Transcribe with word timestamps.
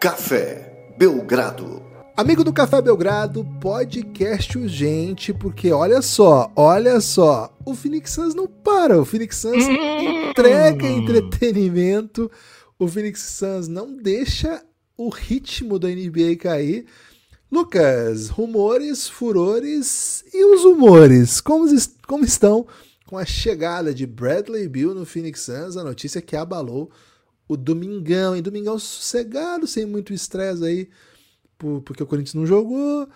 Café 0.00 0.94
Belgrado. 0.96 1.82
Amigo 2.16 2.42
do 2.42 2.54
Café 2.54 2.80
Belgrado, 2.80 3.46
podcast 3.60 4.56
urgente, 4.56 5.30
porque 5.34 5.70
olha 5.72 6.00
só, 6.00 6.50
olha 6.56 7.02
só, 7.02 7.54
o 7.66 7.74
Phoenix 7.74 8.12
Suns 8.12 8.34
não 8.34 8.46
para, 8.46 8.98
o 8.98 9.04
Phoenix 9.04 9.36
Suns 9.36 9.62
entrega 9.62 10.86
entretenimento, 10.88 12.30
o 12.78 12.88
Phoenix 12.88 13.20
Suns 13.20 13.68
não 13.68 13.94
deixa 13.94 14.64
o 14.96 15.10
ritmo 15.10 15.78
da 15.78 15.88
NBA 15.88 16.36
cair. 16.40 16.86
Lucas, 17.52 18.30
rumores, 18.30 19.06
furores 19.06 20.24
e 20.32 20.42
os 20.46 20.64
humores, 20.64 21.42
como, 21.42 21.66
como 22.08 22.24
estão 22.24 22.66
com 23.04 23.18
a 23.18 23.26
chegada 23.26 23.92
de 23.92 24.06
Bradley 24.06 24.66
Bill 24.66 24.94
no 24.94 25.04
Phoenix 25.04 25.42
Suns, 25.42 25.76
a 25.76 25.84
notícia 25.84 26.22
que 26.22 26.36
abalou 26.36 26.90
o 27.50 27.56
Domingão, 27.56 28.36
e 28.36 28.40
Domingão 28.40 28.78
sossegado, 28.78 29.66
sem 29.66 29.84
muito 29.84 30.14
estresse 30.14 30.64
aí, 30.64 30.88
porque 31.58 32.00
o 32.00 32.06
Corinthians 32.06 32.34
não 32.34 32.46
jogou, 32.46 33.08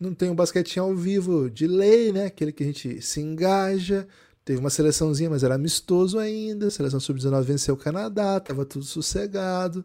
não 0.00 0.14
tem 0.14 0.30
um 0.30 0.34
basquetinho 0.34 0.86
ao 0.86 0.96
vivo 0.96 1.50
de 1.50 1.66
lei, 1.66 2.10
né? 2.10 2.24
Aquele 2.24 2.50
que 2.50 2.62
a 2.62 2.66
gente 2.66 3.02
se 3.02 3.20
engaja. 3.20 4.08
Teve 4.42 4.58
uma 4.58 4.70
seleçãozinha, 4.70 5.28
mas 5.28 5.44
era 5.44 5.56
amistoso 5.56 6.18
ainda. 6.18 6.70
Seleção 6.70 6.98
sub-19 6.98 7.42
venceu 7.42 7.74
o 7.74 7.76
Canadá, 7.76 8.40
tava 8.40 8.64
tudo 8.64 8.86
sossegado. 8.86 9.84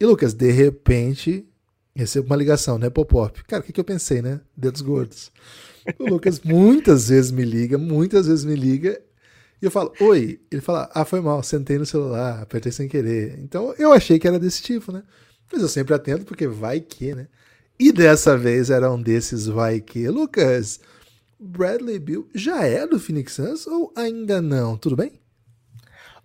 E 0.00 0.06
Lucas, 0.06 0.32
de 0.32 0.50
repente, 0.50 1.46
recebo 1.94 2.28
uma 2.28 2.36
ligação, 2.36 2.78
né, 2.78 2.88
Popop? 2.88 3.44
Cara, 3.44 3.62
o 3.62 3.66
que, 3.66 3.72
que 3.72 3.80
eu 3.80 3.84
pensei, 3.84 4.22
né? 4.22 4.40
Dedos 4.56 4.80
gordos. 4.80 5.30
O 5.98 6.08
Lucas 6.08 6.40
muitas 6.40 7.10
vezes 7.10 7.30
me 7.30 7.44
liga, 7.44 7.76
muitas 7.76 8.26
vezes 8.26 8.46
me 8.46 8.56
liga. 8.56 8.98
E 9.60 9.64
eu 9.64 9.70
falo, 9.70 9.92
oi. 10.00 10.40
Ele 10.50 10.60
fala, 10.60 10.90
ah, 10.94 11.04
foi 11.04 11.20
mal, 11.20 11.42
sentei 11.42 11.78
no 11.78 11.86
celular, 11.86 12.42
apertei 12.42 12.72
sem 12.72 12.88
querer. 12.88 13.38
Então 13.40 13.74
eu 13.78 13.92
achei 13.92 14.18
que 14.18 14.28
era 14.28 14.38
desse 14.38 14.62
tipo, 14.62 14.92
né? 14.92 15.02
Mas 15.52 15.62
eu 15.62 15.68
sempre 15.68 15.94
atento, 15.94 16.24
porque 16.24 16.46
vai 16.46 16.80
que, 16.80 17.14
né? 17.14 17.28
E 17.78 17.92
dessa 17.92 18.36
vez 18.36 18.70
era 18.70 18.90
um 18.90 19.00
desses 19.00 19.46
vai 19.46 19.80
que. 19.80 20.08
Lucas, 20.08 20.80
Bradley 21.38 21.98
Bill 21.98 22.28
já 22.34 22.64
é 22.64 22.86
do 22.86 22.98
Phoenix 22.98 23.34
Suns 23.34 23.66
ou 23.66 23.92
ainda 23.94 24.40
não? 24.40 24.76
Tudo 24.76 24.96
bem? 24.96 25.20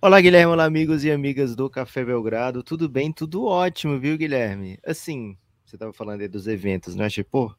Olá, 0.01 0.19
Guilherme. 0.19 0.53
Olá, 0.53 0.65
amigos 0.65 1.03
e 1.03 1.11
amigas 1.11 1.55
do 1.55 1.69
Café 1.69 2.03
Belgrado. 2.03 2.63
Tudo 2.63 2.89
bem? 2.89 3.11
Tudo 3.11 3.45
ótimo, 3.45 3.99
viu, 3.99 4.17
Guilherme? 4.17 4.79
Assim, 4.85 5.37
você 5.63 5.75
estava 5.75 5.93
falando 5.93 6.21
aí 6.21 6.27
dos 6.27 6.47
eventos, 6.47 6.95
né? 6.95 7.07
Tipo, 7.07 7.55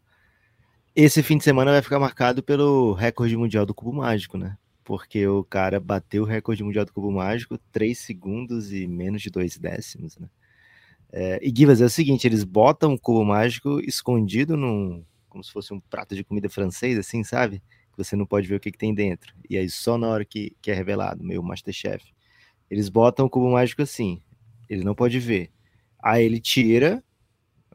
esse 0.96 1.22
fim 1.22 1.38
de 1.38 1.44
semana 1.44 1.70
vai 1.70 1.82
ficar 1.82 1.98
marcado 1.98 2.42
pelo 2.42 2.94
recorde 2.94 3.36
mundial 3.36 3.64
do 3.64 3.74
Cubo 3.74 3.92
Mágico, 3.92 4.36
né? 4.36 4.56
Porque 4.84 5.26
o 5.26 5.44
cara 5.44 5.78
bateu 5.78 6.22
o 6.24 6.26
recorde 6.26 6.64
mundial 6.64 6.84
do 6.84 6.92
Cubo 6.92 7.10
Mágico 7.12 7.58
3 7.70 7.96
segundos 7.96 8.72
e 8.72 8.86
menos 8.86 9.22
de 9.22 9.30
2 9.30 9.56
décimos, 9.58 10.18
né? 10.18 10.28
É, 11.12 11.38
e 11.42 11.52
Givas, 11.54 11.82
é 11.82 11.84
o 11.84 11.90
seguinte, 11.90 12.26
eles 12.26 12.42
botam 12.42 12.94
o 12.94 12.98
cubo 12.98 13.22
mágico 13.22 13.78
escondido 13.80 14.56
num, 14.56 15.04
como 15.28 15.44
se 15.44 15.52
fosse 15.52 15.74
um 15.74 15.78
prato 15.78 16.14
de 16.14 16.24
comida 16.24 16.48
francês, 16.48 16.98
assim, 16.98 17.22
sabe? 17.22 17.62
Que 17.92 17.98
você 17.98 18.16
não 18.16 18.24
pode 18.24 18.48
ver 18.48 18.56
o 18.56 18.60
que, 18.60 18.72
que 18.72 18.78
tem 18.78 18.94
dentro. 18.94 19.34
E 19.48 19.58
aí 19.58 19.68
só 19.68 19.98
na 19.98 20.08
hora 20.08 20.24
que, 20.24 20.56
que 20.62 20.70
é 20.70 20.74
revelado, 20.74 21.22
meio 21.22 21.42
Masterchef. 21.42 22.02
Eles 22.70 22.88
botam 22.88 23.26
o 23.26 23.30
cubo 23.30 23.50
mágico 23.52 23.82
assim, 23.82 24.22
ele 24.70 24.82
não 24.82 24.94
pode 24.94 25.18
ver. 25.20 25.50
Aí 26.02 26.24
ele 26.24 26.40
tira 26.40 27.04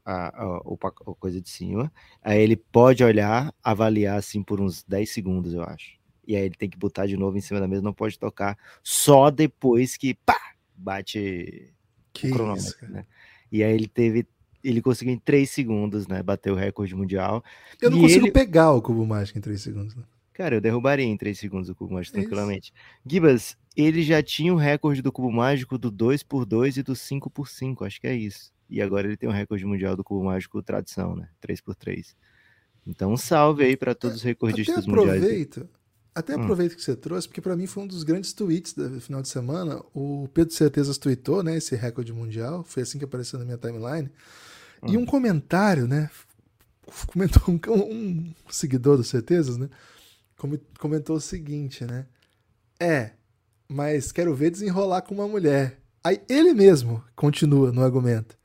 a, 0.04 0.30
a, 0.30 0.58
a, 0.58 1.16
coisa 1.20 1.40
de 1.40 1.50
cima, 1.50 1.94
aí 2.24 2.42
ele 2.42 2.56
pode 2.56 3.04
olhar, 3.04 3.54
avaliar 3.64 4.18
assim 4.18 4.42
por 4.42 4.60
uns 4.60 4.84
10 4.84 5.12
segundos, 5.12 5.54
eu 5.54 5.62
acho. 5.62 5.97
E 6.28 6.36
aí 6.36 6.44
ele 6.44 6.56
tem 6.56 6.70
que 6.70 6.78
botar 6.78 7.08
de 7.08 7.16
novo 7.16 7.38
em 7.38 7.42
cima 7.42 7.60
da 7.60 7.68
mesa, 7.68 7.82
não 7.82 7.94
pode 7.94 8.20
tocar, 8.20 8.58
só 8.84 9.32
depois 9.32 9.96
que 9.96 10.14
pá, 10.14 10.38
bate 10.76 11.74
que 12.12 12.28
o 12.28 12.32
cronômetro, 12.32 12.68
isso, 12.68 12.92
né? 12.92 13.06
E 13.52 13.64
aí 13.64 13.74
ele 13.74 13.88
teve. 13.88 14.28
Ele 14.64 14.82
conseguiu 14.82 15.14
em 15.14 15.20
3 15.20 15.50
segundos, 15.50 16.08
né? 16.08 16.22
Bater 16.22 16.52
o 16.52 16.56
recorde 16.56 16.94
mundial. 16.94 17.44
Eu 17.82 17.90
não 17.90 18.00
e 18.00 18.02
consigo 18.02 18.26
ele... 18.26 18.34
pegar 18.34 18.74
o 18.74 18.82
cubo 18.82 19.06
mágico 19.06 19.38
em 19.38 19.42
3 19.42 19.62
segundos, 19.62 19.96
né? 19.96 20.04
Cara, 20.34 20.56
eu 20.56 20.62
derrubaria 20.62 21.06
em 21.06 21.16
3 21.16 21.40
segundos 21.40 21.70
o 21.70 21.76
cubo 21.76 21.94
mágico 21.94 22.18
tranquilamente. 22.18 22.74
Gibas, 23.06 23.56
ele 23.76 24.04
já 24.04 24.22
tinha 24.22 24.54
o 24.54 24.58
recorde 24.58 25.02
do 25.02 25.12
cubo 25.12 25.32
mágico 25.32 25.78
do 25.78 25.92
2x2 25.92 26.78
e 26.78 26.84
do 26.84 26.94
5x5, 26.94 27.86
acho 27.86 28.02
que 28.02 28.08
é 28.08 28.16
isso. 28.16 28.52
E 28.70 28.82
agora 28.82 29.08
ele 29.08 29.16
tem 29.16 29.30
o 29.30 29.32
recorde 29.32 29.66
mundial 29.66 29.96
do 29.96 30.04
cubo 30.04 30.26
mágico 30.26 30.62
tradição, 30.62 31.16
né? 31.16 31.30
3x3. 31.42 32.14
Então, 32.86 33.14
um 33.14 33.18
salve 33.18 33.64
aí 33.64 33.78
para 33.78 33.96
todos 33.96 34.18
os 34.18 34.24
recordistas 34.24 34.80
Até 34.80 34.92
mundiais. 34.92 35.24
Até 36.18 36.36
hum. 36.36 36.42
aproveito 36.42 36.76
que 36.76 36.82
você 36.82 36.96
trouxe, 36.96 37.28
porque 37.28 37.42
para 37.42 37.56
mim 37.56 37.68
foi 37.68 37.84
um 37.84 37.88
dos 37.88 38.02
grandes 38.02 38.34
tweets 38.34 38.74
do 38.74 39.00
final 39.00 39.22
de 39.22 39.28
semana. 39.28 39.80
O 39.94 40.28
Pedro 40.34 40.52
Certezas 40.52 40.98
tweetou, 40.98 41.44
né, 41.44 41.56
esse 41.56 41.76
recorde 41.76 42.12
mundial. 42.12 42.64
Foi 42.64 42.82
assim 42.82 42.98
que 42.98 43.06
apareceu 43.06 43.38
na 43.38 43.46
minha 43.46 43.58
timeline. 43.58 44.10
Hum. 44.82 44.94
E 44.94 44.98
um 44.98 45.06
comentário, 45.06 45.86
né, 45.86 46.10
comentou 47.06 47.44
um, 47.48 47.60
um 47.70 48.34
seguidor 48.50 48.98
do 48.98 49.04
Certezas, 49.04 49.58
né, 49.58 49.70
comentou 50.80 51.18
o 51.18 51.22
seguinte, 51.22 51.86
né, 51.86 52.08
é, 52.80 53.12
mas 53.68 54.12
quero 54.12 54.34
ver 54.34 54.50
desenrolar 54.50 55.04
com 55.04 55.14
uma 55.14 55.28
mulher. 55.28 55.80
Aí 56.04 56.20
ele 56.28 56.52
mesmo 56.52 57.04
continua 57.16 57.72
no 57.72 57.84
argumento. 57.84 58.36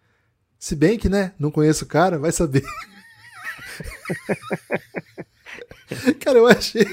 Se 0.58 0.76
bem 0.76 0.98
que, 0.98 1.08
né, 1.08 1.32
não 1.38 1.50
conheço 1.50 1.86
o 1.86 1.88
cara, 1.88 2.18
vai 2.18 2.32
saber. 2.32 2.66
cara, 6.20 6.36
eu 6.36 6.46
achei 6.46 6.84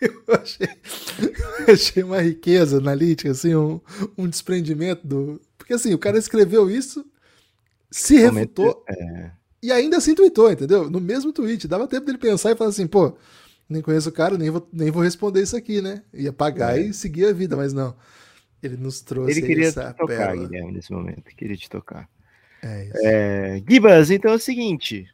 eu 0.26 0.34
achei, 0.34 0.68
eu 1.66 1.74
achei 1.74 2.02
uma 2.02 2.20
riqueza 2.20 2.78
analítica, 2.78 3.30
assim, 3.30 3.54
um, 3.54 3.80
um 4.16 4.28
desprendimento 4.28 5.06
do. 5.06 5.40
Porque 5.56 5.74
assim, 5.74 5.92
o 5.92 5.98
cara 5.98 6.18
escreveu 6.18 6.70
isso, 6.70 7.04
se 7.90 8.16
refutou 8.16 8.84
é... 8.88 9.30
e 9.62 9.72
ainda 9.72 9.96
assim 9.96 10.14
tweetou, 10.14 10.50
entendeu? 10.50 10.88
No 10.90 11.00
mesmo 11.00 11.32
tweet. 11.32 11.66
Dava 11.66 11.88
tempo 11.88 12.06
dele 12.06 12.18
pensar 12.18 12.52
e 12.52 12.56
falar 12.56 12.70
assim, 12.70 12.86
pô, 12.86 13.16
nem 13.68 13.82
conheço 13.82 14.08
o 14.08 14.12
cara, 14.12 14.38
nem 14.38 14.50
vou, 14.50 14.66
nem 14.72 14.90
vou 14.90 15.02
responder 15.02 15.42
isso 15.42 15.56
aqui, 15.56 15.82
né? 15.82 16.02
Ia 16.14 16.32
pagar 16.32 16.78
é. 16.78 16.82
e 16.82 16.94
seguir 16.94 17.26
a 17.26 17.32
vida, 17.32 17.56
mas 17.56 17.72
não. 17.72 17.94
Ele 18.62 18.76
nos 18.76 19.00
trouxe 19.00 19.38
Ele 19.38 19.46
queria 19.46 19.68
essa 19.68 19.92
te 19.92 19.98
tocar, 19.98 20.28
pérola. 20.28 20.48
Guilherme, 20.48 20.72
nesse 20.72 20.92
momento. 20.92 21.22
Queria 21.36 21.56
te 21.56 21.68
tocar. 21.68 22.08
É 22.62 22.84
isso. 22.86 22.98
É, 23.04 23.62
Gibas, 23.68 24.10
então 24.10 24.32
é 24.32 24.34
o 24.34 24.38
seguinte. 24.38 25.06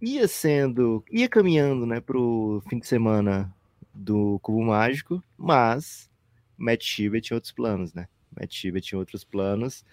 Ia 0.00 0.28
sendo, 0.28 1.04
ia 1.10 1.28
caminhando, 1.28 1.84
né, 1.84 2.00
pro 2.00 2.62
fim 2.70 2.78
de 2.78 2.86
semana 2.86 3.52
do 3.98 4.38
Cubo 4.40 4.62
Mágico, 4.62 5.22
mas 5.36 6.08
Matt 6.56 6.84
Shiba 6.84 7.20
tinha 7.20 7.36
outros 7.36 7.52
planos, 7.52 7.92
né? 7.92 8.06
Matt 8.38 8.54
Shiba 8.54 8.80
tinha 8.80 8.98
outros 8.98 9.24
planos 9.24 9.84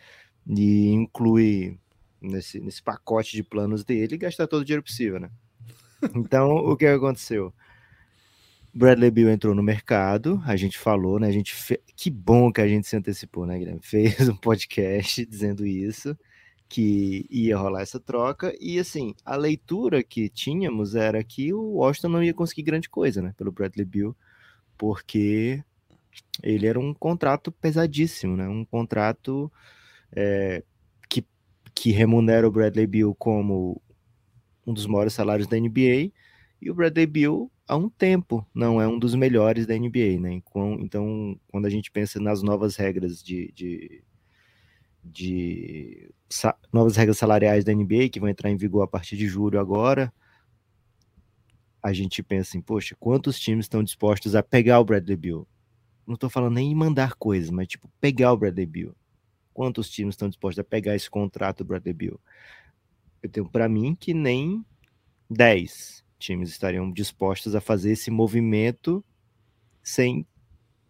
e 0.48 0.90
inclui 0.92 1.80
nesse, 2.22 2.60
nesse 2.60 2.84
pacote 2.84 3.36
de 3.36 3.44
planos 3.44 3.84
dele 3.84 4.18
gastar 4.18 4.48
todo 4.48 4.62
o 4.62 4.66
dinheiro 4.66 4.84
possível, 4.84 5.20
né? 5.20 5.30
Então, 6.16 6.58
o 6.58 6.78
que 6.78 6.86
aconteceu? 6.86 7.52
Bradley 8.72 9.10
Bill 9.10 9.30
entrou 9.30 9.56
no 9.56 9.64
mercado, 9.64 10.40
a 10.46 10.56
gente 10.56 10.78
falou, 10.78 11.20
né? 11.20 11.28
A 11.28 11.32
gente 11.32 11.56
fe... 11.56 11.82
Que 11.96 12.12
bom 12.12 12.52
que 12.52 12.62
a 12.62 12.68
gente 12.68 12.86
se 12.86 12.96
antecipou, 12.96 13.46
né, 13.46 13.58
Guilherme? 13.58 13.80
Fez 13.82 14.30
um 14.30 14.36
podcast 14.36 15.26
dizendo 15.26 15.66
isso 15.66 16.16
que 16.68 17.26
ia 17.30 17.58
rolar 17.58 17.82
essa 17.82 18.00
troca, 18.00 18.56
e 18.60 18.80
assim, 18.80 19.14
a 19.24 19.36
leitura 19.36 20.04
que 20.04 20.28
tínhamos 20.30 20.96
era 20.96 21.24
que 21.24 21.54
o 21.54 21.76
Washington 21.76 22.10
não 22.10 22.24
ia 22.24 22.34
conseguir 22.34 22.64
grande 22.64 22.90
coisa, 22.90 23.22
né, 23.22 23.34
pelo 23.38 23.52
Bradley 23.52 23.86
Bill, 23.86 24.16
porque 24.78 25.64
ele 26.42 26.68
era 26.68 26.80
um 26.80 26.94
contrato 26.94 27.52
pesadíssimo, 27.52 28.36
né, 28.36 28.48
um 28.48 28.66
contrato 28.66 29.52
é, 30.12 30.64
que, 31.08 31.26
que 31.74 31.92
remunera 31.92 32.48
o 32.48 32.52
Bradley 32.52 32.88
Bill 32.88 33.16
como 33.16 33.82
um 34.66 34.74
dos 34.74 34.88
maiores 34.88 35.14
salários 35.14 35.48
da 35.48 35.58
NBA, 35.58 36.12
e 36.62 36.72
o 36.72 36.74
Bradley 36.74 37.06
Bill 37.06 37.52
há 37.68 37.78
um 37.78 37.90
tempo 37.90 38.46
não 38.54 38.82
é 38.82 38.88
um 38.88 38.98
dos 38.98 39.14
melhores 39.14 39.68
da 39.68 39.78
NBA, 39.78 40.20
né, 40.20 40.42
então 40.80 41.40
quando 41.48 41.68
a 41.68 41.70
gente 41.70 41.92
pensa 41.92 42.20
nas 42.20 42.42
novas 42.42 42.76
regras 42.76 43.22
de, 43.22 43.52
de 43.54 44.04
de 45.06 46.10
novas 46.74 46.96
regras 46.96 47.18
salariais 47.18 47.64
da 47.64 47.74
NBA 47.74 48.10
que 48.12 48.20
vão 48.20 48.28
entrar 48.28 48.50
em 48.50 48.58
vigor 48.58 48.84
a 48.84 48.88
partir 48.88 49.16
de 49.16 49.28
julho 49.28 49.60
agora, 49.60 50.12
a 51.82 51.94
gente 51.94 52.24
pensa 52.24 52.50
assim, 52.50 52.62
poxa, 52.62 52.96
quantos 53.00 53.40
times 53.40 53.66
estão 53.66 53.84
dispostos 53.84 54.34
a 54.36 54.42
pegar 54.42 54.80
o 54.80 54.86
Bradley 54.86 55.16
Bill? 55.16 55.48
Não 56.06 56.16
estou 56.16 56.30
falando 56.30 56.56
nem 56.56 56.72
em 56.72 56.76
mandar 56.76 57.14
coisas, 57.14 57.52
mas 57.52 57.68
tipo, 57.68 57.90
pegar 58.02 58.34
o 58.34 58.38
Bradley 58.38 58.66
Bill. 58.66 58.96
Quantos 59.54 59.90
times 59.90 60.14
estão 60.14 60.28
dispostos 60.28 60.60
a 60.60 60.64
pegar 60.64 60.96
esse 60.96 61.10
contrato 61.10 61.60
do 61.60 61.68
Bradley 61.68 61.94
Bill? 61.94 62.20
Eu 63.22 63.30
tenho 63.30 63.48
para 63.48 63.70
mim 63.70 63.96
que 63.96 64.14
nem 64.14 64.66
10 65.30 66.04
times 66.18 66.50
estariam 66.50 66.92
dispostos 66.92 67.56
a 67.56 67.62
fazer 67.62 67.92
esse 67.92 68.10
movimento 68.10 69.04
sem 69.84 70.28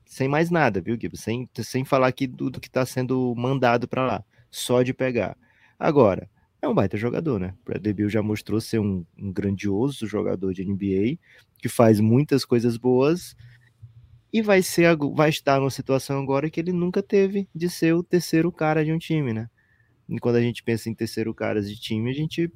sem 0.06 0.28
mais 0.28 0.50
nada, 0.50 0.82
viu, 0.82 0.98
Gibbs? 1.00 1.22
Sem, 1.22 1.50
sem 1.58 1.84
falar 1.84 2.08
aqui 2.08 2.28
do, 2.28 2.50
do 2.50 2.60
que 2.60 2.68
está 2.68 2.86
sendo 2.86 3.34
mandado 3.36 3.88
para 3.88 4.06
lá, 4.06 4.24
só 4.50 4.82
de 4.82 4.94
pegar. 4.94 5.38
Agora, 5.78 6.30
é 6.62 6.68
um 6.68 6.74
baita 6.74 6.98
jogador, 6.98 7.40
né? 7.40 7.54
Bradley 7.66 7.94
Bill 7.94 8.10
já 8.10 8.22
mostrou 8.22 8.60
ser 8.60 8.80
um, 8.80 9.06
um, 9.18 9.32
grandioso 9.32 10.08
jogador 10.08 10.54
de 10.54 10.66
NBA, 10.66 11.20
que 11.60 11.70
faz 11.70 12.00
muitas 12.00 12.44
coisas 12.46 12.78
boas 12.78 13.36
e 14.34 14.42
vai 14.42 14.62
ser 14.62 14.98
vai 15.14 15.30
estar 15.30 15.60
numa 15.60 15.70
situação 15.70 16.22
agora 16.22 16.50
que 16.50 16.60
ele 16.60 16.74
nunca 16.74 17.02
teve 17.02 17.48
de 17.54 17.70
ser 17.70 17.94
o 17.94 18.04
terceiro 18.04 18.52
cara 18.52 18.84
de 18.84 18.92
um 18.92 18.98
time, 18.98 19.32
né? 19.34 19.50
E 20.10 20.20
quando 20.20 20.36
a 20.36 20.42
gente 20.42 20.64
pensa 20.64 20.90
em 20.90 20.94
terceiro 20.94 21.34
caras 21.34 21.70
de 21.70 21.80
time, 21.80 22.10
a 22.10 22.14
gente 22.14 22.52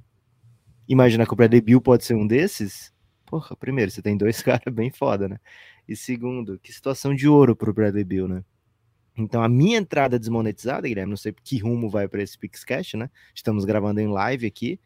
imagina 0.88 1.25
que 1.25 1.34
o 1.34 1.36
Bradley 1.36 1.62
Bill 1.62 1.81
pode 1.81 2.04
ser 2.04 2.16
um 2.16 2.28
desses. 2.28 2.94
Porra, 3.25 3.56
primeiro, 3.56 3.92
você 3.92 4.02
tem 4.02 4.18
dois 4.18 4.42
caras 4.44 4.74
bem 4.74 4.92
foda, 4.92 5.28
né? 5.28 5.38
E 5.89 5.95
segundo, 5.95 6.59
que 6.59 6.71
situação 6.71 7.15
de 7.15 7.27
ouro 7.27 7.56
pro 7.56 7.74
Bradley 7.74 8.03
Bill, 8.03 8.27
né? 8.27 8.44
Então, 9.18 9.41
a 9.41 9.50
minha 9.50 9.80
entrada 9.80 10.19
desmonetizada, 10.19 10.88
Guilherme, 10.88 11.09
não 11.09 11.18
sei 11.18 11.33
que 11.44 11.57
rumo 11.57 11.89
vai 11.89 12.07
para 12.07 12.21
esse 12.21 12.38
PixCast, 12.38 12.95
né? 12.95 13.09
Estamos 13.33 13.65
gravando 13.65 14.00
em 14.00 14.07
live 14.07 14.45
aqui. 14.45 14.80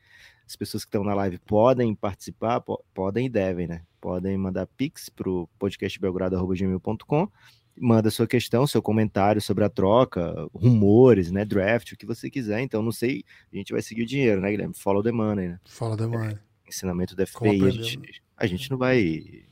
As 0.47 0.55
pessoas 0.55 0.85
que 0.85 0.87
estão 0.87 1.03
na 1.03 1.13
live 1.13 1.39
podem 1.39 1.93
participar, 1.93 2.61
po 2.61 2.81
podem 2.93 3.25
e 3.25 3.29
devem, 3.29 3.67
né? 3.67 3.81
Podem 3.99 4.37
mandar 4.37 4.65
pix 4.65 5.09
para 5.09 5.29
o 5.29 5.45
podcastbelgrado.gmail.com 5.59 7.29
manda 7.75 8.11
sua 8.11 8.27
questão, 8.27 8.67
seu 8.67 8.83
comentário 8.83 9.41
sobre 9.41 9.63
a 9.63 9.69
troca, 9.69 10.47
rumores, 10.53 11.31
né, 11.31 11.43
draft, 11.43 11.91
o 11.91 11.97
que 11.97 12.05
você 12.05 12.29
quiser. 12.29 12.61
Então, 12.61 12.83
não 12.83 12.91
sei, 12.91 13.25
a 13.51 13.55
gente 13.57 13.73
vai 13.73 13.81
seguir 13.81 14.03
o 14.03 14.05
dinheiro, 14.05 14.39
né, 14.39 14.51
Guilherme? 14.51 14.75
Follow 14.75 15.01
the 15.01 15.11
money, 15.11 15.47
né? 15.49 15.59
Follow 15.65 15.97
the 15.97 16.05
money. 16.05 16.35
É, 16.35 16.69
ensinamento 16.69 17.15
do 17.15 17.25
FBI. 17.25 17.61
A 17.65 17.69
gente, 17.71 18.23
a 18.37 18.45
gente 18.45 18.69
não 18.69 18.77
vai 18.77 19.43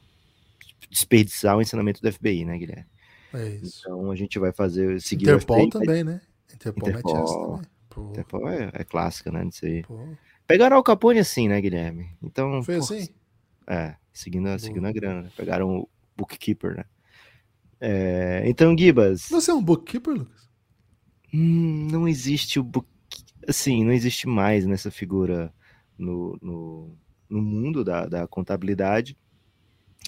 desperdiçar 0.89 1.57
o 1.57 1.61
ensinamento 1.61 2.01
do 2.01 2.11
FBI, 2.11 2.45
né, 2.45 2.57
Guilherme? 2.57 2.85
É 3.33 3.47
isso. 3.49 3.81
Então, 3.85 4.11
a 4.11 4.15
gente 4.15 4.37
vai 4.39 4.51
fazer, 4.51 4.99
seguir 5.01 5.23
Interpol 5.23 5.69
também, 5.69 6.03
né? 6.03 6.21
Interpol, 6.53 6.89
Interpol, 6.89 7.61
Interpol 8.09 8.49
é, 8.49 8.71
é 8.73 8.83
clássica, 8.83 9.31
né. 9.31 9.47
Pô. 9.87 9.99
Pegaram 10.45 10.77
o 10.77 10.83
Capone 10.83 11.19
assim, 11.19 11.47
né, 11.47 11.59
Guilherme? 11.61 12.09
Então, 12.21 12.61
Foi 12.61 12.75
assim? 12.75 13.07
É, 13.67 13.95
seguindo, 14.11 14.59
seguindo 14.59 14.85
a 14.85 14.91
grana, 14.91 15.21
né? 15.23 15.31
Pegaram 15.35 15.77
o 15.77 15.89
bookkeeper, 16.17 16.75
né? 16.75 16.85
É, 17.79 18.43
então, 18.45 18.77
Gibas. 18.77 19.27
Você 19.29 19.49
é 19.49 19.53
um 19.53 19.63
bookkeeper, 19.63 20.13
Lucas? 20.13 20.49
Hum, 21.33 21.87
não 21.89 22.07
existe 22.07 22.59
o 22.59 22.63
book. 22.63 22.87
Assim, 23.47 23.83
não 23.83 23.91
existe 23.91 24.27
mais 24.27 24.65
nessa 24.65 24.91
figura 24.91 25.53
no, 25.97 26.37
no, 26.41 26.97
no 27.29 27.41
mundo 27.41 27.83
da, 27.83 28.05
da 28.05 28.27
contabilidade. 28.27 29.17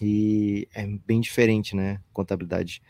E 0.03 0.67
é 0.73 0.85
bem 1.05 1.21
diferente, 1.21 1.75
né? 1.75 1.99
Contabilidade. 2.11 2.81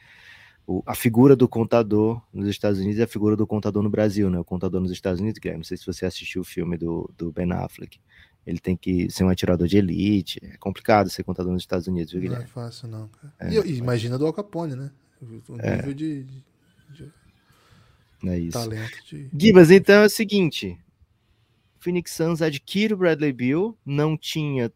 O, 0.66 0.82
a 0.86 0.96
figura 0.96 1.36
do 1.36 1.48
contador 1.48 2.22
nos 2.34 2.48
Estados 2.48 2.80
Unidos 2.80 2.98
e 2.98 3.04
a 3.04 3.08
figura 3.08 3.36
do 3.36 3.46
contador 3.46 3.84
no 3.84 3.90
Brasil, 3.90 4.30
né? 4.30 4.40
O 4.40 4.46
contador 4.46 4.82
nos 4.82 4.92
Estados 4.92 5.20
Unidos, 5.20 5.40
Guilherme, 5.40 5.60
não 5.60 5.66
sei 5.66 5.78
se 5.78 5.86
você 5.86 6.06
assistiu 6.06 6.42
o 6.42 6.46
filme 6.46 6.78
do, 6.78 7.10
do 7.18 7.32
Ben 7.32 7.52
Affleck 7.52 8.00
ele 8.46 8.60
tem 8.60 8.76
que 8.76 9.10
ser 9.10 9.24
um 9.24 9.30
atirador 9.30 9.68
de 9.68 9.78
elite. 9.78 10.40
É 10.44 10.58
complicado 10.58 11.10
ser 11.10 11.24
contador 11.24 11.54
nos 11.54 11.64
Estados 11.64 11.88
Unidos, 11.88 12.12
viu, 12.12 12.22
Guilherme? 12.22 12.44
Não 12.44 12.50
é 12.50 12.54
fácil, 12.54 12.88
não. 12.88 13.10
É, 13.40 13.54
e, 13.54 13.78
imagina 13.78 14.18
do 14.18 14.26
Al 14.26 14.34
Capone, 14.34 14.76
né? 14.76 14.92
O 15.22 15.26
é. 15.60 15.78
nível 15.78 15.92
é. 15.92 15.94
de, 15.94 16.24
de, 16.24 16.44
é 18.26 18.40
isso. 18.40 18.52
talento. 18.52 18.98
De... 19.06 19.30
Gibas, 19.38 19.72
então 19.72 20.04
é 20.04 20.06
o 20.06 20.10
seguinte: 20.10 20.78
Phoenix 21.80 22.12
Suns 22.12 22.42
adquire 22.42 22.94
o 22.94 22.98
Bradley 22.98 23.32
Bill, 23.32 23.78
não 23.86 24.18
tinha 24.18 24.72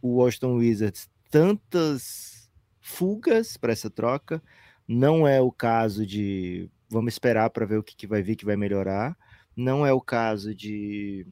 o 0.00 0.18
Washington 0.18 0.54
Wizards 0.54 1.08
tantas 1.30 2.50
fugas 2.80 3.56
para 3.56 3.72
essa 3.72 3.90
troca. 3.90 4.42
Não 4.86 5.26
é 5.26 5.40
o 5.40 5.52
caso 5.52 6.06
de 6.06 6.70
vamos 6.90 7.12
esperar 7.14 7.50
para 7.50 7.66
ver 7.66 7.78
o 7.78 7.82
que, 7.82 7.94
que 7.94 8.06
vai 8.06 8.22
vir 8.22 8.36
que 8.36 8.44
vai 8.44 8.56
melhorar. 8.56 9.16
Não 9.56 9.86
é 9.86 9.92
o 9.92 10.00
caso 10.00 10.54
de 10.54 11.26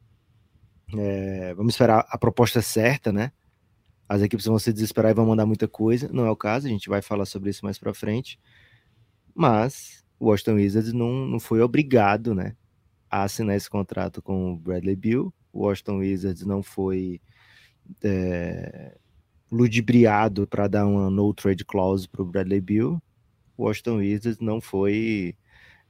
é, 0.97 1.55
vamos 1.55 1.75
esperar 1.75 2.07
a 2.09 2.19
proposta 2.19 2.63
certa, 2.63 3.13
né? 3.13 3.33
As 4.09 4.23
equipes 4.23 4.47
vão 4.47 4.59
se 4.59 4.73
desesperar 4.73 5.11
e 5.11 5.15
vão 5.15 5.27
mandar 5.27 5.47
muita 5.47 5.67
coisa. 5.67 6.09
Não 6.13 6.27
é 6.27 6.31
o 6.31 6.37
caso, 6.37 6.67
a 6.67 6.71
gente 6.71 6.89
vai 6.89 7.03
falar 7.03 7.27
sobre 7.27 7.51
isso 7.51 7.65
mais 7.65 7.79
para 7.79 7.93
frente. 7.95 8.39
Mas 9.35 10.05
o 10.19 10.27
Washington 10.29 10.55
Wizards 10.55 10.93
não, 10.93 11.27
não 11.27 11.41
foi 11.41 11.61
obrigado, 11.61 12.35
né, 12.35 12.57
a 13.11 13.25
assinar 13.25 13.57
esse 13.57 13.69
contrato 13.69 14.23
com 14.23 14.53
o 14.53 14.57
Bradley 14.57 14.97
Bill. 14.97 15.35
O 15.53 15.67
Washington 15.67 15.99
Wizards 15.99 16.45
não 16.45 16.63
foi 16.63 17.21
é, 18.03 18.97
ludibriado 19.51 20.47
para 20.47 20.69
dar 20.69 20.87
uma 20.87 21.11
no 21.11 21.33
trade 21.33 21.65
clause 21.65 22.09
para 22.09 22.23
o 22.23 22.25
Bradley 22.25 22.61
Bill. 22.61 23.03
O 23.57 23.65
Washington 23.65 23.97
Wizards 23.97 24.41
não 24.41 24.61
foi 24.61 25.37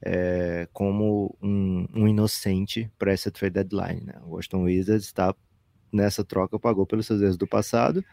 é, 0.03 0.69
como 0.73 1.37
um, 1.43 1.87
um 1.95 2.09
inocente 2.09 2.91
para 2.99 3.13
essa 3.13 3.31
trade 3.31 3.55
deadline. 3.55 4.03
Né? 4.03 4.15
O 4.25 4.35
Washington 4.35 4.63
Wizards 4.65 5.07
está 5.07 5.35
nessa 5.93 6.25
troca, 6.25 6.59
pagou 6.59 6.87
pelos 6.87 7.07
seus 7.07 7.23
erros 7.23 7.37
do 7.37 7.47
passado. 7.47 8.05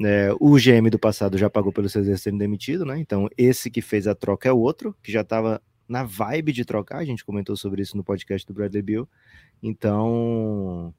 É, 0.00 0.30
o 0.38 0.54
GM 0.56 0.88
do 0.90 0.98
passado 0.98 1.36
já 1.36 1.50
pagou 1.50 1.72
pelos 1.72 1.90
seus 1.90 2.06
erros 2.06 2.22
sendo 2.22 2.38
demitido, 2.38 2.84
né? 2.84 2.98
Então, 3.00 3.28
esse 3.36 3.68
que 3.68 3.82
fez 3.82 4.06
a 4.06 4.14
troca 4.14 4.48
é 4.48 4.52
outro, 4.52 4.94
que 5.02 5.10
já 5.10 5.22
estava 5.22 5.60
na 5.88 6.04
vibe 6.04 6.52
de 6.52 6.64
trocar. 6.64 6.98
A 6.98 7.04
gente 7.04 7.24
comentou 7.24 7.56
sobre 7.56 7.82
isso 7.82 7.96
no 7.96 8.04
podcast 8.04 8.46
do 8.46 8.54
Bradley 8.54 8.82
Bill. 8.82 9.08
Então, 9.60 10.94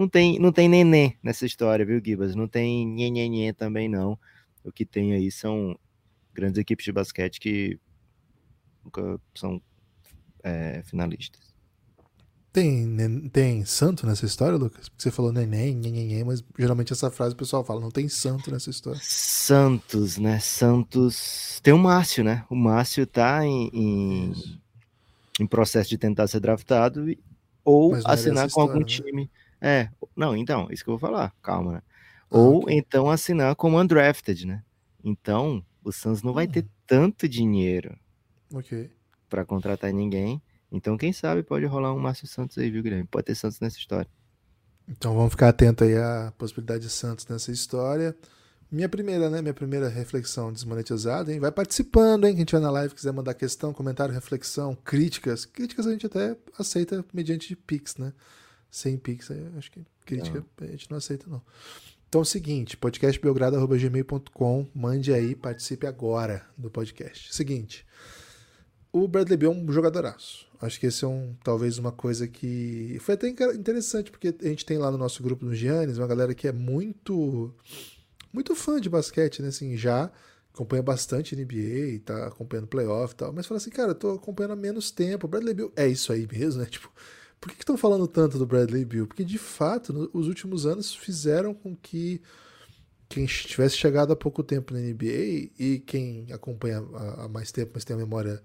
não 0.00 0.08
tem, 0.08 0.38
não 0.38 0.50
tem 0.50 0.66
neném 0.66 1.14
nessa 1.22 1.44
história, 1.44 1.84
viu, 1.84 2.00
Gibas? 2.02 2.34
Não 2.34 2.48
tem 2.48 2.86
nhenhenhê 2.86 3.52
também, 3.52 3.86
não. 3.86 4.18
O 4.64 4.72
que 4.72 4.86
tem 4.86 5.12
aí 5.12 5.30
são 5.30 5.78
grandes 6.32 6.58
equipes 6.58 6.86
de 6.86 6.92
basquete 6.92 7.38
que 7.38 7.78
nunca 8.82 9.20
são 9.34 9.60
é, 10.42 10.82
finalistas. 10.84 11.50
Tem, 12.50 13.28
tem 13.28 13.64
santo 13.66 14.06
nessa 14.06 14.24
história, 14.24 14.56
Lucas? 14.56 14.88
Porque 14.88 15.02
você 15.02 15.10
falou 15.10 15.32
neném, 15.32 15.74
nhenhenhen, 15.74 16.24
mas 16.24 16.42
geralmente 16.58 16.94
essa 16.94 17.10
frase 17.10 17.34
o 17.34 17.36
pessoal 17.36 17.62
fala, 17.62 17.80
não 17.80 17.90
tem 17.90 18.08
santo 18.08 18.50
nessa 18.50 18.70
história. 18.70 19.00
Santos, 19.02 20.16
né? 20.16 20.40
Santos. 20.40 21.60
Tem 21.62 21.74
o 21.74 21.78
Márcio, 21.78 22.24
né? 22.24 22.44
O 22.48 22.56
Márcio 22.56 23.06
tá 23.06 23.44
em, 23.44 23.68
em, 23.72 24.32
em 25.40 25.46
processo 25.46 25.90
de 25.90 25.98
tentar 25.98 26.26
ser 26.26 26.40
draftado 26.40 27.08
e, 27.08 27.22
ou 27.62 27.94
assinar 28.06 28.50
com 28.50 28.62
algum 28.62 28.80
né? 28.80 28.86
time. 28.86 29.30
É, 29.60 29.88
não, 30.16 30.36
então, 30.36 30.68
isso 30.70 30.82
que 30.82 30.90
eu 30.90 30.96
vou 30.96 31.08
falar, 31.08 31.34
calma, 31.42 31.74
né? 31.74 31.82
Ah, 32.30 32.38
ou 32.38 32.62
okay. 32.62 32.76
então 32.76 33.10
assinar 33.10 33.54
como 33.56 33.78
undrafted, 33.78 34.46
né? 34.46 34.62
Então, 35.04 35.64
o 35.84 35.92
Santos 35.92 36.22
não 36.22 36.32
vai 36.32 36.46
ter 36.46 36.66
tanto 36.86 37.28
dinheiro 37.28 37.98
Ok. 38.52 38.90
Para 39.28 39.44
contratar 39.44 39.92
ninguém. 39.92 40.42
Então, 40.72 40.96
quem 40.96 41.12
sabe 41.12 41.42
pode 41.42 41.64
rolar 41.66 41.94
um 41.94 41.98
Márcio 41.98 42.26
Santos 42.26 42.58
aí, 42.58 42.70
viu, 42.70 42.82
Guilherme? 42.82 43.06
Pode 43.06 43.26
ter 43.26 43.34
Santos 43.34 43.60
nessa 43.60 43.78
história. 43.78 44.10
Então 44.88 45.14
vamos 45.14 45.30
ficar 45.30 45.48
atento 45.48 45.84
aí 45.84 45.96
à 45.96 46.32
possibilidade 46.36 46.82
de 46.82 46.90
Santos 46.90 47.26
nessa 47.28 47.52
história. 47.52 48.16
Minha 48.70 48.88
primeira, 48.88 49.30
né? 49.30 49.40
Minha 49.40 49.54
primeira 49.54 49.88
reflexão 49.88 50.52
desmonetizada, 50.52 51.32
hein? 51.32 51.38
Vai 51.38 51.52
participando, 51.52 52.26
hein? 52.26 52.34
Quem 52.34 52.44
tiver 52.44 52.60
na 52.60 52.70
live 52.70 52.94
quiser 52.94 53.12
mandar 53.12 53.34
questão, 53.34 53.72
comentário, 53.72 54.12
reflexão, 54.12 54.74
críticas. 54.74 55.44
Críticas 55.44 55.86
a 55.86 55.92
gente 55.92 56.06
até 56.06 56.36
aceita 56.58 57.04
mediante 57.12 57.54
Pix, 57.54 57.96
né? 57.96 58.12
Sem 58.70 58.96
Pix, 58.96 59.30
acho 59.56 59.70
que 59.70 59.84
crítica 60.06 60.44
não. 60.60 60.68
a 60.68 60.70
gente 60.70 60.90
não 60.90 60.98
aceita, 60.98 61.26
não. 61.28 61.42
Então 62.08 62.20
é 62.20 62.22
o 62.22 62.24
seguinte, 62.24 62.76
podcastbelgrado.gmail.com, 62.76 64.66
mande 64.74 65.12
aí, 65.12 65.34
participe 65.34 65.86
agora 65.86 66.44
do 66.58 66.68
podcast. 66.70 67.32
Seguinte, 67.32 67.86
o 68.92 69.06
Bradley 69.06 69.36
Beal 69.36 69.52
é 69.52 69.56
um 69.56 69.72
jogadoraço. 69.72 70.48
Acho 70.60 70.78
que 70.78 70.86
esse 70.86 71.04
é 71.04 71.08
um, 71.08 71.34
talvez 71.42 71.78
uma 71.78 71.92
coisa 71.92 72.26
que 72.26 72.98
foi 73.00 73.14
até 73.14 73.28
interessante, 73.28 74.10
porque 74.10 74.34
a 74.42 74.48
gente 74.48 74.66
tem 74.66 74.76
lá 74.76 74.90
no 74.90 74.98
nosso 74.98 75.22
grupo 75.22 75.44
no 75.44 75.54
Giannis 75.54 75.98
uma 75.98 76.06
galera 76.06 76.34
que 76.34 76.48
é 76.48 76.52
muito 76.52 77.54
muito 78.32 78.54
fã 78.54 78.80
de 78.80 78.88
basquete, 78.88 79.40
né? 79.42 79.48
Assim, 79.48 79.76
já 79.76 80.10
acompanha 80.52 80.82
bastante 80.82 81.36
NBA, 81.36 82.00
tá 82.04 82.26
acompanhando 82.26 82.66
playoff 82.66 83.14
e 83.14 83.16
tal, 83.16 83.32
mas 83.32 83.46
fala 83.46 83.58
assim, 83.58 83.70
cara, 83.70 83.92
eu 83.92 83.94
tô 83.94 84.10
acompanhando 84.12 84.52
há 84.52 84.56
menos 84.56 84.90
tempo. 84.90 85.26
O 85.26 85.30
Bradley 85.30 85.54
Beal 85.54 85.72
é 85.76 85.86
isso 85.86 86.12
aí 86.12 86.28
mesmo, 86.30 86.60
né? 86.60 86.66
Tipo, 86.70 86.92
por 87.40 87.50
que 87.50 87.62
estão 87.62 87.76
falando 87.76 88.06
tanto 88.06 88.38
do 88.38 88.46
Bradley 88.46 88.84
Beal? 88.84 89.06
Porque 89.06 89.24
de 89.24 89.38
fato, 89.38 89.92
nos 89.92 90.10
os 90.12 90.28
últimos 90.28 90.66
anos 90.66 90.94
fizeram 90.94 91.54
com 91.54 91.74
que 91.74 92.20
quem 93.08 93.26
tivesse 93.26 93.76
chegado 93.76 94.12
há 94.12 94.16
pouco 94.16 94.42
tempo 94.42 94.72
na 94.72 94.78
NBA 94.78 95.50
e 95.58 95.82
quem 95.84 96.30
acompanha 96.32 96.78
há 97.18 97.28
mais 97.28 97.50
tempo, 97.50 97.72
mas 97.74 97.84
tem 97.84 97.94
a 97.94 97.98
memória 97.98 98.42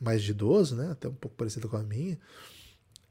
mais 0.00 0.22
de 0.22 0.32
idoso, 0.32 0.74
né? 0.74 0.90
Até 0.90 1.08
um 1.08 1.14
pouco 1.14 1.36
parecida 1.36 1.68
com 1.68 1.76
a 1.76 1.82
minha. 1.82 2.18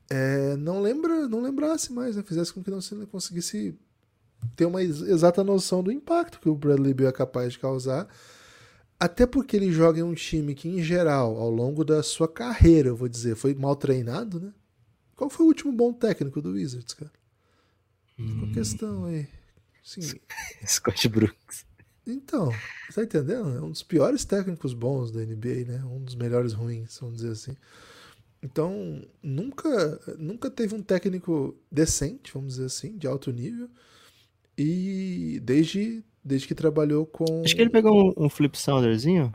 É, 0.09 0.55
não 0.57 0.81
lembra, 0.81 1.27
não 1.27 1.41
lembrasse 1.41 1.93
mais, 1.93 2.15
né? 2.15 2.23
Fizesse 2.23 2.53
com 2.53 2.63
que 2.63 2.71
não 2.71 2.81
se 2.81 2.93
conseguisse 3.05 3.77
ter 4.55 4.65
uma 4.65 4.83
exata 4.83 5.43
noção 5.43 5.81
do 5.81 5.91
impacto 5.91 6.39
que 6.39 6.49
o 6.49 6.55
Bradley 6.55 6.93
Beal 6.93 7.09
é 7.09 7.13
capaz 7.13 7.53
de 7.53 7.59
causar. 7.59 8.07
Até 8.99 9.25
porque 9.25 9.55
ele 9.55 9.71
joga 9.71 9.99
em 9.99 10.03
um 10.03 10.13
time 10.13 10.55
que, 10.55 10.67
em 10.67 10.81
geral, 10.81 11.37
ao 11.37 11.49
longo 11.49 11.83
da 11.83 12.03
sua 12.03 12.27
carreira, 12.27 12.89
eu 12.89 12.95
vou 12.95 13.07
dizer, 13.07 13.35
foi 13.35 13.53
mal 13.53 13.75
treinado, 13.75 14.39
né? 14.39 14.53
Qual 15.15 15.29
foi 15.29 15.45
o 15.45 15.49
último 15.49 15.71
bom 15.71 15.93
técnico 15.93 16.41
do 16.41 16.51
Wizards, 16.51 16.93
cara? 16.93 17.11
Hum. 18.19 18.43
Uma 18.43 18.53
questão 18.53 19.05
aí. 19.05 19.27
Sim. 19.83 20.01
Scott 20.65 21.07
Brooks. 21.07 21.65
Então, 22.07 22.51
tá 22.93 23.03
entendendo? 23.03 23.57
É 23.57 23.61
um 23.61 23.71
dos 23.71 23.81
piores 23.81 24.25
técnicos 24.25 24.73
bons 24.73 25.11
da 25.11 25.21
NBA, 25.21 25.65
né? 25.65 25.83
Um 25.85 26.03
dos 26.03 26.15
melhores 26.15 26.53
ruins, 26.53 26.97
vamos 26.99 27.17
dizer 27.17 27.31
assim. 27.31 27.55
Então, 28.43 29.01
nunca, 29.23 29.99
nunca 30.19 30.51
teve 30.51 30.75
um 30.75 30.83
técnico 30.83 31.57
decente, 31.71 32.31
vamos 32.31 32.55
dizer 32.55 32.65
assim, 32.65 32.95
de 32.95 33.07
alto 33.07 33.31
nível. 33.31 33.67
E 34.55 35.39
desde, 35.43 36.03
desde 36.23 36.47
que 36.47 36.53
trabalhou 36.53 37.07
com. 37.07 37.41
Acho 37.43 37.55
que 37.55 37.61
ele 37.61 37.71
pegou 37.71 38.13
um, 38.15 38.25
um 38.25 38.29
flip 38.29 38.55
sounderzinho. 38.57 39.33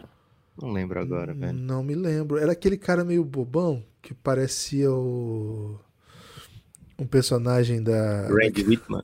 Não 0.60 0.70
lembro 0.70 1.00
agora, 1.00 1.32
velho. 1.32 1.52
Não 1.52 1.82
me 1.82 1.94
lembro. 1.94 2.36
Era 2.36 2.52
aquele 2.52 2.76
cara 2.76 3.04
meio 3.04 3.24
bobão 3.24 3.84
que 4.02 4.12
parecia 4.12 4.90
o. 4.92 5.78
Um 6.98 7.06
personagem 7.06 7.82
da. 7.82 8.28
Randy 8.28 8.64
Whitman. 8.64 9.02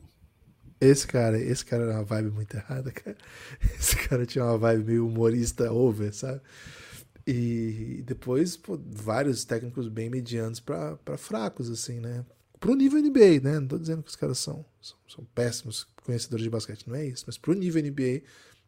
Esse 0.79 1.07
cara, 1.07 1.41
esse 1.41 1.65
cara 1.65 1.85
era 1.85 1.95
uma 1.95 2.05
vibe 2.05 2.31
muito 2.31 2.55
errada, 2.55 2.91
cara. 2.93 3.17
Esse 3.81 3.97
cara 3.97 4.27
tinha 4.27 4.45
uma 4.45 4.59
vibe 4.59 4.85
meio 4.85 5.07
humorista 5.07 5.73
over, 5.73 6.13
sabe? 6.13 6.43
E 7.27 8.05
depois, 8.07 8.59
pô, 8.59 8.79
vários 8.87 9.45
técnicos 9.47 9.89
bem 9.89 10.11
medianos 10.11 10.61
para 10.61 11.17
fracos, 11.17 11.71
assim, 11.71 11.99
né? 11.99 12.27
Pro 12.61 12.75
nível 12.75 13.03
NBA, 13.03 13.41
né? 13.43 13.59
Não 13.59 13.67
tô 13.67 13.79
dizendo 13.79 14.03
que 14.03 14.11
os 14.11 14.17
caras 14.17 14.39
são, 14.39 14.67
são, 14.83 14.97
são 15.09 15.25
péssimos 15.35 15.87
conhecedores 16.05 16.45
de 16.45 16.51
basquete, 16.51 16.87
não 16.87 16.95
é 16.95 17.07
isso. 17.07 17.25
Mas 17.27 17.39
pro 17.39 17.55
nível 17.55 17.83
NBA, 17.83 18.23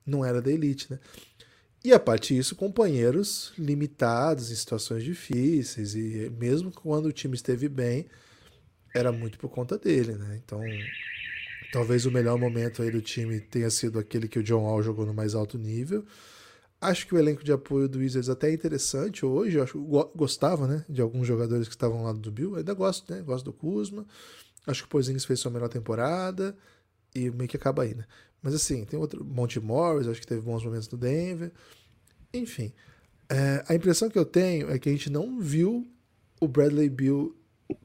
não 0.05 0.25
era 0.25 0.41
da 0.41 0.51
elite, 0.51 0.91
né? 0.91 0.99
E 1.85 1.93
a 1.93 2.01
partir 2.01 2.35
disso, 2.35 2.57
companheiros 2.57 3.53
limitados 3.57 4.51
em 4.51 4.55
situações 4.55 5.05
difíceis, 5.05 5.95
e 5.95 6.31
mesmo 6.39 6.73
quando 6.73 7.07
o 7.07 7.13
time 7.13 7.35
esteve 7.35 7.69
bem, 7.69 8.07
era 8.95 9.13
muito 9.13 9.39
por 9.39 9.49
conta 9.49 9.79
dele, 9.79 10.15
né? 10.15 10.41
Então, 10.45 10.61
talvez 11.73 12.05
o 12.05 12.11
melhor 12.11 12.39
momento 12.39 12.83
aí 12.83 12.91
do 12.91 13.01
time 13.01 13.41
tenha 13.41 13.71
sido 13.71 13.99
aquele 13.99 14.27
que 14.27 14.39
o 14.39 14.43
John 14.43 14.65
Wall 14.65 14.83
jogou 14.83 15.07
no 15.07 15.15
mais 15.15 15.35
alto 15.35 15.57
nível. 15.57 16.05
Acho 16.81 17.07
que 17.07 17.15
o 17.15 17.19
elenco 17.19 17.43
de 17.43 17.53
apoio 17.53 17.89
do 17.89 17.99
Wizards 17.99 18.29
até 18.29 18.51
é 18.51 18.53
interessante 18.55 19.25
hoje. 19.27 19.57
Eu 19.57 19.65
acho, 19.65 19.81
gostava, 20.15 20.67
né, 20.67 20.85
de 20.89 21.01
alguns 21.01 21.27
jogadores 21.27 21.69
que 21.69 21.75
estavam 21.75 22.05
lá 22.05 22.13
do 22.13 22.31
Bill. 22.31 22.57
Ainda 22.57 22.73
gosto, 22.75 23.13
né? 23.13 23.21
Gosto 23.21 23.47
do 23.47 23.53
Kuzma. 23.53 24.07
Acho 24.67 24.83
que 24.83 24.87
o 24.87 24.89
Porzingis 24.91 25.25
fez 25.25 25.41
sua 25.41 25.51
melhor 25.51 25.69
temporada 25.69 26.57
e 27.15 27.31
meio 27.31 27.49
que 27.49 27.57
acaba 27.57 27.83
aí, 27.83 27.95
né? 27.95 28.05
Mas 28.43 28.55
assim, 28.55 28.85
tem 28.85 28.99
outro. 28.99 29.25
Monte 29.25 29.61
Morris, 29.61 30.07
acho 30.07 30.21
que 30.21 30.27
teve 30.27 30.41
bons 30.41 30.65
momentos 30.65 30.89
no 30.89 30.99
Denver. 30.99 31.53
Enfim. 32.33 32.73
É, 33.29 33.65
a 33.69 33.75
impressão 33.75 34.09
que 34.09 34.19
eu 34.19 34.25
tenho 34.25 34.71
é 34.71 34.79
que 34.79 34.89
a 34.89 34.93
gente 34.93 35.11
não 35.11 35.39
viu 35.39 35.87
o 36.41 36.49
Bradley 36.49 36.89
Bill 36.89 37.37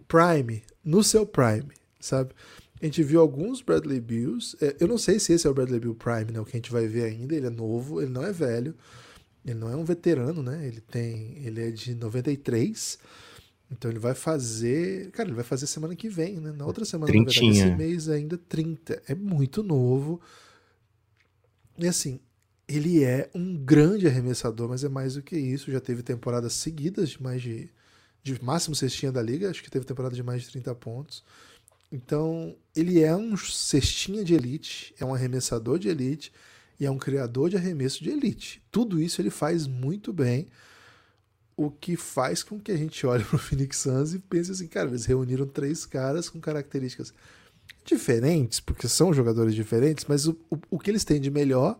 Prime 0.07 0.63
no 0.83 1.03
seu 1.03 1.25
Prime, 1.25 1.71
sabe? 1.99 2.33
A 2.81 2.85
gente 2.85 3.01
viu 3.01 3.21
alguns 3.21 3.61
Bradley 3.61 3.99
Bills. 3.99 4.57
É, 4.61 4.75
eu 4.79 4.87
não 4.87 4.97
sei 4.97 5.19
se 5.19 5.33
esse 5.33 5.47
é 5.47 5.49
o 5.49 5.53
Bradley 5.53 5.79
Bill 5.79 5.95
Prime, 5.95 6.31
né? 6.31 6.39
O 6.39 6.45
que 6.45 6.51
a 6.51 6.59
gente 6.59 6.71
vai 6.71 6.85
ver 6.85 7.05
ainda. 7.05 7.35
Ele 7.35 7.47
é 7.47 7.49
novo, 7.49 8.01
ele 8.01 8.11
não 8.11 8.23
é 8.23 8.31
velho. 8.31 8.75
Ele 9.45 9.55
não 9.55 9.69
é 9.69 9.75
um 9.75 9.83
veterano, 9.83 10.43
né? 10.43 10.67
Ele 10.67 10.81
tem. 10.81 11.37
Ele 11.45 11.61
é 11.67 11.71
de 11.71 11.95
93. 11.95 12.99
Então 13.71 13.89
ele 13.89 13.99
vai 13.99 14.13
fazer. 14.13 15.11
Cara, 15.11 15.29
ele 15.29 15.35
vai 15.35 15.43
fazer 15.43 15.67
semana 15.67 15.95
que 15.95 16.07
vem, 16.07 16.39
né? 16.39 16.51
Na 16.51 16.65
outra 16.65 16.85
semana, 16.85 17.11
Trintinha. 17.11 17.49
na 17.49 17.53
verdade, 17.53 17.71
esse 17.71 17.77
mês 17.77 18.09
ainda 18.09 18.37
30. 18.37 19.01
É 19.07 19.15
muito 19.15 19.63
novo. 19.63 20.21
E 21.77 21.87
assim, 21.87 22.19
ele 22.67 23.03
é 23.03 23.29
um 23.33 23.55
grande 23.57 24.07
arremessador, 24.07 24.69
mas 24.69 24.83
é 24.83 24.89
mais 24.89 25.15
do 25.15 25.21
que 25.21 25.35
isso. 25.37 25.71
Já 25.71 25.79
teve 25.79 26.03
temporadas 26.03 26.53
seguidas 26.53 27.09
de 27.09 27.21
mais 27.21 27.41
de. 27.41 27.69
de 28.21 28.43
máximo 28.43 28.75
cestinha 28.75 29.11
da 29.11 29.21
liga. 29.21 29.49
Acho 29.49 29.63
que 29.63 29.71
teve 29.71 29.85
temporada 29.85 30.15
de 30.15 30.23
mais 30.23 30.43
de 30.43 30.49
30 30.49 30.75
pontos. 30.75 31.23
Então, 31.91 32.55
ele 32.75 33.01
é 33.01 33.15
um 33.15 33.37
cestinha 33.37 34.23
de 34.23 34.33
elite, 34.33 34.95
é 34.99 35.05
um 35.05 35.13
arremessador 35.13 35.77
de 35.77 35.89
elite 35.89 36.33
e 36.79 36.87
é 36.87 36.91
um 36.91 36.97
criador 36.97 37.51
de 37.51 37.55
arremesso 37.55 38.03
de 38.03 38.09
elite. 38.09 38.63
Tudo 38.71 38.99
isso 38.99 39.21
ele 39.21 39.29
faz 39.29 39.67
muito 39.67 40.11
bem 40.11 40.47
o 41.65 41.71
que 41.71 41.95
faz 41.95 42.43
com 42.43 42.59
que 42.59 42.71
a 42.71 42.77
gente 42.77 43.05
olhe 43.07 43.23
para 43.23 43.35
o 43.35 43.39
Phoenix 43.39 43.77
Suns 43.77 44.13
e 44.13 44.19
pense 44.19 44.51
assim, 44.51 44.67
cara, 44.67 44.89
eles 44.89 45.05
reuniram 45.05 45.45
três 45.45 45.85
caras 45.85 46.29
com 46.29 46.39
características 46.39 47.13
diferentes, 47.85 48.59
porque 48.59 48.87
são 48.87 49.13
jogadores 49.13 49.53
diferentes, 49.53 50.05
mas 50.07 50.27
o, 50.27 50.37
o, 50.49 50.57
o, 50.71 50.79
que 50.79 50.89
eles 50.89 51.03
têm 51.03 51.19
de 51.19 51.29
melhor 51.29 51.77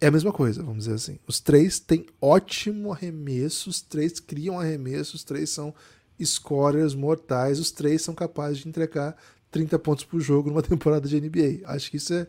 é 0.00 0.06
a 0.06 0.10
mesma 0.10 0.32
coisa, 0.32 0.62
vamos 0.62 0.84
dizer 0.84 0.94
assim. 0.94 1.18
Os 1.26 1.40
três 1.40 1.80
têm 1.80 2.06
ótimo 2.20 2.92
arremesso, 2.92 3.70
os 3.70 3.80
três 3.80 4.20
criam 4.20 4.58
arremesso, 4.58 5.16
os 5.16 5.24
três 5.24 5.50
são 5.50 5.74
scorers 6.22 6.94
mortais, 6.94 7.58
os 7.58 7.70
três 7.70 8.02
são 8.02 8.14
capazes 8.14 8.58
de 8.58 8.68
entregar 8.68 9.16
30 9.50 9.78
pontos 9.78 10.04
por 10.04 10.20
jogo 10.20 10.50
numa 10.50 10.62
temporada 10.62 11.08
de 11.08 11.20
NBA. 11.20 11.66
Acho 11.66 11.90
que 11.90 11.96
isso 11.96 12.12
é. 12.12 12.26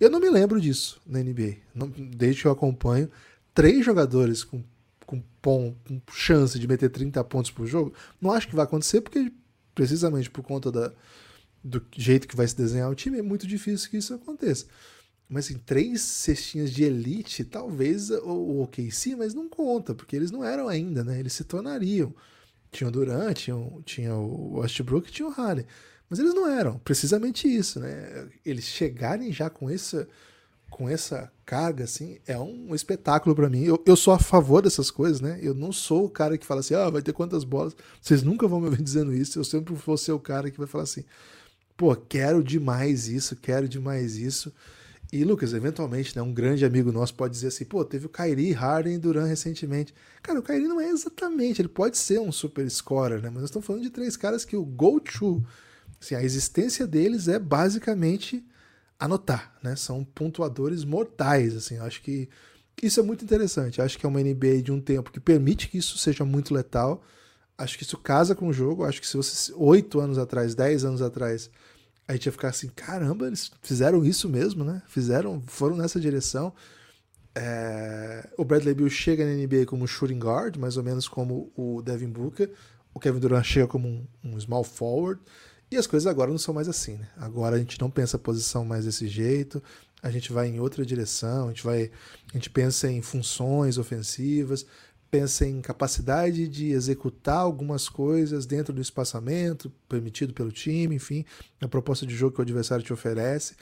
Eu 0.00 0.10
não 0.10 0.20
me 0.20 0.28
lembro 0.28 0.60
disso 0.60 1.00
na 1.06 1.20
NBA. 1.20 1.56
Não, 1.74 1.88
desde 1.88 2.42
que 2.42 2.48
eu 2.48 2.52
acompanho, 2.52 3.10
três 3.54 3.84
jogadores 3.84 4.42
com 4.42 4.62
com, 5.12 5.74
com 5.84 6.00
chance 6.10 6.58
de 6.58 6.66
meter 6.66 6.88
30 6.88 7.22
pontos 7.24 7.50
por 7.50 7.66
jogo, 7.66 7.92
não 8.20 8.32
acho 8.32 8.48
que 8.48 8.56
vai 8.56 8.64
acontecer, 8.64 9.00
porque 9.00 9.32
precisamente 9.74 10.30
por 10.30 10.42
conta 10.42 10.70
da, 10.70 10.92
do 11.62 11.84
jeito 11.96 12.26
que 12.26 12.36
vai 12.36 12.46
se 12.46 12.56
desenhar 12.56 12.90
o 12.90 12.94
time, 12.94 13.18
é 13.18 13.22
muito 13.22 13.46
difícil 13.46 13.90
que 13.90 13.96
isso 13.96 14.14
aconteça. 14.14 14.66
Mas 15.28 15.46
assim, 15.46 15.58
três 15.58 16.02
cestinhas 16.02 16.70
de 16.70 16.84
elite, 16.84 17.44
talvez 17.44 18.10
o 18.10 18.62
OKC, 18.62 19.16
mas 19.16 19.32
não 19.32 19.48
conta, 19.48 19.94
porque 19.94 20.14
eles 20.14 20.30
não 20.30 20.44
eram 20.44 20.68
ainda, 20.68 21.02
né? 21.02 21.18
Eles 21.18 21.32
se 21.32 21.44
tornariam. 21.44 22.14
Tinha 22.70 22.88
o 22.88 22.90
Durant, 22.90 23.34
tinha, 23.38 23.56
tinha 23.84 24.14
o 24.14 24.58
Westbrook 24.58 25.10
tinha 25.10 25.26
o 25.26 25.30
Harden. 25.30 25.64
Mas 26.08 26.18
eles 26.18 26.34
não 26.34 26.46
eram, 26.46 26.78
precisamente 26.80 27.48
isso, 27.48 27.80
né? 27.80 28.28
Eles 28.44 28.64
chegarem 28.64 29.32
já 29.32 29.48
com 29.48 29.70
essa 29.70 30.06
com 30.72 30.88
essa 30.88 31.30
carga, 31.44 31.84
assim, 31.84 32.18
é 32.26 32.36
um 32.38 32.74
espetáculo 32.74 33.36
para 33.36 33.50
mim. 33.50 33.62
Eu, 33.62 33.80
eu 33.84 33.94
sou 33.94 34.14
a 34.14 34.18
favor 34.18 34.62
dessas 34.62 34.90
coisas, 34.90 35.20
né? 35.20 35.38
Eu 35.42 35.54
não 35.54 35.70
sou 35.70 36.06
o 36.06 36.10
cara 36.10 36.38
que 36.38 36.46
fala 36.46 36.60
assim, 36.60 36.74
ah, 36.74 36.88
vai 36.88 37.02
ter 37.02 37.12
quantas 37.12 37.44
bolas. 37.44 37.76
Vocês 38.00 38.22
nunca 38.22 38.48
vão 38.48 38.58
me 38.58 38.66
ouvir 38.66 38.80
dizendo 38.82 39.12
isso. 39.12 39.38
Eu 39.38 39.44
sempre 39.44 39.74
vou 39.74 39.98
ser 39.98 40.12
o 40.12 40.18
cara 40.18 40.50
que 40.50 40.56
vai 40.56 40.66
falar 40.66 40.84
assim, 40.84 41.04
pô, 41.76 41.94
quero 41.94 42.42
demais 42.42 43.06
isso, 43.06 43.36
quero 43.36 43.68
demais 43.68 44.16
isso. 44.16 44.50
E, 45.12 45.24
Lucas, 45.24 45.52
eventualmente, 45.52 46.16
né, 46.16 46.22
um 46.22 46.32
grande 46.32 46.64
amigo 46.64 46.90
nosso 46.90 47.14
pode 47.14 47.34
dizer 47.34 47.48
assim, 47.48 47.66
pô, 47.66 47.84
teve 47.84 48.06
o 48.06 48.08
Kyrie 48.08 48.52
Harden 48.52 48.94
e 48.94 48.98
Duran 48.98 49.26
recentemente. 49.26 49.94
Cara, 50.22 50.40
o 50.40 50.42
Kyrie 50.42 50.66
não 50.66 50.80
é 50.80 50.88
exatamente, 50.88 51.60
ele 51.60 51.68
pode 51.68 51.98
ser 51.98 52.18
um 52.18 52.32
super 52.32 52.68
scorer, 52.70 53.20
né? 53.20 53.28
Mas 53.28 53.42
nós 53.42 53.50
estamos 53.50 53.66
falando 53.66 53.82
de 53.82 53.90
três 53.90 54.16
caras 54.16 54.42
que 54.42 54.56
o 54.56 54.64
go-to, 54.64 55.44
assim, 56.00 56.14
a 56.14 56.24
existência 56.24 56.86
deles 56.86 57.28
é 57.28 57.38
basicamente 57.38 58.42
anotar, 59.02 59.52
né? 59.60 59.74
São 59.74 60.04
pontuadores 60.04 60.84
mortais, 60.84 61.56
assim. 61.56 61.74
Eu 61.74 61.84
acho 61.84 62.00
que 62.02 62.28
isso 62.80 63.00
é 63.00 63.02
muito 63.02 63.24
interessante. 63.24 63.80
Eu 63.80 63.84
acho 63.84 63.98
que 63.98 64.06
é 64.06 64.08
uma 64.08 64.22
NBA 64.22 64.62
de 64.62 64.70
um 64.70 64.80
tempo 64.80 65.10
que 65.10 65.18
permite 65.18 65.68
que 65.68 65.78
isso 65.78 65.98
seja 65.98 66.24
muito 66.24 66.54
letal. 66.54 67.02
Acho 67.58 67.76
que 67.76 67.82
isso 67.82 67.98
casa 67.98 68.34
com 68.34 68.46
o 68.46 68.52
jogo. 68.52 68.84
Acho 68.84 69.00
que 69.00 69.06
se 69.06 69.16
você 69.16 69.52
oito 69.56 69.98
anos 69.98 70.18
atrás, 70.18 70.54
dez 70.54 70.84
anos 70.84 71.02
atrás, 71.02 71.50
a 72.06 72.12
gente 72.12 72.26
ia 72.26 72.32
ficar 72.32 72.48
assim, 72.48 72.68
caramba, 72.68 73.26
eles 73.26 73.50
fizeram 73.60 74.04
isso 74.04 74.28
mesmo, 74.28 74.62
né? 74.64 74.82
Fizeram, 74.86 75.42
foram 75.48 75.76
nessa 75.76 75.98
direção. 75.98 76.52
É... 77.34 78.28
O 78.38 78.44
Bradley 78.44 78.74
Bill 78.74 78.88
chega 78.88 79.24
na 79.24 79.32
NBA 79.32 79.66
como 79.66 79.86
shooting 79.86 80.20
guard, 80.20 80.56
mais 80.58 80.76
ou 80.76 80.84
menos 80.84 81.08
como 81.08 81.52
o 81.56 81.82
Devin 81.82 82.10
Booker. 82.10 82.52
O 82.94 83.00
Kevin 83.00 83.18
Durant 83.18 83.44
chega 83.44 83.66
como 83.66 83.88
um, 83.88 84.06
um 84.22 84.38
small 84.38 84.62
forward. 84.62 85.20
E 85.72 85.76
as 85.78 85.86
coisas 85.86 86.06
agora 86.06 86.30
não 86.30 86.36
são 86.36 86.52
mais 86.52 86.68
assim, 86.68 86.98
né? 86.98 87.08
Agora 87.16 87.56
a 87.56 87.58
gente 87.58 87.80
não 87.80 87.90
pensa 87.90 88.18
a 88.18 88.20
posição 88.20 88.62
mais 88.62 88.84
desse 88.84 89.08
jeito, 89.08 89.62
a 90.02 90.10
gente 90.10 90.30
vai 90.30 90.48
em 90.48 90.60
outra 90.60 90.84
direção, 90.84 91.46
a 91.46 91.48
gente 91.48 91.64
vai, 91.64 91.90
a 92.30 92.36
gente 92.36 92.50
pensa 92.50 92.90
em 92.90 93.00
funções 93.00 93.78
ofensivas, 93.78 94.66
pensa 95.10 95.46
em 95.46 95.62
capacidade 95.62 96.46
de 96.46 96.72
executar 96.72 97.38
algumas 97.38 97.88
coisas 97.88 98.44
dentro 98.44 98.74
do 98.74 98.82
espaçamento 98.82 99.72
permitido 99.88 100.34
pelo 100.34 100.52
time, 100.52 100.96
enfim, 100.96 101.24
a 101.58 101.66
proposta 101.66 102.04
de 102.04 102.14
jogo 102.14 102.34
que 102.34 102.40
o 102.40 102.42
adversário 102.42 102.84
te 102.84 102.92
oferece. 102.92 103.56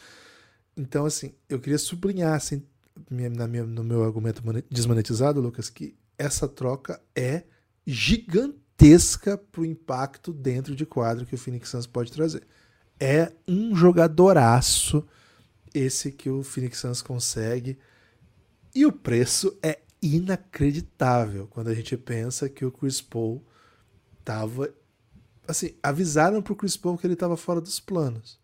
Então, 0.76 1.06
assim, 1.06 1.32
eu 1.48 1.60
queria 1.60 1.78
sublinhar, 1.78 2.34
assim, 2.34 2.60
na 3.08 3.46
minha, 3.46 3.64
no 3.64 3.84
meu 3.84 4.02
argumento 4.02 4.42
desmonetizado, 4.68 5.40
Lucas, 5.40 5.70
que 5.70 5.94
essa 6.18 6.48
troca 6.48 7.00
é 7.14 7.44
gigantesca 7.86 8.69
gigantesca 8.80 9.36
para 9.36 9.60
o 9.60 9.66
impacto 9.66 10.32
dentro 10.32 10.74
de 10.74 10.86
quadro 10.86 11.26
que 11.26 11.34
o 11.34 11.38
Phoenix 11.38 11.68
Suns 11.68 11.86
pode 11.86 12.10
trazer. 12.10 12.42
É 12.98 13.32
um 13.46 13.74
jogadoraço 13.74 15.06
esse 15.74 16.10
que 16.10 16.30
o 16.30 16.42
Phoenix 16.42 16.78
Suns 16.78 17.02
consegue. 17.02 17.78
E 18.74 18.86
o 18.86 18.92
preço 18.92 19.56
é 19.62 19.80
inacreditável 20.02 21.46
quando 21.48 21.68
a 21.68 21.74
gente 21.74 21.96
pensa 21.96 22.48
que 22.48 22.64
o 22.64 22.72
Chris 22.72 23.00
Paul 23.00 23.44
tava 24.24 24.72
assim, 25.46 25.74
avisaram 25.82 26.40
pro 26.40 26.56
Chris 26.56 26.76
Paul 26.76 26.96
que 26.96 27.06
ele 27.06 27.14
estava 27.14 27.36
fora 27.36 27.60
dos 27.60 27.78
planos. 27.80 28.38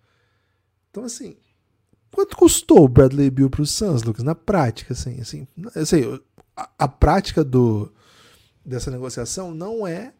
Então 0.90 1.04
assim, 1.04 1.36
quanto 2.12 2.36
custou 2.36 2.84
o 2.84 2.88
Bradley 2.88 3.30
Bill 3.30 3.48
pro 3.48 3.64
Suns, 3.64 4.02
Lucas, 4.02 4.24
na 4.24 4.34
prática 4.34 4.92
assim, 4.92 5.18
assim, 5.20 5.48
assim 5.74 6.20
a, 6.54 6.68
a 6.78 6.88
prática 6.88 7.42
do 7.42 7.90
dessa 8.64 8.90
negociação 8.90 9.54
não 9.54 9.86
é 9.86 10.12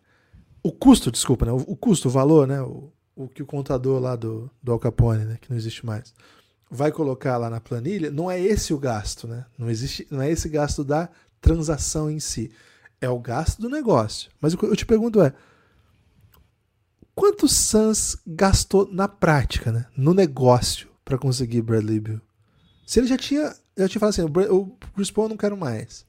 o 0.66 0.73
custo, 0.73 1.12
desculpa, 1.12 1.46
né? 1.46 1.52
O, 1.52 1.56
o, 1.58 1.76
custo, 1.76 2.08
o 2.08 2.11
valor, 2.11 2.46
né? 2.46 2.61
O, 2.61 2.92
o 3.14 3.28
que 3.28 3.42
o 3.42 3.46
contador 3.46 4.00
lá 4.00 4.16
do, 4.16 4.50
do 4.62 4.73
Al 4.73 4.78
Capone, 4.78 5.25
né? 5.25 5.38
Que 5.40 5.49
não 5.49 5.56
existe 5.56 5.87
mais, 5.87 6.12
vai 6.68 6.90
colocar 6.90 7.37
lá 7.37 7.49
na 7.49 7.61
planilha, 7.61 8.11
não 8.11 8.30
é 8.30 8.40
esse 8.40 8.75
o 8.75 8.78
gasto, 8.78 9.28
né? 9.28 9.46
Não 9.56 9.70
existe, 9.70 10.06
não 10.11 10.20
é 10.20 10.30
esse 10.30 10.49
gasto 10.49 10.82
da 10.82 11.08
transação 11.40 12.11
em 12.11 12.18
si. 12.18 12.50
É 13.00 13.08
o 13.08 13.20
gasto 13.20 13.61
do 13.61 13.68
negócio. 13.68 14.30
Mas 14.40 14.54
o 14.54 14.58
que 14.58 14.64
eu 14.64 14.75
te 14.75 14.85
pergunto 14.85 15.23
é, 15.23 15.32
quanto 17.14 17.46
Sans 17.46 18.16
gastou 18.26 18.88
na 18.92 19.06
prática, 19.06 19.70
né? 19.70 19.87
No 19.96 20.12
negócio 20.12 20.88
para 21.04 21.16
conseguir 21.16 21.62
Bradley 21.62 22.00
Bill? 22.00 22.20
Se 22.85 22.99
ele 22.99 23.06
já 23.06 23.16
tinha, 23.16 23.54
já 23.76 23.88
tinha 23.88 24.00
falado 24.00 24.11
assim, 24.11 24.23
o 24.50 24.76
Chris 24.94 25.11
Paul 25.11 25.26
eu 25.26 25.30
não 25.30 25.37
quero 25.37 25.56
mais. 25.56 26.04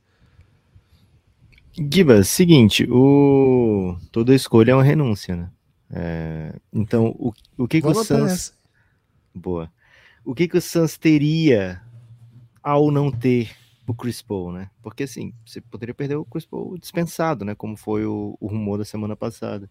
Giba, 1.80 2.24
seguinte, 2.24 2.88
o... 2.90 3.96
toda 4.12 4.34
escolha 4.34 4.72
é 4.72 4.76
uma 4.76 4.84
renúncia, 4.84 5.36
né? 5.36 5.52
É... 5.92 6.56
Então, 6.74 7.16
o, 7.20 7.32
o 7.56 7.68
que, 7.68 7.82
que 7.82 7.88
o 7.88 8.04
Suns... 8.04 8.54
Boa. 9.34 9.72
O 10.26 10.34
que, 10.34 10.48
que 10.48 10.58
o 10.58 10.62
Suns 10.62 10.98
teria 10.98 11.82
ao 12.64 12.92
não 12.92 13.12
ter 13.12 13.52
o 13.88 13.94
Chris 13.94 14.22
Paul, 14.22 14.52
né? 14.52 14.70
Porque 14.82 15.04
assim, 15.04 15.34
você 15.46 15.62
poderia 15.62 15.94
perder 15.94 16.16
o 16.16 16.26
Chris 16.26 16.46
Paul 16.46 16.78
dispensado, 16.78 17.46
né? 17.46 17.56
Como 17.56 17.78
foi 17.78 18.06
o, 18.06 18.36
o 18.40 18.48
rumor 18.48 18.78
da 18.78 18.86
semana 18.86 19.16
passada. 19.16 19.70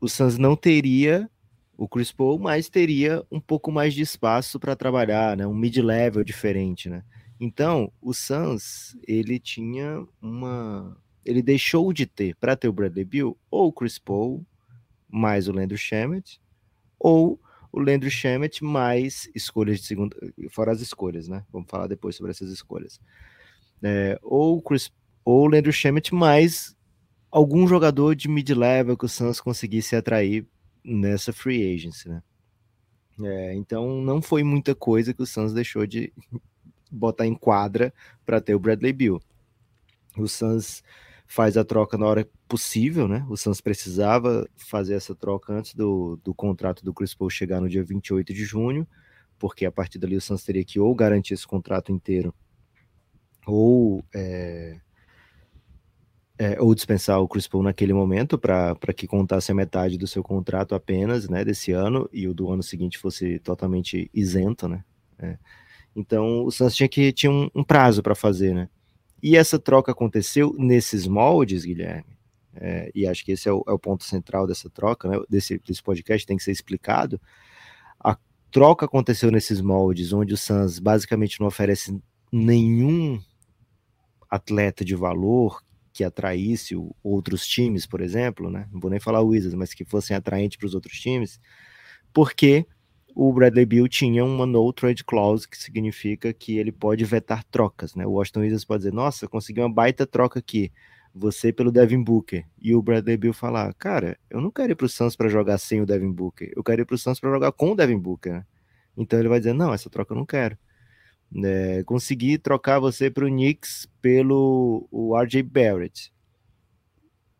O 0.00 0.08
Suns 0.08 0.36
não 0.36 0.56
teria 0.56 1.30
o 1.76 1.88
Chris 1.88 2.10
Paul, 2.10 2.38
mas 2.38 2.68
teria 2.68 3.24
um 3.30 3.40
pouco 3.40 3.70
mais 3.70 3.94
de 3.94 4.02
espaço 4.02 4.58
para 4.58 4.74
trabalhar, 4.74 5.36
né? 5.36 5.46
Um 5.46 5.54
mid-level 5.54 6.24
diferente, 6.24 6.88
né? 6.88 7.04
Então, 7.40 7.92
o 8.00 8.14
Suns, 8.14 8.96
ele 9.06 9.38
tinha 9.38 10.06
uma 10.20 10.96
ele 11.24 11.42
deixou 11.42 11.92
de 11.92 12.04
ter 12.06 12.36
para 12.36 12.54
ter 12.54 12.68
o 12.68 12.72
Bradley 12.72 13.04
Beal 13.04 13.36
ou 13.50 13.68
o 13.68 13.72
Chris 13.72 13.98
Paul 13.98 14.44
mais 15.08 15.48
o 15.48 15.52
Landry 15.52 15.78
Shamet 15.78 16.40
ou 16.98 17.40
o 17.72 17.80
Landry 17.80 18.10
Shamet 18.10 18.62
mais 18.62 19.28
escolhas 19.34 19.80
de 19.80 19.86
segunda, 19.86 20.16
fora 20.50 20.70
as 20.70 20.80
escolhas, 20.80 21.26
né? 21.26 21.44
Vamos 21.50 21.68
falar 21.68 21.86
depois 21.86 22.14
sobre 22.14 22.30
essas 22.30 22.50
escolhas. 22.50 23.00
É, 23.82 24.18
ou 24.22 24.62
Chris, 24.62 24.92
ou 25.24 25.44
o 25.44 25.48
Landry 25.48 25.72
Shamet 25.72 26.14
mais 26.14 26.76
algum 27.30 27.66
jogador 27.66 28.14
de 28.14 28.28
mid-level 28.28 28.96
que 28.96 29.06
o 29.06 29.08
Suns 29.08 29.40
conseguisse 29.40 29.96
atrair 29.96 30.46
nessa 30.84 31.32
free 31.32 31.74
agency, 31.74 32.08
né? 32.08 32.22
É, 33.20 33.54
então 33.54 34.00
não 34.02 34.20
foi 34.20 34.42
muita 34.42 34.74
coisa 34.74 35.14
que 35.14 35.22
o 35.22 35.26
Suns 35.26 35.52
deixou 35.52 35.86
de 35.86 36.12
botar 36.90 37.26
em 37.26 37.34
quadra 37.34 37.92
para 38.24 38.40
ter 38.40 38.54
o 38.54 38.58
Bradley 38.58 38.92
Bill. 38.92 39.20
O 40.16 40.28
Suns 40.28 40.82
faz 41.26 41.56
a 41.56 41.64
troca 41.64 41.96
na 41.98 42.06
hora 42.06 42.28
possível, 42.46 43.08
né? 43.08 43.26
O 43.28 43.36
Suns 43.36 43.60
precisava 43.60 44.48
fazer 44.56 44.94
essa 44.94 45.14
troca 45.14 45.52
antes 45.52 45.74
do, 45.74 46.18
do 46.22 46.34
contrato 46.34 46.84
do 46.84 46.94
Chris 46.94 47.14
Paul 47.14 47.30
chegar 47.30 47.60
no 47.60 47.68
dia 47.68 47.82
28 47.82 48.32
de 48.32 48.44
junho, 48.44 48.86
porque 49.38 49.66
a 49.66 49.72
partir 49.72 49.98
dali 49.98 50.16
o 50.16 50.20
Suns 50.20 50.44
teria 50.44 50.64
que 50.64 50.78
ou 50.78 50.94
garantir 50.94 51.34
esse 51.34 51.46
contrato 51.46 51.90
inteiro 51.90 52.34
ou 53.46 54.04
é, 54.14 54.80
é, 56.38 56.60
ou 56.60 56.74
dispensar 56.74 57.20
o 57.20 57.28
Chris 57.28 57.46
Paul 57.46 57.62
naquele 57.62 57.92
momento 57.92 58.38
para 58.38 58.74
que 58.94 59.06
contasse 59.06 59.52
a 59.52 59.54
metade 59.54 59.96
do 59.96 60.06
seu 60.06 60.22
contrato 60.22 60.74
apenas, 60.74 61.28
né, 61.28 61.44
desse 61.44 61.72
ano 61.72 62.08
e 62.12 62.26
o 62.26 62.34
do 62.34 62.50
ano 62.50 62.62
seguinte 62.62 62.98
fosse 62.98 63.38
totalmente 63.38 64.10
isento, 64.12 64.68
né? 64.68 64.84
É. 65.18 65.38
Então 65.94 66.44
o 66.44 66.50
Suns 66.50 66.74
tinha 66.74 66.88
que 66.88 67.12
tinha 67.12 67.30
um, 67.30 67.50
um 67.54 67.64
prazo 67.64 68.02
para 68.02 68.14
fazer, 68.14 68.54
né? 68.54 68.68
E 69.22 69.36
essa 69.36 69.58
troca 69.58 69.92
aconteceu 69.92 70.54
nesses 70.58 71.06
moldes, 71.06 71.64
Guilherme. 71.64 72.14
É, 72.56 72.90
e 72.94 73.06
acho 73.06 73.24
que 73.24 73.32
esse 73.32 73.48
é 73.48 73.52
o, 73.52 73.64
é 73.66 73.72
o, 73.72 73.78
ponto 73.78 74.04
central 74.04 74.46
dessa 74.46 74.70
troca, 74.70 75.08
né, 75.08 75.18
desse, 75.28 75.58
desse 75.66 75.82
podcast, 75.82 76.26
tem 76.26 76.36
que 76.36 76.42
ser 76.42 76.52
explicado. 76.52 77.20
A 77.98 78.16
troca 78.50 78.86
aconteceu 78.86 79.30
nesses 79.30 79.60
moldes, 79.60 80.12
onde 80.12 80.34
o 80.34 80.36
Suns 80.36 80.78
basicamente 80.78 81.40
não 81.40 81.48
oferece 81.48 81.98
nenhum 82.30 83.20
atleta 84.30 84.84
de 84.84 84.94
valor 84.94 85.62
que 85.92 86.04
atraísse 86.04 86.74
outros 87.02 87.46
times, 87.46 87.86
por 87.86 88.00
exemplo, 88.00 88.50
né? 88.50 88.68
Não 88.72 88.80
vou 88.80 88.90
nem 88.90 89.00
falar 89.00 89.20
Wizards, 89.20 89.54
mas 89.54 89.72
que 89.72 89.84
fossem 89.84 90.16
atraentes 90.16 90.56
para 90.56 90.66
os 90.66 90.74
outros 90.74 90.98
times, 91.00 91.40
porque 92.12 92.66
o 93.14 93.32
Bradley 93.32 93.64
Bill 93.64 93.86
tinha 93.88 94.24
uma 94.24 94.44
no 94.44 94.72
trade 94.72 95.04
clause, 95.04 95.48
que 95.48 95.56
significa 95.56 96.32
que 96.32 96.58
ele 96.58 96.72
pode 96.72 97.04
vetar 97.04 97.44
trocas, 97.44 97.94
né? 97.94 98.04
O 98.04 98.12
Washington 98.12 98.40
Wizards 98.40 98.64
pode 98.64 98.80
dizer, 98.80 98.92
nossa, 98.92 99.28
consegui 99.28 99.60
uma 99.60 99.72
baita 99.72 100.04
troca 100.04 100.40
aqui, 100.40 100.72
você 101.14 101.52
pelo 101.52 101.70
Devin 101.70 102.02
Booker, 102.02 102.44
e 102.60 102.74
o 102.74 102.82
Bradley 102.82 103.16
Bill 103.16 103.32
falar, 103.32 103.72
cara, 103.74 104.18
eu 104.28 104.40
não 104.40 104.50
quero 104.50 104.72
ir 104.72 104.74
para 104.74 104.86
o 104.86 104.88
Suns 104.88 105.14
para 105.14 105.28
jogar 105.28 105.58
sem 105.58 105.80
o 105.80 105.86
Devin 105.86 106.10
Booker, 106.10 106.52
eu 106.56 106.64
quero 106.64 106.82
ir 106.82 106.84
para 106.84 106.94
o 106.94 106.98
Suns 106.98 107.20
para 107.20 107.30
jogar 107.30 107.52
com 107.52 107.70
o 107.70 107.76
Devin 107.76 107.98
Booker, 107.98 108.32
né? 108.32 108.46
Então 108.96 109.18
ele 109.18 109.28
vai 109.28 109.38
dizer, 109.38 109.52
não, 109.52 109.72
essa 109.72 109.88
troca 109.88 110.12
eu 110.12 110.18
não 110.18 110.26
quero. 110.26 110.58
É, 111.44 111.82
consegui 111.84 112.38
trocar 112.38 112.78
você 112.78 113.10
para 113.10 113.24
o 113.24 113.28
Knicks 113.28 113.88
pelo 114.00 114.86
o 114.90 115.16
RJ 115.16 115.42
Barrett. 115.42 116.12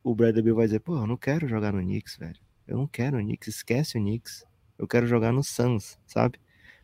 O 0.03 0.15
Bradley 0.15 0.43
Bill 0.43 0.57
vai 0.57 0.67
dizer, 0.67 0.81
pô, 0.81 0.97
eu 0.97 1.07
não 1.07 1.17
quero 1.17 1.49
jogar 1.49 1.73
no 1.73 1.81
Knicks, 1.81 2.17
velho. 2.17 2.39
Eu 2.67 2.79
não 2.79 2.87
quero 2.87 3.19
o 3.19 3.21
Knicks, 3.21 3.49
esquece 3.49 3.99
o 3.99 4.01
Knicks. 4.01 4.45
Eu 4.79 4.87
quero 4.87 5.07
jogar 5.07 5.33
no 5.33 5.43
Suns, 5.43 5.99
sabe? 6.07 6.39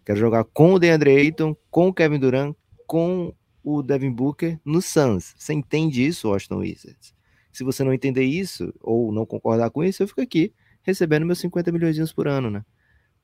Quero 0.05 0.18
jogar 0.18 0.44
com 0.44 0.74
o 0.74 0.79
DeAndre 0.79 1.16
Ayton, 1.16 1.57
com 1.70 1.88
o 1.88 1.94
Kevin 1.94 2.18
Durant, 2.18 2.55
com 2.87 3.35
o 3.62 3.83
Devin 3.83 4.11
Booker 4.11 4.59
no 4.64 4.81
Suns. 4.81 5.35
Você 5.37 5.53
entende 5.53 6.05
isso, 6.05 6.29
Washington 6.29 6.59
Wizards? 6.59 7.14
Se 7.53 7.64
você 7.64 7.85
não 7.85 7.92
entender 7.92 8.24
isso, 8.24 8.72
ou 8.81 9.12
não 9.12 9.26
concordar 9.26 9.70
com 9.70 9.85
isso, 9.85 10.03
eu 10.03 10.09
fico 10.09 10.20
aqui 10.20 10.53
recebendo 10.83 11.26
meus 11.26 11.38
50 11.40 11.70
milhões 11.72 12.12
por 12.12 12.26
ano, 12.26 12.50
né? 12.50 12.64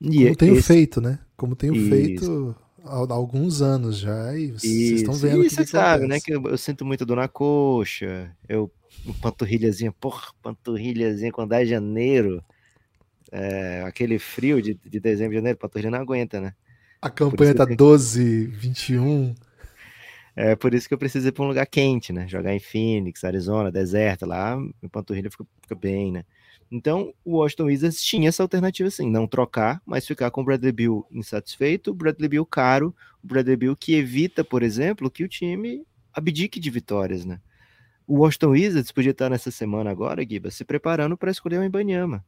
E 0.01 0.25
Como 0.25 0.37
tenho 0.37 0.55
esse... 0.57 0.67
feito, 0.67 1.01
né? 1.01 1.19
Como 1.37 1.57
tenho 1.57 1.75
isso. 1.75 1.89
feito 1.89 2.57
há 2.87 3.15
alguns 3.15 3.61
anos 3.63 3.99
já, 3.99 4.37
e 4.37 4.53
vocês 4.53 5.01
estão 5.01 5.15
vendo 5.15 5.45
e 5.45 5.51
você 5.51 5.67
sabe, 5.67 6.07
né, 6.07 6.21
que 6.21 6.33
eu, 6.33 6.43
eu, 6.45 6.57
sinto 6.57 6.85
muito 6.85 7.05
dor 7.05 7.17
na 7.17 7.27
coxa, 7.27 8.31
eu, 8.49 8.71
panturrilhazinha, 9.21 9.93
porra, 9.93 10.33
panturrilhazinha 10.41 11.33
quando 11.33 11.53
é 11.53 11.65
janeiro, 11.65 12.43
é, 13.33 13.83
aquele 13.87 14.19
frio 14.19 14.61
de, 14.61 14.75
de 14.75 15.01
dezembro, 15.01 15.35
janeiro, 15.35 15.59
panturrilha 15.59 15.91
não 15.91 16.01
aguenta, 16.01 16.41
né? 16.41 16.55
A 17.01 17.11
campanha 17.11 17.55
tá 17.55 17.65
12, 17.65 18.47
21. 18.47 19.35
É 20.35 20.55
por 20.55 20.75
isso 20.75 20.87
que 20.87 20.93
eu 20.93 20.99
preciso 20.99 21.29
ir 21.29 21.33
para 21.33 21.45
um 21.45 21.49
lugar 21.49 21.67
quente, 21.67 22.13
né? 22.13 22.29
Jogar 22.29 22.55
em 22.55 22.61
Phoenix, 22.61 23.25
Arizona, 23.25 23.73
deserto, 23.73 24.27
lá, 24.27 24.57
minha 24.57 24.91
panturrilha 24.91 25.31
fica, 25.31 25.47
fica 25.63 25.75
bem, 25.75 26.13
né? 26.13 26.25
Então, 26.71 27.15
o 27.25 27.39
Washington 27.39 27.65
Wizards 27.65 28.03
tinha 28.03 28.29
essa 28.29 28.43
alternativa 28.43 28.89
assim, 28.89 29.09
não 29.09 29.27
trocar, 29.27 29.81
mas 29.87 30.07
ficar 30.07 30.31
com 30.31 30.41
o 30.41 30.45
Bradley 30.45 30.73
Bill 30.73 31.07
insatisfeito, 31.13 31.91
o 31.91 31.95
Bradley 31.95 32.29
Bill 32.29 32.45
caro, 32.45 32.95
o 33.23 33.27
Bradley 33.27 33.57
Bill 33.57 33.77
que 33.77 33.95
evita, 33.95 34.45
por 34.45 34.63
exemplo, 34.63 35.11
que 35.11 35.23
o 35.23 35.29
time 35.29 35.87
abdique 36.13 36.59
de 36.59 36.71
vitórias, 36.71 37.25
né? 37.25 37.41
O 38.07 38.19
Washington 38.19 38.51
Wizards 38.51 38.93
podia 38.93 39.13
estar 39.13 39.31
nessa 39.31 39.51
semana 39.51 39.91
agora, 39.91 40.27
Giba, 40.29 40.51
se 40.51 40.65
preparando 40.65 41.17
para 41.17 41.31
escolher 41.31 41.61
o 41.61 41.65
Ibanyama. 41.65 42.25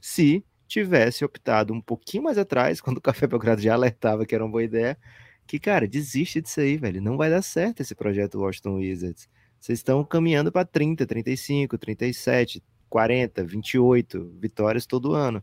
Se 0.00 0.44
tivesse 0.66 1.24
optado 1.24 1.72
um 1.72 1.80
pouquinho 1.80 2.24
mais 2.24 2.38
atrás, 2.38 2.80
quando 2.82 2.98
o 2.98 3.00
Café 3.00 3.26
Belgrado 3.26 3.60
já 3.60 3.74
alertava 3.74 4.26
que 4.26 4.34
era 4.34 4.44
uma 4.44 4.50
boa 4.50 4.62
ideia, 4.62 4.98
que, 5.46 5.58
cara, 5.58 5.88
desiste 5.88 6.42
disso 6.42 6.60
aí, 6.60 6.76
velho. 6.76 7.00
Não 7.00 7.16
vai 7.16 7.30
dar 7.30 7.42
certo 7.42 7.80
esse 7.80 7.94
projeto 7.94 8.40
Washington 8.40 8.76
Wizards. 8.76 9.28
Vocês 9.58 9.78
estão 9.78 10.04
caminhando 10.04 10.52
para 10.52 10.66
30, 10.66 11.06
35, 11.06 11.78
37, 11.78 12.62
40, 12.88 13.44
28 13.44 14.36
vitórias 14.38 14.86
todo 14.86 15.14
ano. 15.14 15.42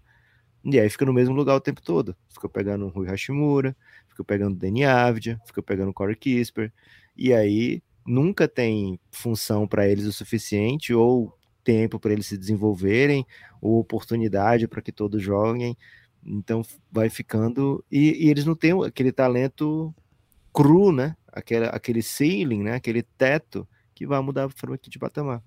E 0.64 0.80
aí 0.80 0.90
fica 0.90 1.06
no 1.06 1.14
mesmo 1.14 1.36
lugar 1.36 1.56
o 1.56 1.62
tempo 1.62 1.82
todo. 1.82 2.16
Fica 2.30 2.48
pegando 2.48 2.86
o 2.86 2.90
Rui 2.90 3.08
Hashimura, 3.08 3.76
fica 4.10 4.24
pegando 4.24 4.56
o 4.56 4.60
Danny 4.60 4.86
Avdia, 4.86 5.40
fica 5.46 5.62
pegando 5.62 5.90
o 5.90 5.94
Corey 5.94 6.16
Kisper. 6.16 6.72
E 7.16 7.34
aí 7.34 7.82
nunca 8.06 8.48
tem 8.48 9.00
função 9.12 9.68
para 9.68 9.88
eles 9.88 10.06
o 10.06 10.14
suficiente 10.14 10.94
ou 10.94 11.36
tempo 11.66 12.00
para 12.00 12.14
eles 12.14 12.28
se 12.28 12.38
desenvolverem 12.38 13.26
ou 13.60 13.80
oportunidade 13.80 14.68
para 14.68 14.82
que 14.82 14.92
todos 14.92 15.22
joguem. 15.22 15.76
Então 16.24 16.62
vai 16.92 17.10
ficando 17.10 17.84
e, 17.92 18.26
e, 18.26 18.30
eles 18.30 18.46
não 18.46 18.56
têm 18.56 18.72
aquele 18.84 19.12
talento 19.12 19.94
cru, 20.54 20.92
né? 20.92 21.16
Aquele, 21.28 21.66
aquele 21.66 22.02
ceiling, 22.02 22.64
né? 22.64 22.76
Aquele 22.76 23.04
teto 23.04 23.68
que 23.94 24.08
vai 24.08 24.22
mudar 24.22 24.46
a 24.46 24.50
forma 24.50 24.78
de 24.78 25.00
patamar. 25.00 25.44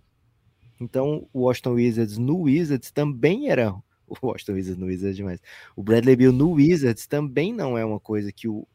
Então, 0.81 1.29
o 1.33 1.43
Washington 1.43 1.73
Wizards 1.73 2.19
no 2.19 2.43
Wizards 2.43 2.91
também 2.91 3.51
era. 3.51 3.75
O 4.11 4.17
Washington 4.27 4.53
Wizards 4.55 4.79
no 4.79 4.87
Wizards 4.87 5.15
é 5.15 5.17
demais. 5.19 5.41
O 5.77 5.83
Bradley 5.83 6.17
Bill 6.17 6.33
no 6.33 6.53
Wizards 6.53 7.07
também 7.07 7.53
não 7.53 7.77
é 7.77 7.85
uma 7.85 8.01
coisa 8.01 8.33
que 8.33 8.49
o, 8.49 8.67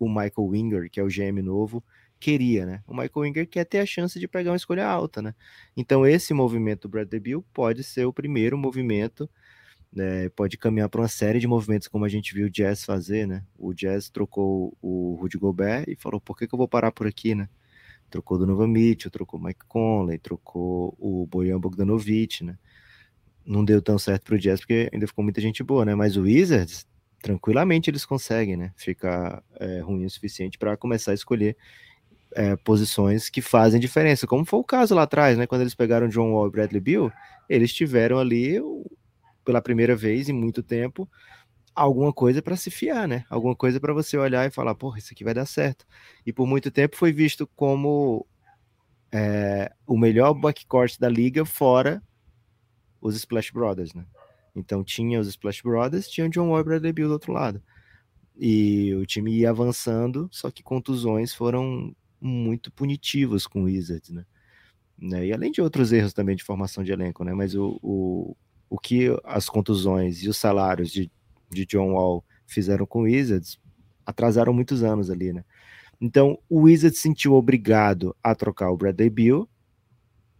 o 0.00 0.08
Michael 0.08 0.48
Winger, 0.48 0.90
que 0.90 0.98
é 0.98 1.02
o 1.04 1.06
GM 1.06 1.40
novo, 1.40 1.80
queria, 2.24 2.64
né? 2.64 2.82
O 2.86 2.92
Michael 2.92 3.10
Winger 3.16 3.48
quer 3.48 3.64
ter 3.64 3.78
a 3.80 3.86
chance 3.86 4.18
de 4.18 4.26
pegar 4.26 4.50
uma 4.50 4.56
escolha 4.56 4.86
alta, 4.86 5.20
né? 5.20 5.34
Então, 5.76 6.06
esse 6.06 6.32
movimento 6.32 6.82
do 6.82 6.88
Bradley 6.88 7.20
Bill 7.20 7.44
pode 7.52 7.84
ser 7.84 8.06
o 8.06 8.12
primeiro 8.12 8.56
movimento. 8.56 9.28
Né, 9.92 10.28
pode 10.30 10.58
caminhar 10.58 10.88
para 10.88 11.02
uma 11.02 11.06
série 11.06 11.38
de 11.38 11.46
movimentos 11.46 11.86
como 11.86 12.04
a 12.04 12.08
gente 12.08 12.34
viu 12.34 12.48
o 12.48 12.50
Jazz 12.50 12.84
fazer, 12.84 13.28
né? 13.28 13.44
O 13.56 13.72
Jazz 13.72 14.10
trocou 14.10 14.76
o 14.82 15.16
Rudy 15.20 15.38
Gobert 15.38 15.84
e 15.86 15.94
falou: 15.94 16.20
por 16.20 16.36
que, 16.36 16.48
que 16.48 16.54
eu 16.54 16.58
vou 16.58 16.66
parar 16.66 16.90
por 16.90 17.06
aqui, 17.06 17.32
né? 17.34 17.48
trocou 18.10 18.38
do 18.38 18.46
Nova 18.46 18.66
Mitchell, 18.66 19.10
trocou 19.10 19.40
o 19.40 19.42
Mike 19.42 19.64
Conley, 19.66 20.18
trocou 20.18 20.96
o 20.98 21.26
Bojan 21.26 21.58
Bogdanovic, 21.58 22.44
né? 22.44 22.56
Não 23.44 23.64
deu 23.64 23.82
tão 23.82 23.98
certo 23.98 24.24
pro 24.24 24.38
Jazz 24.38 24.60
porque 24.60 24.88
ainda 24.92 25.06
ficou 25.06 25.24
muita 25.24 25.40
gente 25.40 25.62
boa, 25.62 25.84
né? 25.84 25.94
Mas 25.94 26.16
o 26.16 26.22
Wizards, 26.22 26.86
tranquilamente 27.20 27.90
eles 27.90 28.04
conseguem, 28.04 28.56
né? 28.56 28.72
Ficar 28.76 29.42
é, 29.58 29.80
ruim 29.80 30.04
o 30.04 30.10
suficiente 30.10 30.58
para 30.58 30.76
começar 30.76 31.10
a 31.10 31.14
escolher 31.14 31.56
é, 32.34 32.56
posições 32.56 33.30
que 33.30 33.40
fazem 33.40 33.80
diferença, 33.80 34.26
como 34.26 34.44
foi 34.44 34.58
o 34.58 34.64
caso 34.64 34.94
lá 34.94 35.02
atrás, 35.02 35.38
né? 35.38 35.46
Quando 35.46 35.62
eles 35.62 35.74
pegaram 35.74 36.08
John 36.08 36.32
Wall 36.32 36.48
e 36.48 36.50
Bradley 36.50 36.80
Bill, 36.80 37.12
eles 37.48 37.72
tiveram 37.72 38.18
ali, 38.18 38.60
pela 39.44 39.62
primeira 39.62 39.94
vez 39.94 40.28
em 40.28 40.32
muito 40.32 40.62
tempo, 40.62 41.08
alguma 41.74 42.12
coisa 42.12 42.42
para 42.42 42.56
se 42.56 42.70
fiar, 42.70 43.06
né? 43.08 43.24
Alguma 43.30 43.54
coisa 43.54 43.80
para 43.80 43.92
você 43.92 44.16
olhar 44.16 44.46
e 44.46 44.50
falar, 44.50 44.74
porra, 44.74 44.98
isso 44.98 45.12
aqui 45.12 45.24
vai 45.24 45.34
dar 45.34 45.46
certo. 45.46 45.86
E 46.26 46.32
por 46.32 46.46
muito 46.46 46.70
tempo 46.70 46.96
foi 46.96 47.12
visto 47.12 47.46
como 47.56 48.26
é, 49.12 49.72
o 49.86 49.96
melhor 49.96 50.34
backcourt 50.34 50.98
da 50.98 51.08
liga 51.08 51.44
fora 51.44 52.02
os 53.00 53.14
Splash 53.16 53.50
Brothers, 53.50 53.92
né? 53.94 54.04
Então 54.56 54.82
tinha 54.82 55.20
os 55.20 55.28
Splash 55.28 55.60
Brothers, 55.62 56.08
tinha 56.08 56.26
o 56.26 56.30
John 56.30 56.48
Wall 56.48 56.60
e 56.60 56.64
Bradley 56.64 56.92
Beal 56.92 57.08
do 57.08 57.12
outro 57.12 57.32
lado. 57.32 57.62
E 58.36 58.94
o 58.94 59.04
time 59.04 59.32
ia 59.32 59.50
avançando, 59.50 60.28
só 60.32 60.50
que 60.50 60.62
contusões 60.62 61.34
foram 61.34 61.94
muito 62.26 62.72
punitivas 62.72 63.46
com 63.46 63.62
o 63.62 63.64
Wizards, 63.64 64.10
né? 64.10 64.24
né? 64.98 65.26
E 65.26 65.32
além 65.32 65.52
de 65.52 65.60
outros 65.60 65.92
erros 65.92 66.12
também 66.12 66.34
de 66.34 66.42
formação 66.42 66.82
de 66.82 66.92
elenco, 66.92 67.22
né? 67.22 67.34
Mas 67.34 67.54
o, 67.54 67.78
o, 67.82 68.36
o 68.70 68.78
que 68.78 69.08
as 69.24 69.48
contusões 69.48 70.22
e 70.22 70.28
os 70.28 70.36
salários 70.36 70.90
de, 70.90 71.10
de 71.50 71.66
John 71.66 71.92
Wall 71.92 72.24
fizeram 72.46 72.86
com 72.86 73.00
o 73.00 73.02
Wizards 73.02 73.58
atrasaram 74.06 74.52
muitos 74.52 74.82
anos 74.82 75.10
ali, 75.10 75.32
né? 75.32 75.44
Então, 76.00 76.38
o 76.48 76.62
Wizards 76.62 76.98
se 76.98 77.02
sentiu 77.02 77.34
obrigado 77.34 78.16
a 78.22 78.34
trocar 78.34 78.70
o 78.70 78.76
Bradley 78.76 79.10
Beal 79.10 79.48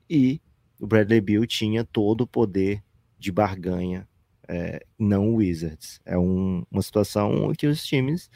e 0.08 0.40
o 0.80 0.86
Bradley 0.86 1.20
Beal 1.20 1.46
tinha 1.46 1.84
todo 1.84 2.22
o 2.22 2.26
poder 2.26 2.82
de 3.18 3.32
barganha, 3.32 4.08
é, 4.48 4.84
não 4.98 5.30
o 5.30 5.36
Wizards. 5.36 6.00
É 6.04 6.18
um, 6.18 6.64
uma 6.70 6.82
situação 6.82 7.52
que 7.56 7.66
os 7.66 7.84
times 7.84 8.30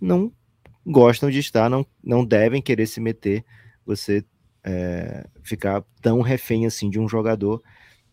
não 0.00 0.32
gostam 0.86 1.30
de 1.30 1.38
estar, 1.38 1.68
não, 1.68 1.86
não 2.02 2.24
devem 2.24 2.60
querer 2.60 2.86
se 2.86 3.00
meter, 3.00 3.44
você 3.84 4.24
é, 4.64 5.26
ficar 5.42 5.84
tão 6.00 6.20
refém 6.20 6.66
assim 6.66 6.90
de 6.90 6.98
um 6.98 7.08
jogador. 7.08 7.62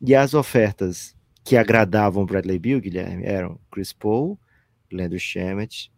E 0.01 0.15
as 0.15 0.34
ofertas 0.34 1.15
que 1.43 1.58
agradavam 1.58 2.25
Bradley 2.25 2.60
Beal, 2.60 2.79
Guilherme, 2.79 3.25
eram 3.25 3.60
Chris 3.71 3.91
Paul, 3.91 4.39
Leandro 4.91 5.19
Shamet 5.19 5.91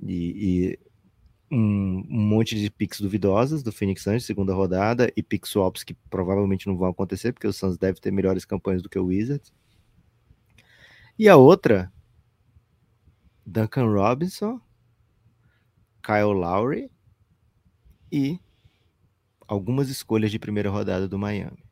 e, 0.00 0.76
e 0.78 0.78
um, 1.50 2.04
um, 2.08 2.20
monte 2.20 2.58
de 2.58 2.70
picks 2.70 3.00
duvidosas 3.00 3.62
do 3.62 3.72
Phoenix 3.72 4.02
Suns, 4.02 4.24
segunda 4.24 4.52
rodada, 4.52 5.12
e 5.16 5.22
pick 5.22 5.46
swaps 5.46 5.84
que 5.84 5.94
provavelmente 6.10 6.66
não 6.66 6.76
vão 6.76 6.88
acontecer, 6.88 7.32
porque 7.32 7.46
o 7.46 7.52
Suns 7.52 7.78
deve 7.78 8.00
ter 8.00 8.10
melhores 8.10 8.44
campanhas 8.44 8.82
do 8.82 8.88
que 8.88 8.98
o 8.98 9.06
Wizards. 9.06 9.52
E 11.18 11.28
a 11.28 11.36
outra, 11.36 11.90
Duncan 13.46 13.86
Robinson, 13.86 14.60
Kyle 16.06 16.32
Lowry 16.32 16.88
e 18.12 18.38
algumas 19.48 19.88
escolhas 19.88 20.30
de 20.30 20.38
primeira 20.38 20.70
rodada 20.70 21.08
do 21.08 21.18
Miami. 21.18 21.64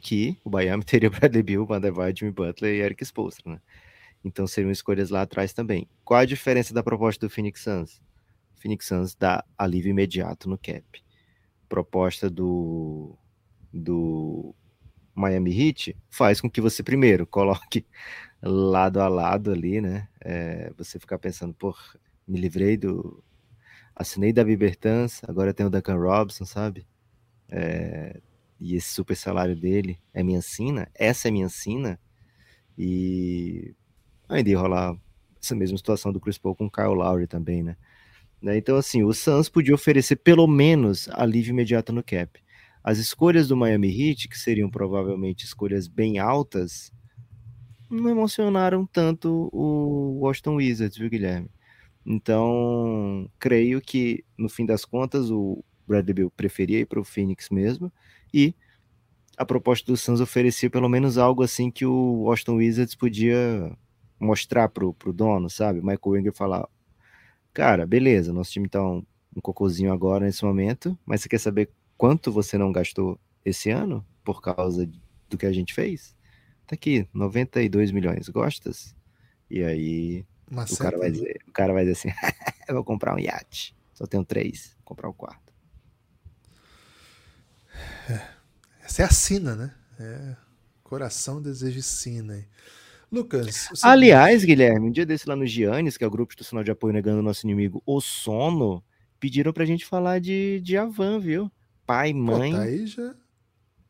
Que 0.00 0.38
o 0.42 0.48
Miami 0.48 0.82
teria 0.86 1.10
Bradley 1.10 1.42
Beal, 1.42 1.66
Van 1.66 1.78
der 1.78 1.92
Vaart, 1.92 2.20
Jimmy 2.20 2.32
Butler 2.32 2.74
e 2.74 2.80
Eric 2.80 3.04
Spoelstra, 3.04 3.52
né? 3.52 3.60
Então 4.24 4.46
seriam 4.46 4.70
escolhas 4.70 5.10
lá 5.10 5.20
atrás 5.22 5.52
também. 5.52 5.86
Qual 6.02 6.18
a 6.18 6.24
diferença 6.24 6.72
da 6.72 6.82
proposta 6.82 7.26
do 7.26 7.30
Phoenix 7.30 7.60
Suns? 7.62 8.00
Phoenix 8.56 8.86
Suns 8.86 9.14
dá 9.14 9.44
alívio 9.58 9.90
imediato 9.90 10.48
no 10.48 10.56
cap. 10.56 10.82
Proposta 11.68 12.30
do, 12.30 13.14
do 13.70 14.54
Miami 15.14 15.68
Heat 15.68 15.96
faz 16.08 16.40
com 16.40 16.50
que 16.50 16.62
você 16.62 16.82
primeiro 16.82 17.26
coloque 17.26 17.84
lado 18.42 19.00
a 19.00 19.08
lado 19.08 19.52
ali, 19.52 19.82
né? 19.82 20.08
É, 20.22 20.72
você 20.78 20.98
ficar 20.98 21.18
pensando, 21.18 21.52
pô, 21.52 21.74
me 22.26 22.40
livrei 22.40 22.78
do. 22.78 23.22
Assinei 24.00 24.32
da 24.32 24.42
Bertans, 24.42 25.20
agora 25.28 25.52
tenho 25.52 25.68
o 25.68 25.70
Duncan 25.70 25.96
Robson, 25.96 26.46
sabe? 26.46 26.86
É, 27.50 28.18
e 28.58 28.74
esse 28.74 28.94
super 28.94 29.14
salário 29.14 29.54
dele 29.54 29.98
é 30.14 30.22
minha 30.22 30.40
sina, 30.40 30.88
essa 30.94 31.28
é 31.28 31.30
minha 31.30 31.50
sina, 31.50 32.00
e 32.78 33.74
ainda 34.26 34.48
ia 34.48 34.58
rolar 34.58 34.96
essa 35.38 35.54
mesma 35.54 35.76
situação 35.76 36.10
do 36.10 36.18
Chris 36.18 36.38
Paul 36.38 36.56
com 36.56 36.64
o 36.64 36.70
Kyle 36.70 36.94
Lowry 36.94 37.26
também, 37.26 37.62
né? 37.62 37.76
Né? 38.40 38.56
Então, 38.56 38.76
assim, 38.76 39.04
o 39.04 39.12
Suns 39.12 39.50
podia 39.50 39.74
oferecer 39.74 40.16
pelo 40.16 40.46
menos 40.46 41.06
alívio 41.10 41.50
imediato 41.50 41.92
no 41.92 42.02
cap. 42.02 42.42
As 42.82 42.96
escolhas 42.96 43.48
do 43.48 43.56
Miami 43.56 43.88
Heat, 43.88 44.28
que 44.28 44.38
seriam 44.38 44.70
provavelmente 44.70 45.44
escolhas 45.44 45.86
bem 45.86 46.18
altas, 46.18 46.90
não 47.90 48.08
emocionaram 48.08 48.86
tanto 48.86 49.50
o 49.52 50.20
Washington 50.20 50.54
Wizards, 50.54 50.96
viu, 50.96 51.10
Guilherme? 51.10 51.50
Então, 52.04 53.28
creio 53.38 53.80
que, 53.80 54.24
no 54.38 54.48
fim 54.48 54.64
das 54.64 54.84
contas, 54.84 55.30
o 55.30 55.62
Bradley 55.86 56.14
Bill 56.14 56.30
preferia 56.30 56.80
ir 56.80 56.86
para 56.86 57.00
o 57.00 57.04
Phoenix 57.04 57.50
mesmo, 57.50 57.92
e 58.32 58.54
a 59.36 59.44
proposta 59.44 59.90
do 59.90 59.96
Suns 59.96 60.20
oferecia 60.20 60.70
pelo 60.70 60.88
menos 60.88 61.18
algo 61.18 61.42
assim 61.42 61.70
que 61.70 61.84
o 61.86 62.22
Washington 62.24 62.56
Wizards 62.56 62.94
podia 62.94 63.76
mostrar 64.18 64.68
para 64.68 64.84
o 64.84 65.12
dono, 65.12 65.48
sabe? 65.48 65.80
Michael 65.80 66.00
Winger 66.04 66.32
falar, 66.32 66.68
cara, 67.52 67.86
beleza, 67.86 68.32
nosso 68.32 68.52
time 68.52 68.68
tá 68.68 68.82
um, 68.82 69.04
um 69.34 69.40
cocôzinho 69.40 69.92
agora 69.92 70.26
nesse 70.26 70.44
momento, 70.44 70.98
mas 71.06 71.22
você 71.22 71.28
quer 71.28 71.38
saber 71.38 71.70
quanto 71.96 72.30
você 72.30 72.58
não 72.58 72.70
gastou 72.70 73.18
esse 73.44 73.70
ano 73.70 74.04
por 74.22 74.42
causa 74.42 74.88
do 75.28 75.38
que 75.38 75.46
a 75.46 75.52
gente 75.52 75.72
fez? 75.72 76.14
Tá 76.66 76.74
aqui, 76.74 77.08
92 77.12 77.90
milhões, 77.90 78.28
gostas? 78.28 78.94
E 79.50 79.64
aí 79.64 80.24
o 80.50 80.76
cara, 80.76 80.98
vai 80.98 81.10
dizer, 81.10 81.40
o 81.46 81.52
cara 81.52 81.72
vai 81.72 81.84
dizer 81.84 81.92
assim, 81.92 82.08
eu 82.68 82.74
vou 82.74 82.84
comprar 82.84 83.14
um 83.14 83.18
iate, 83.18 83.76
só 83.94 84.06
tenho 84.06 84.24
três, 84.24 84.74
vou 84.78 84.84
comprar 84.84 85.08
o 85.08 85.12
um 85.12 85.14
quarto. 85.14 85.52
É, 88.08 88.20
essa 88.84 89.02
é 89.02 89.04
a 89.04 89.10
sina, 89.10 89.54
né? 89.54 89.74
É, 89.98 90.36
coração, 90.82 91.40
desejo 91.40 91.78
e 91.78 91.82
sina. 91.82 92.44
Lucas. 93.10 93.68
Aliás, 93.82 94.44
Guilherme, 94.44 94.88
um 94.88 94.92
dia 94.92 95.04
desse 95.04 95.28
lá 95.28 95.34
no 95.34 95.46
Giannis, 95.46 95.96
que 95.96 96.04
é 96.04 96.06
o 96.06 96.10
grupo 96.10 96.32
institucional 96.32 96.62
de 96.62 96.70
apoio 96.70 96.92
negando 96.92 97.18
o 97.18 97.22
nosso 97.22 97.44
inimigo, 97.44 97.82
o 97.84 98.00
sono, 98.00 98.84
pediram 99.18 99.52
pra 99.52 99.64
gente 99.64 99.84
falar 99.84 100.20
de, 100.20 100.60
de 100.60 100.76
Avan, 100.76 101.18
viu? 101.18 101.50
Pai, 101.84 102.12
mãe. 102.12 102.52
Pô, 102.52 102.58
tá 102.58 102.62
aí 102.64 102.86
já. 102.86 103.14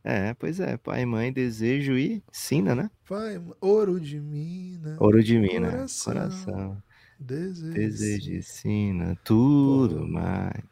É, 0.03 0.33
pois 0.35 0.61
é, 0.61 0.77
pai, 0.77 1.05
mãe, 1.05 1.33
desejo 1.33 1.97
e 1.97 2.23
sina, 2.33 2.75
né? 2.75 2.91
Pai, 3.07 3.41
ouro 3.61 4.01
de 4.01 4.19
mina. 4.19 4.97
Ouro 4.99 5.23
de 5.23 5.39
mina, 5.39 5.71
coração. 5.71 6.13
coração 6.13 6.83
desejo, 7.21 7.75
desejo 7.75 8.33
e 8.33 8.43
sina, 8.43 9.17
tudo 9.23 9.97
Pô. 9.97 10.07
mais. 10.07 10.65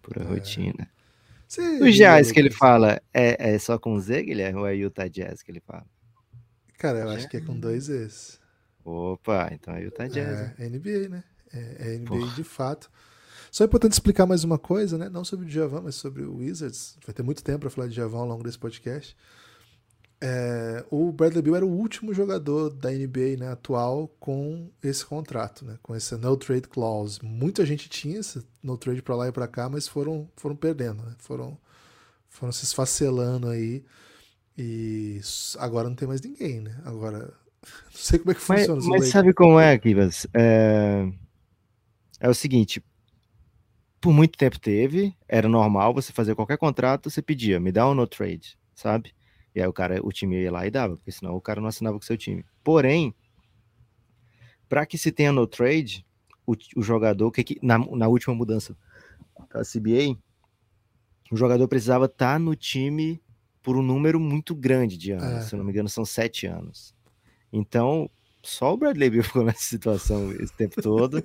Pura 0.00 0.22
é. 0.22 0.26
rotina. 0.26 0.88
Sim, 1.48 1.82
o 1.82 1.90
jazz 1.90 2.30
que 2.30 2.38
ele 2.38 2.50
fala 2.50 3.02
é, 3.12 3.54
é 3.54 3.58
só 3.58 3.76
com 3.76 3.98
Z, 3.98 4.22
Guilherme, 4.22 4.60
ou 4.60 4.66
é 4.68 4.74
Utah 4.74 5.08
Jazz 5.08 5.42
que 5.42 5.50
ele 5.50 5.60
fala? 5.60 5.84
Cara, 6.78 7.00
eu 7.00 7.10
acho 7.10 7.28
que 7.28 7.36
é 7.36 7.40
com 7.40 7.58
dois 7.58 7.88
Es. 7.88 8.40
Opa, 8.84 9.50
então 9.52 9.74
o 9.74 9.90
tá 9.90 10.06
jazz. 10.06 10.54
É, 10.58 10.64
é 10.64 10.68
NBA, 10.68 11.08
né? 11.08 11.24
É, 11.52 11.94
é 11.94 11.98
NBA 11.98 12.06
Porra. 12.06 12.34
de 12.36 12.44
fato. 12.44 12.90
Só 13.50 13.64
é 13.64 13.66
importante 13.66 13.92
explicar 13.92 14.26
mais 14.26 14.44
uma 14.44 14.58
coisa, 14.58 14.96
né? 14.96 15.08
Não 15.08 15.24
sobre 15.24 15.44
o 15.44 15.48
Djavan, 15.48 15.82
mas 15.82 15.96
sobre 15.96 16.22
o 16.22 16.36
Wizards. 16.36 16.96
Vai 17.04 17.12
ter 17.12 17.22
muito 17.22 17.42
tempo 17.42 17.60
para 17.60 17.70
falar 17.70 17.88
de 17.88 17.94
Djavan 17.94 18.18
ao 18.18 18.26
longo 18.26 18.44
desse 18.44 18.58
podcast. 18.58 19.16
É, 20.22 20.84
o 20.90 21.10
Bradley 21.10 21.40
Beal 21.42 21.56
era 21.56 21.66
o 21.66 21.70
último 21.70 22.12
jogador 22.12 22.68
da 22.68 22.90
NBA 22.90 23.38
né, 23.38 23.50
atual 23.50 24.06
com 24.20 24.70
esse 24.82 25.04
contrato, 25.04 25.64
né, 25.64 25.78
com 25.82 25.94
essa 25.94 26.18
no 26.18 26.36
trade 26.36 26.68
clause. 26.68 27.18
Muita 27.22 27.64
gente 27.64 27.88
tinha 27.88 28.20
esse 28.20 28.44
no 28.62 28.76
trade 28.76 29.00
para 29.00 29.16
lá 29.16 29.28
e 29.28 29.32
para 29.32 29.48
cá, 29.48 29.68
mas 29.70 29.88
foram, 29.88 30.28
foram 30.36 30.54
perdendo, 30.54 31.02
né, 31.02 31.14
foram, 31.18 31.56
foram 32.28 32.52
se 32.52 32.64
esfacelando 32.64 33.48
aí. 33.48 33.82
E 34.58 35.20
agora 35.58 35.88
não 35.88 35.96
tem 35.96 36.06
mais 36.06 36.20
ninguém, 36.20 36.60
né? 36.60 36.78
Agora, 36.84 37.18
não 37.64 37.92
sei 37.94 38.18
como 38.18 38.32
é 38.32 38.34
que 38.34 38.40
funciona. 38.42 38.74
Mas, 38.74 38.86
mas 38.86 39.08
sabe 39.08 39.32
como 39.32 39.58
é, 39.58 39.78
Kivas? 39.78 40.26
É... 40.34 41.10
é 42.20 42.28
o 42.28 42.34
seguinte, 42.34 42.84
por 44.00 44.12
muito 44.12 44.38
tempo 44.38 44.58
teve, 44.58 45.14
era 45.28 45.48
normal 45.48 45.92
você 45.92 46.12
fazer 46.12 46.34
qualquer 46.34 46.56
contrato, 46.56 47.10
você 47.10 47.20
pedia, 47.20 47.60
me 47.60 47.70
dá 47.70 47.88
um 47.88 47.94
no 47.94 48.06
trade, 48.06 48.58
sabe? 48.74 49.14
E 49.54 49.60
aí 49.60 49.66
o 49.66 49.72
cara, 49.72 50.00
o 50.02 50.10
time 50.10 50.40
ia 50.40 50.50
lá 50.50 50.66
e 50.66 50.70
dava, 50.70 50.96
porque 50.96 51.12
senão 51.12 51.34
o 51.34 51.40
cara 51.40 51.60
não 51.60 51.68
assinava 51.68 51.98
com 51.98 52.02
o 52.02 52.06
seu 52.06 52.16
time. 52.16 52.44
Porém, 52.64 53.14
para 54.68 54.86
que 54.86 54.96
se 54.96 55.12
tenha 55.12 55.32
no 55.32 55.46
trade, 55.46 56.06
o, 56.46 56.54
o 56.76 56.82
jogador, 56.82 57.30
que, 57.30 57.58
na, 57.62 57.78
na 57.78 58.08
última 58.08 58.34
mudança 58.34 58.76
da 59.52 59.62
CBA, 59.62 60.16
o 61.30 61.36
jogador 61.36 61.68
precisava 61.68 62.06
estar 62.06 62.34
tá 62.34 62.38
no 62.38 62.54
time 62.56 63.20
por 63.62 63.76
um 63.76 63.82
número 63.82 64.18
muito 64.18 64.54
grande 64.54 64.96
de 64.96 65.12
anos. 65.12 65.24
É. 65.24 65.40
Se 65.42 65.54
eu 65.54 65.58
não 65.58 65.64
me 65.64 65.72
engano, 65.72 65.88
são 65.88 66.04
sete 66.04 66.46
anos. 66.46 66.94
Então, 67.52 68.08
só 68.42 68.72
o 68.72 68.76
Bradley 68.76 69.10
Beal 69.10 69.22
ficou 69.24 69.44
nessa 69.44 69.62
situação 69.62 70.32
esse 70.32 70.52
tempo 70.54 70.80
todo. 70.80 71.22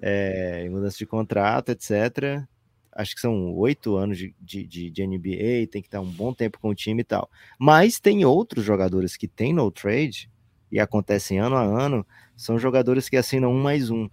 É, 0.00 0.68
mudança 0.68 0.98
de 0.98 1.06
contrato, 1.06 1.70
etc. 1.70 2.44
Acho 2.92 3.14
que 3.14 3.20
são 3.20 3.54
oito 3.54 3.96
anos 3.96 4.18
de, 4.18 4.34
de, 4.40 4.90
de, 4.90 5.06
NBA, 5.06 5.68
tem 5.70 5.82
que 5.82 5.88
estar 5.88 6.00
um 6.00 6.10
bom 6.10 6.32
tempo 6.32 6.58
com 6.58 6.70
o 6.70 6.74
time 6.74 7.02
e 7.02 7.04
tal. 7.04 7.30
Mas 7.58 8.00
tem 8.00 8.24
outros 8.24 8.64
jogadores 8.64 9.16
que 9.16 9.28
têm 9.28 9.52
no 9.52 9.70
trade, 9.70 10.30
e 10.70 10.80
acontecem 10.80 11.38
ano 11.38 11.56
a 11.56 11.62
ano, 11.62 12.06
são 12.36 12.58
jogadores 12.58 13.08
que 13.08 13.16
assinam 13.16 13.52
um 13.52 13.62
mais 13.62 13.90
um. 13.90 14.08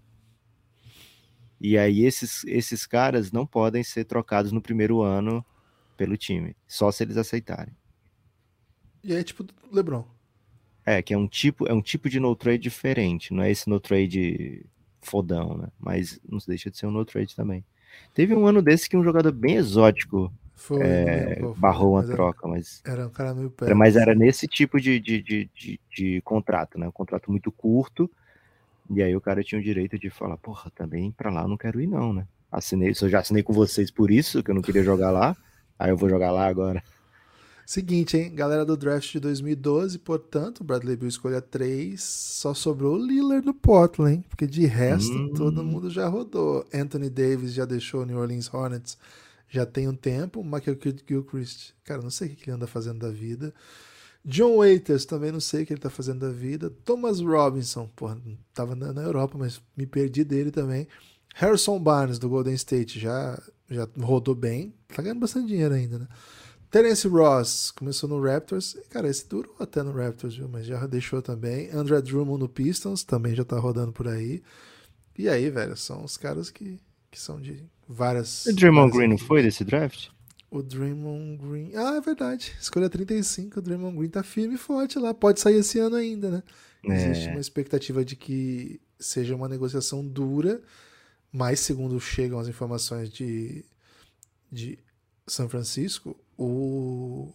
E 1.59 1.77
aí 1.77 2.05
esses, 2.05 2.43
esses 2.45 2.85
caras 2.85 3.31
não 3.31 3.45
podem 3.45 3.83
ser 3.83 4.05
trocados 4.05 4.51
no 4.51 4.61
primeiro 4.61 5.01
ano 5.01 5.45
pelo 5.95 6.17
time, 6.17 6.55
só 6.67 6.91
se 6.91 7.03
eles 7.03 7.17
aceitarem. 7.17 7.75
E 9.03 9.13
é 9.13 9.23
tipo 9.23 9.45
LeBron. 9.71 10.05
É, 10.85 11.01
que 11.01 11.13
é 11.13 11.17
um 11.17 11.27
tipo, 11.27 11.65
é 11.67 11.73
um 11.73 11.81
tipo 11.81 12.09
de 12.09 12.19
no 12.19 12.35
trade 12.35 12.63
diferente, 12.63 13.33
não 13.33 13.43
é 13.43 13.49
esse 13.49 13.69
no 13.69 13.79
trade 13.79 14.65
fodão, 15.03 15.57
né? 15.57 15.67
Mas 15.79 16.19
não 16.27 16.39
deixa 16.47 16.71
de 16.71 16.77
ser 16.77 16.87
um 16.87 16.91
no 16.91 17.05
trade 17.05 17.35
também. 17.35 17.63
Teve 18.13 18.35
um 18.35 18.47
ano 18.47 18.61
desse 18.61 18.89
que 18.89 18.97
um 18.97 19.03
jogador 19.03 19.31
bem 19.31 19.55
exótico 19.55 20.31
Foi, 20.55 20.81
é, 20.81 21.39
barrou 21.57 21.91
uma 21.93 21.99
mas 22.01 22.09
era- 22.09 22.15
troca, 22.17 22.47
mas 22.47 22.81
Era 22.85 23.05
um 23.07 23.09
cara 23.09 23.33
meio. 23.33 23.53
Mas 23.75 23.95
era 23.95 24.15
nesse 24.15 24.47
tipo 24.47 24.79
de, 24.79 24.99
de, 24.99 25.21
de, 25.21 25.49
de, 25.55 25.79
de 25.95 26.21
contrato, 26.21 26.79
né? 26.79 26.87
Um 26.87 26.91
contrato 26.91 27.29
muito 27.29 27.51
curto. 27.51 28.09
E 28.89 29.01
aí 29.01 29.15
o 29.15 29.21
cara 29.21 29.43
tinha 29.43 29.59
o 29.59 29.63
direito 29.63 29.97
de 29.97 30.09
falar, 30.09 30.37
porra, 30.37 30.71
também 30.75 31.11
pra 31.11 31.31
lá 31.31 31.43
eu 31.43 31.47
não 31.47 31.57
quero 31.57 31.79
ir, 31.79 31.87
não, 31.87 32.11
né? 32.13 32.27
Assinei, 32.51 32.93
eu 33.01 33.09
já 33.09 33.19
assinei 33.19 33.41
com 33.41 33.53
vocês 33.53 33.89
por 33.89 34.11
isso, 34.11 34.43
que 34.43 34.51
eu 34.51 34.55
não 34.55 34.61
queria 34.61 34.83
jogar 34.83 35.09
lá. 35.11 35.35
Aí 35.79 35.89
eu 35.89 35.97
vou 35.97 36.09
jogar 36.09 36.31
lá 36.31 36.45
agora. 36.47 36.83
Seguinte, 37.65 38.17
hein? 38.17 38.33
Galera 38.35 38.65
do 38.65 38.75
draft 38.75 39.11
de 39.11 39.19
2012, 39.19 39.97
portanto, 39.99 40.63
Bradley 40.63 40.95
Bill 40.97 41.07
escolha 41.09 41.41
3, 41.41 42.01
só 42.01 42.53
sobrou 42.53 42.95
o 42.95 43.05
Lillard 43.05 43.45
no 43.45 43.53
Portland, 43.53 44.15
hein? 44.15 44.25
Porque 44.29 44.45
de 44.45 44.65
resto 44.65 45.13
Hum. 45.13 45.33
todo 45.33 45.63
mundo 45.63 45.89
já 45.89 46.07
rodou. 46.07 46.65
Anthony 46.73 47.09
Davis 47.09 47.53
já 47.53 47.65
deixou 47.65 48.01
o 48.01 48.05
New 48.05 48.17
Orleans 48.17 48.53
Hornets 48.53 48.97
já 49.49 49.65
tem 49.67 49.87
um 49.87 49.95
tempo. 49.95 50.43
Michael 50.43 50.77
Gilchrist, 51.07 51.73
cara, 51.83 52.01
não 52.01 52.09
sei 52.09 52.29
o 52.29 52.31
que 52.35 52.49
ele 52.49 52.55
anda 52.55 52.65
fazendo 52.65 52.99
da 52.99 53.09
vida. 53.11 53.53
John 54.25 54.57
Waiters, 54.57 55.05
também 55.05 55.31
não 55.31 55.39
sei 55.39 55.63
o 55.63 55.65
que 55.65 55.73
ele 55.73 55.81
tá 55.81 55.89
fazendo 55.91 56.21
da 56.21 56.29
vida. 56.29 56.71
Thomas 56.83 57.19
Robinson, 57.19 57.87
porra, 57.95 58.17
tava 58.53 58.75
na, 58.75 58.91
na 58.91 59.03
Europa, 59.03 59.37
mas 59.37 59.61
me 59.77 59.85
perdi 59.85 60.23
dele 60.23 60.49
também. 60.49 60.87
Harrison 61.35 61.79
Barnes, 61.79 62.17
do 62.17 62.29
Golden 62.29 62.53
State, 62.55 62.99
já, 62.99 63.39
já 63.69 63.87
rodou 63.99 64.33
bem. 64.33 64.73
Tá 64.87 65.01
ganhando 65.03 65.19
bastante 65.19 65.47
dinheiro 65.47 65.73
ainda, 65.73 65.99
né? 65.99 66.07
Terence 66.73 67.07
Ross 67.07 67.69
começou 67.69 68.09
no 68.09 68.19
Raptors. 68.19 68.75
Cara, 68.89 69.07
esse 69.07 69.27
durou 69.29 69.55
até 69.59 69.83
no 69.83 69.91
Raptors, 69.91 70.35
viu? 70.35 70.49
Mas 70.49 70.65
já 70.65 70.87
deixou 70.87 71.21
também. 71.21 71.69
André 71.69 72.01
Drummond 72.01 72.39
no 72.39 72.49
Pistons, 72.49 73.03
também 73.03 73.35
já 73.35 73.45
tá 73.45 73.59
rodando 73.59 73.91
por 73.91 74.07
aí. 74.07 74.41
E 75.15 75.29
aí, 75.29 75.51
velho, 75.51 75.77
são 75.77 76.03
os 76.03 76.17
caras 76.17 76.49
que, 76.49 76.79
que 77.11 77.19
são 77.21 77.39
de 77.39 77.63
várias. 77.87 78.47
O 78.47 78.55
Draymond 78.55 78.91
Green 78.91 79.07
não 79.09 79.19
foi 79.19 79.43
desse 79.43 79.63
draft? 79.63 80.07
O 80.49 80.63
Draymond 80.63 81.37
Green. 81.37 81.75
Ah, 81.75 81.97
é 81.97 82.01
verdade. 82.01 82.55
Escolha 82.59 82.89
35. 82.89 83.59
O 83.59 83.61
Draymond 83.61 83.95
Green 83.95 84.09
tá 84.09 84.23
firme 84.23 84.55
e 84.55 84.57
forte 84.57 84.97
lá. 84.97 85.13
Pode 85.13 85.39
sair 85.41 85.57
esse 85.57 85.77
ano 85.77 85.95
ainda, 85.95 86.31
né? 86.31 86.43
Existe 86.83 87.27
É. 87.27 87.31
uma 87.33 87.39
expectativa 87.39 88.03
de 88.03 88.15
que 88.15 88.81
seja 88.99 89.35
uma 89.35 89.47
negociação 89.47 90.03
dura, 90.03 90.59
mas 91.31 91.59
segundo 91.59 91.99
chegam 92.01 92.39
as 92.39 92.47
informações 92.47 93.09
de, 93.11 93.63
de 94.51 94.79
São 95.27 95.47
Francisco, 95.47 96.15
o, 96.37 97.33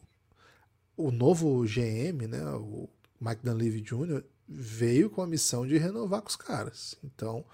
o 0.96 1.11
novo 1.11 1.64
GM, 1.64 2.26
né, 2.28 2.44
o 2.54 2.88
Mike 3.20 3.44
Dunleavy 3.44 3.80
Jr., 3.80 4.22
veio 4.48 5.11
com 5.11 5.22
a 5.22 5.26
missão 5.26 5.66
de 5.66 5.76
renovar 5.76 6.22
com 6.22 6.28
os 6.28 6.37
caras. 6.37 6.96
Então, 7.04 7.44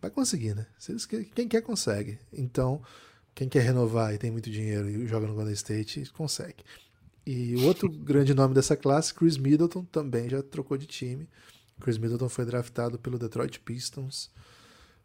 vai 0.00 0.10
conseguir, 0.10 0.54
né? 0.54 0.66
Quem 1.34 1.48
quer, 1.48 1.62
consegue. 1.62 2.18
Então, 2.32 2.82
quem 3.34 3.48
quer 3.48 3.60
renovar 3.60 4.14
e 4.14 4.18
tem 4.18 4.30
muito 4.30 4.50
dinheiro 4.50 4.88
e 4.88 5.06
joga 5.06 5.26
no 5.26 5.34
Golden 5.34 5.52
State, 5.54 6.10
consegue. 6.12 6.64
E 7.26 7.56
o 7.56 7.64
outro 7.64 7.88
grande 7.90 8.32
nome 8.34 8.54
dessa 8.54 8.76
classe, 8.76 9.12
Chris 9.12 9.36
Middleton, 9.36 9.84
também 9.84 10.28
já 10.28 10.42
trocou 10.42 10.76
de 10.76 10.86
time. 10.86 11.28
Chris 11.80 11.98
Middleton 11.98 12.28
foi 12.28 12.44
draftado 12.46 12.98
pelo 12.98 13.18
Detroit 13.18 13.60
Pistons. 13.60 14.30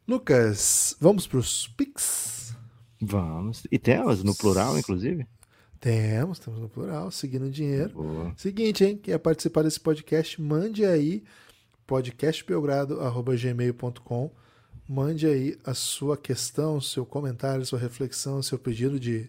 Lucas, 0.07 0.95
vamos 0.99 1.27
para 1.27 1.39
os 1.39 1.67
picks? 1.67 2.55
Vamos. 3.01 3.63
E 3.71 3.79
temos, 3.79 4.23
no 4.23 4.35
plural, 4.35 4.77
inclusive? 4.77 5.27
Temos, 5.81 6.39
temos 6.39 6.59
no 6.59 6.69
plural, 6.69 7.09
seguindo 7.09 7.47
o 7.47 7.51
dinheiro. 7.51 7.95
Boa. 7.95 8.31
Seguinte, 8.37 8.85
hein? 8.85 8.95
Quer 8.95 9.17
participar 9.17 9.63
desse 9.63 9.79
podcast? 9.79 10.39
Mande 10.39 10.85
aí 10.85 11.23
podcastbelgrado.gmail.com 11.87 14.31
Mande 14.87 15.25
aí 15.25 15.57
a 15.65 15.73
sua 15.73 16.15
questão, 16.15 16.79
seu 16.79 17.03
comentário, 17.05 17.65
sua 17.65 17.79
reflexão, 17.79 18.43
seu 18.43 18.59
pedido 18.59 18.99
de, 18.99 19.27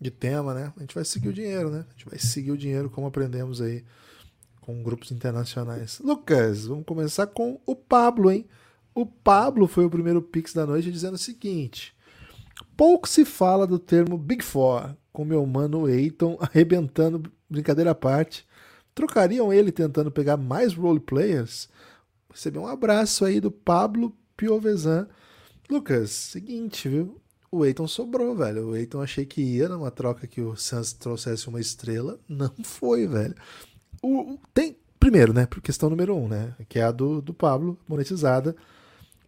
de 0.00 0.10
tema, 0.10 0.54
né? 0.54 0.72
A 0.76 0.80
gente 0.80 0.94
vai 0.94 1.04
seguir 1.04 1.28
o 1.28 1.32
dinheiro, 1.32 1.70
né? 1.70 1.84
A 1.88 1.92
gente 1.92 2.06
vai 2.06 2.18
seguir 2.18 2.50
o 2.50 2.58
dinheiro 2.58 2.90
como 2.90 3.06
aprendemos 3.06 3.60
aí 3.60 3.84
com 4.60 4.82
grupos 4.82 5.12
internacionais. 5.12 6.00
Lucas, 6.00 6.66
vamos 6.66 6.84
começar 6.84 7.28
com 7.28 7.60
o 7.64 7.76
Pablo, 7.76 8.28
hein? 8.30 8.44
O 8.92 9.06
Pablo 9.06 9.68
foi 9.68 9.84
o 9.84 9.90
primeiro 9.90 10.20
Pix 10.20 10.52
da 10.52 10.66
noite 10.66 10.90
dizendo 10.90 11.14
o 11.14 11.18
seguinte: 11.18 11.95
Pouco 12.76 13.08
se 13.08 13.24
fala 13.24 13.66
do 13.66 13.78
termo 13.78 14.18
Big 14.18 14.44
Four, 14.44 14.94
com 15.12 15.24
meu 15.24 15.44
mano 15.46 15.88
Eiton 15.88 16.36
arrebentando, 16.40 17.30
brincadeira 17.48 17.92
à 17.92 17.94
parte. 17.94 18.46
Trocariam 18.94 19.52
ele 19.52 19.72
tentando 19.72 20.10
pegar 20.10 20.36
mais 20.36 20.74
role 20.74 21.00
players? 21.00 21.68
Recebi 22.32 22.58
um 22.58 22.66
abraço 22.66 23.24
aí 23.24 23.40
do 23.40 23.50
Pablo 23.50 24.14
Piovesan. 24.36 25.08
Lucas, 25.70 26.10
seguinte, 26.10 26.88
viu? 26.88 27.20
O 27.50 27.64
Eiton 27.64 27.86
sobrou, 27.88 28.34
velho. 28.36 28.68
O 28.68 28.76
Eiton 28.76 29.00
achei 29.00 29.24
que 29.24 29.40
ia 29.40 29.68
numa 29.68 29.90
troca 29.90 30.26
que 30.26 30.40
o 30.40 30.54
Suns 30.56 30.92
trouxesse 30.92 31.48
uma 31.48 31.60
estrela. 31.60 32.18
Não 32.28 32.52
foi, 32.62 33.06
velho. 33.06 33.34
O- 34.02 34.38
tem, 34.52 34.76
primeiro, 35.00 35.32
né? 35.32 35.46
por 35.46 35.62
Questão 35.62 35.88
número 35.88 36.14
um, 36.14 36.28
né? 36.28 36.54
Que 36.68 36.78
é 36.78 36.82
a 36.82 36.90
do, 36.90 37.22
do 37.22 37.32
Pablo, 37.32 37.78
monetizada. 37.88 38.54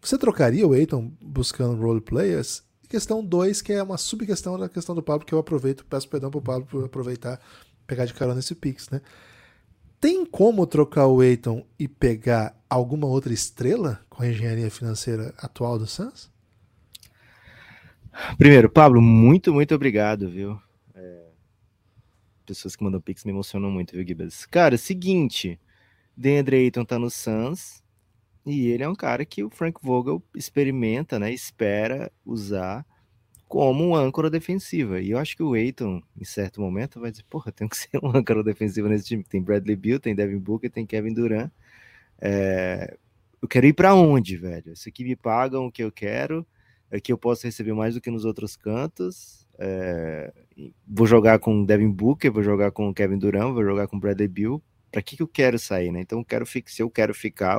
Você 0.01 0.19
trocaria 0.19 0.67
o 0.67 0.75
Eiton 0.75 1.11
buscando 1.21 1.81
role 1.81 2.01
players? 2.01 2.63
Questão 2.89 3.23
2, 3.23 3.61
que 3.61 3.73
é 3.73 3.83
uma 3.83 3.99
subquestão 3.99 4.59
da 4.59 4.69
questão 4.69 4.95
do 4.95 5.03
Pablo, 5.03 5.27
que 5.27 5.35
eu 5.35 5.39
aproveito, 5.39 5.85
peço 5.85 6.09
perdão 6.09 6.31
pro 6.31 6.41
Pablo 6.41 6.67
por 6.67 6.85
aproveitar, 6.85 7.39
pegar 7.87 8.07
de 8.07 8.15
carona 8.15 8.37
nesse 8.37 8.55
Pix, 8.55 8.89
né? 8.89 9.03
Tem 10.01 10.25
como 10.25 10.67
trocar 10.67 11.07
o 11.07 11.23
Eiton 11.23 11.67
e 11.79 11.87
pegar 11.89 12.57
alguma 12.71 13.07
outra 13.07 13.33
estrela 13.33 14.01
com 14.09 14.23
a 14.23 14.29
engenharia 14.29 14.71
financeira 14.71 15.35
atual 15.39 15.79
do 15.79 15.87
Suns? 15.87 16.31
Primeiro, 18.39 18.71
Pablo, 18.71 19.03
muito, 19.03 19.53
muito 19.53 19.75
obrigado, 19.75 20.31
viu? 20.31 20.59
É, 20.95 21.27
Pessoas 22.47 22.75
que 22.75 22.83
mandam 22.83 23.01
pix 23.01 23.25
me 23.25 23.33
emocionam 23.33 23.71
muito, 23.71 23.93
viu, 23.93 24.07
Gibas? 24.07 24.47
Cara, 24.47 24.79
seguinte, 24.79 25.61
DeAndre 26.17 26.57
Ayton 26.57 26.85
tá 26.85 26.99
no 26.99 27.11
Suns 27.11 27.83
e 28.49 28.69
ele 28.69 28.83
é 28.83 28.89
um 28.89 28.95
cara 28.95 29.25
que 29.25 29.43
o 29.45 29.51
Frank 29.51 29.79
Vogel 29.83 30.23
experimenta, 30.35 31.19
né, 31.19 31.33
espera 31.33 32.11
usar 32.25 32.87
como 33.49 33.85
um 33.85 33.95
âncora 33.97 34.31
defensiva. 34.31 35.01
E 35.01 35.11
eu 35.11 35.19
acho 35.19 35.37
que 35.37 35.43
o 35.43 35.55
Ayton, 35.55 36.03
em 36.17 36.25
certo 36.25 36.61
momento, 36.61 37.01
vai 37.01 37.11
dizer, 37.11 37.25
porra, 37.31 37.53
tem 37.53 37.69
que 37.69 37.77
ser 37.77 37.99
um 38.03 38.17
âncora 38.17 38.43
defensiva 38.45 38.89
nesse 38.89 39.07
time. 39.07 39.25
Tem 39.25 39.43
Bradley 39.43 39.77
Beal, 39.77 40.01
tem 40.01 40.15
Devin 40.15 40.39
Booker, 40.39 40.71
tem 40.71 40.87
Kevin 40.87 41.15
Durant. 41.15 41.51
É, 42.21 42.97
Eu 43.43 43.49
quero 43.49 43.67
ir 43.67 43.73
pra 43.75 43.95
onde, 43.95 44.37
velho? 44.37 44.73
Isso 44.73 44.89
aqui 44.89 45.05
me 45.05 45.17
pagam 45.17 45.67
o 45.67 45.73
que 45.73 45.83
eu 45.85 45.93
quero 45.93 46.47
aqui 46.91 47.13
eu 47.13 47.19
posso 47.19 47.47
receber 47.47 47.73
mais 47.73 47.95
do 47.95 48.01
que 48.01 48.11
nos 48.11 48.25
outros 48.25 48.57
cantos. 48.57 49.47
É, 49.59 50.33
vou 50.87 51.07
jogar 51.07 51.39
com 51.39 51.65
Devin 51.65 51.91
Booker, 51.91 52.31
vou 52.33 52.43
jogar 52.43 52.71
com 52.71 52.93
Kevin 52.95 53.19
Durant, 53.19 53.53
vou 53.53 53.65
jogar 53.65 53.87
com 53.89 53.99
Bradley 53.99 54.29
Beal. 54.29 54.63
Para 54.91 55.03
que, 55.03 55.17
que 55.17 55.23
eu 55.23 55.29
quero 55.29 55.59
sair, 55.59 55.93
né? 55.93 56.01
Então, 56.01 56.21
eu 56.21 56.25
quero 56.25 56.47
se 56.47 56.81
eu 56.81 56.91
quero 56.91 57.15
ficar, 57.15 57.59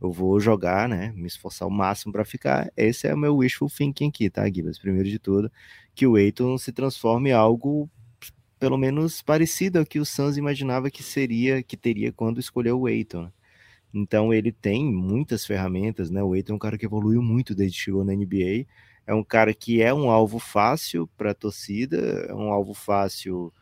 eu 0.00 0.10
vou 0.12 0.40
jogar, 0.40 0.88
né? 0.88 1.12
Me 1.16 1.26
esforçar 1.26 1.68
o 1.68 1.70
máximo 1.70 2.12
para 2.12 2.24
ficar. 2.24 2.70
Esse 2.76 3.06
é 3.08 3.14
o 3.14 3.18
meu 3.18 3.36
wishful 3.36 3.68
thinking 3.68 4.08
aqui, 4.08 4.30
tá, 4.30 4.48
Gibas? 4.50 4.78
Primeiro 4.78 5.08
de 5.08 5.18
tudo, 5.18 5.50
que 5.94 6.06
o 6.06 6.16
Aiton 6.16 6.56
se 6.58 6.72
transforme 6.72 7.30
em 7.30 7.32
algo 7.32 7.88
pelo 8.58 8.76
menos 8.76 9.22
parecido 9.22 9.78
ao 9.78 9.86
que 9.86 9.98
o 9.98 10.04
Suns 10.04 10.36
imaginava 10.36 10.90
que 10.90 11.02
seria, 11.02 11.62
que 11.62 11.76
teria 11.76 12.12
quando 12.12 12.38
escolheu 12.40 12.78
o 12.80 12.86
Aiton. 12.86 13.22
né? 13.24 13.32
Então 13.92 14.32
ele 14.32 14.52
tem 14.52 14.84
muitas 14.84 15.44
ferramentas, 15.46 16.10
né? 16.10 16.22
O 16.22 16.34
Aiton 16.34 16.52
é 16.54 16.56
um 16.56 16.58
cara 16.58 16.78
que 16.78 16.86
evoluiu 16.86 17.22
muito 17.22 17.54
desde 17.54 17.76
que 17.78 17.84
chegou 17.84 18.04
na 18.04 18.12
NBA. 18.14 18.66
É 19.06 19.14
um 19.14 19.24
cara 19.24 19.52
que 19.54 19.82
é 19.82 19.92
um 19.92 20.10
alvo 20.10 20.38
fácil 20.38 21.08
para 21.16 21.32
a 21.32 21.34
torcida, 21.34 21.96
é 22.28 22.34
um 22.34 22.52
alvo 22.52 22.74
fácil 22.74 23.52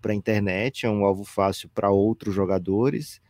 para 0.00 0.12
a 0.12 0.14
internet, 0.14 0.86
é 0.86 0.90
um 0.90 1.04
alvo 1.04 1.24
fácil 1.24 1.68
para 1.70 1.90
outros 1.90 2.34
jogadores, 2.34 3.20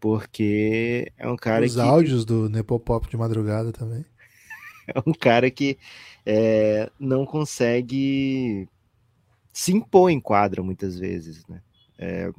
porque 0.00 1.12
é 1.16 1.28
um 1.28 1.36
cara 1.36 1.64
Os 1.64 1.74
que 1.74 1.80
áudios 1.80 2.24
do 2.24 2.48
Nepopop 2.48 3.08
de 3.08 3.16
madrugada 3.16 3.72
também. 3.72 4.04
é 4.88 4.98
um 5.06 5.12
cara 5.12 5.50
que 5.50 5.78
é, 6.24 6.90
não 6.98 7.24
consegue 7.24 8.68
se 9.52 9.72
impor 9.72 10.10
em 10.10 10.20
quadra 10.20 10.62
muitas 10.62 10.98
vezes, 10.98 11.46
né? 11.46 11.62
É, 11.98 12.30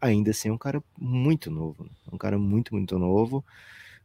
ainda 0.00 0.32
assim 0.32 0.48
é 0.48 0.52
um 0.52 0.58
cara 0.58 0.82
muito 0.98 1.50
novo, 1.50 1.84
né? 1.84 1.90
um 2.12 2.18
cara 2.18 2.38
muito, 2.38 2.74
muito 2.74 2.98
novo, 2.98 3.44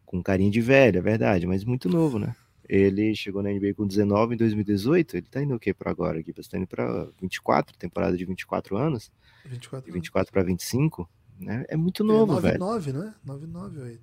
com 0.05 0.21
carinha 0.21 0.51
de 0.51 0.61
velho, 0.61 0.99
é 0.99 1.01
verdade, 1.01 1.47
mas 1.47 1.63
muito 1.63 1.89
novo, 1.89 2.19
né? 2.19 2.35
Ele 2.67 3.15
chegou 3.15 3.41
na 3.41 3.49
NBA 3.49 3.73
com 3.75 3.87
19 3.87 4.35
em 4.35 4.37
2018, 4.37 5.17
ele 5.17 5.27
tá 5.29 5.41
indo 5.41 5.55
o 5.55 5.59
que 5.59 5.73
para 5.73 5.89
agora 5.89 6.19
aqui? 6.19 6.31
Você 6.31 6.51
tá 6.51 6.57
indo 6.57 6.67
para 6.67 7.07
24, 7.19 7.75
temporada 7.75 8.15
de 8.15 8.23
24 8.25 8.77
anos, 8.77 9.11
24 9.43 9.85
de 9.85 9.89
anos. 9.89 9.95
24 9.95 10.31
para 10.31 10.43
25, 10.43 11.09
né? 11.39 11.65
É 11.69 11.75
muito 11.77 12.03
Ele 12.03 12.11
novo, 12.11 12.37
é 12.37 12.41
velho. 12.41 12.59
99, 12.59 12.93
não 12.93 13.03
é? 13.07 13.13
99, 13.25 13.99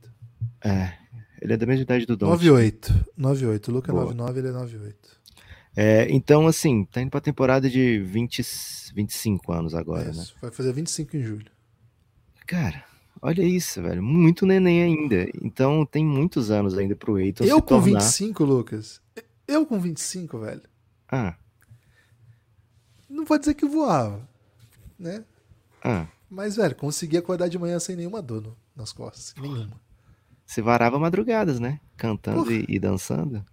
É, 0.65 0.93
ele 1.41 1.53
é 1.53 1.57
da 1.57 1.67
mesma 1.67 1.83
idade 1.83 2.07
do 2.07 2.17
Don. 2.17 2.27
98. 2.31 3.07
98. 3.17 3.69
O 3.71 3.75
Luca 3.75 3.91
é 3.91 3.95
Boa. 3.95 4.05
99, 4.15 4.39
ele 4.41 4.49
é 4.49 4.53
98. 4.53 5.17
É, 5.79 6.07
então, 6.11 6.47
assim, 6.47 6.85
tá 6.87 7.03
indo 7.03 7.11
pra 7.11 7.21
temporada 7.21 7.69
de 7.69 7.99
20, 8.01 8.43
25 8.95 9.53
anos 9.53 9.75
agora, 9.75 10.05
né? 10.07 10.11
Isso, 10.23 10.35
Vai 10.41 10.51
fazer 10.51 10.73
25 10.73 11.17
em 11.19 11.23
julho. 11.23 11.51
Cara, 12.47 12.83
olha 13.21 13.43
isso, 13.43 13.83
velho. 13.83 14.03
Muito 14.03 14.47
neném 14.47 14.83
ainda. 14.83 15.27
Então 15.43 15.85
tem 15.85 16.05
muitos 16.05 16.51
anos 16.51 16.79
ainda 16.79 16.97
pro 16.97 17.19
Eiton 17.19 17.45
eu 17.45 17.57
se 17.57 17.63
com 17.63 17.69
tornar... 17.69 18.01
25, 18.01 18.45
Lucas. 18.45 19.03
Eu 19.47 19.67
com 19.67 19.79
25, 19.79 20.39
velho. 20.39 20.63
Ah, 21.11 21.37
não 23.09 23.25
vou 23.25 23.39
dizer 23.39 23.55
que 23.55 23.67
voava, 23.67 24.27
né? 24.99 25.25
Ah, 25.85 26.07
Mas, 26.29 26.57
velho, 26.57 26.75
conseguia 26.75 27.21
acordar 27.21 27.49
de 27.49 27.59
manhã 27.59 27.79
sem 27.79 27.97
nenhuma 27.97 28.21
dor 28.21 28.43
no- 28.43 28.57
nas 28.75 28.93
costas. 28.93 29.35
Nenhuma. 29.41 29.81
você 30.45 30.63
varava 30.63 30.99
madrugadas, 30.99 31.59
né? 31.61 31.81
Cantando 31.97 32.53
e, 32.53 32.65
e 32.69 32.79
dançando. 32.79 33.45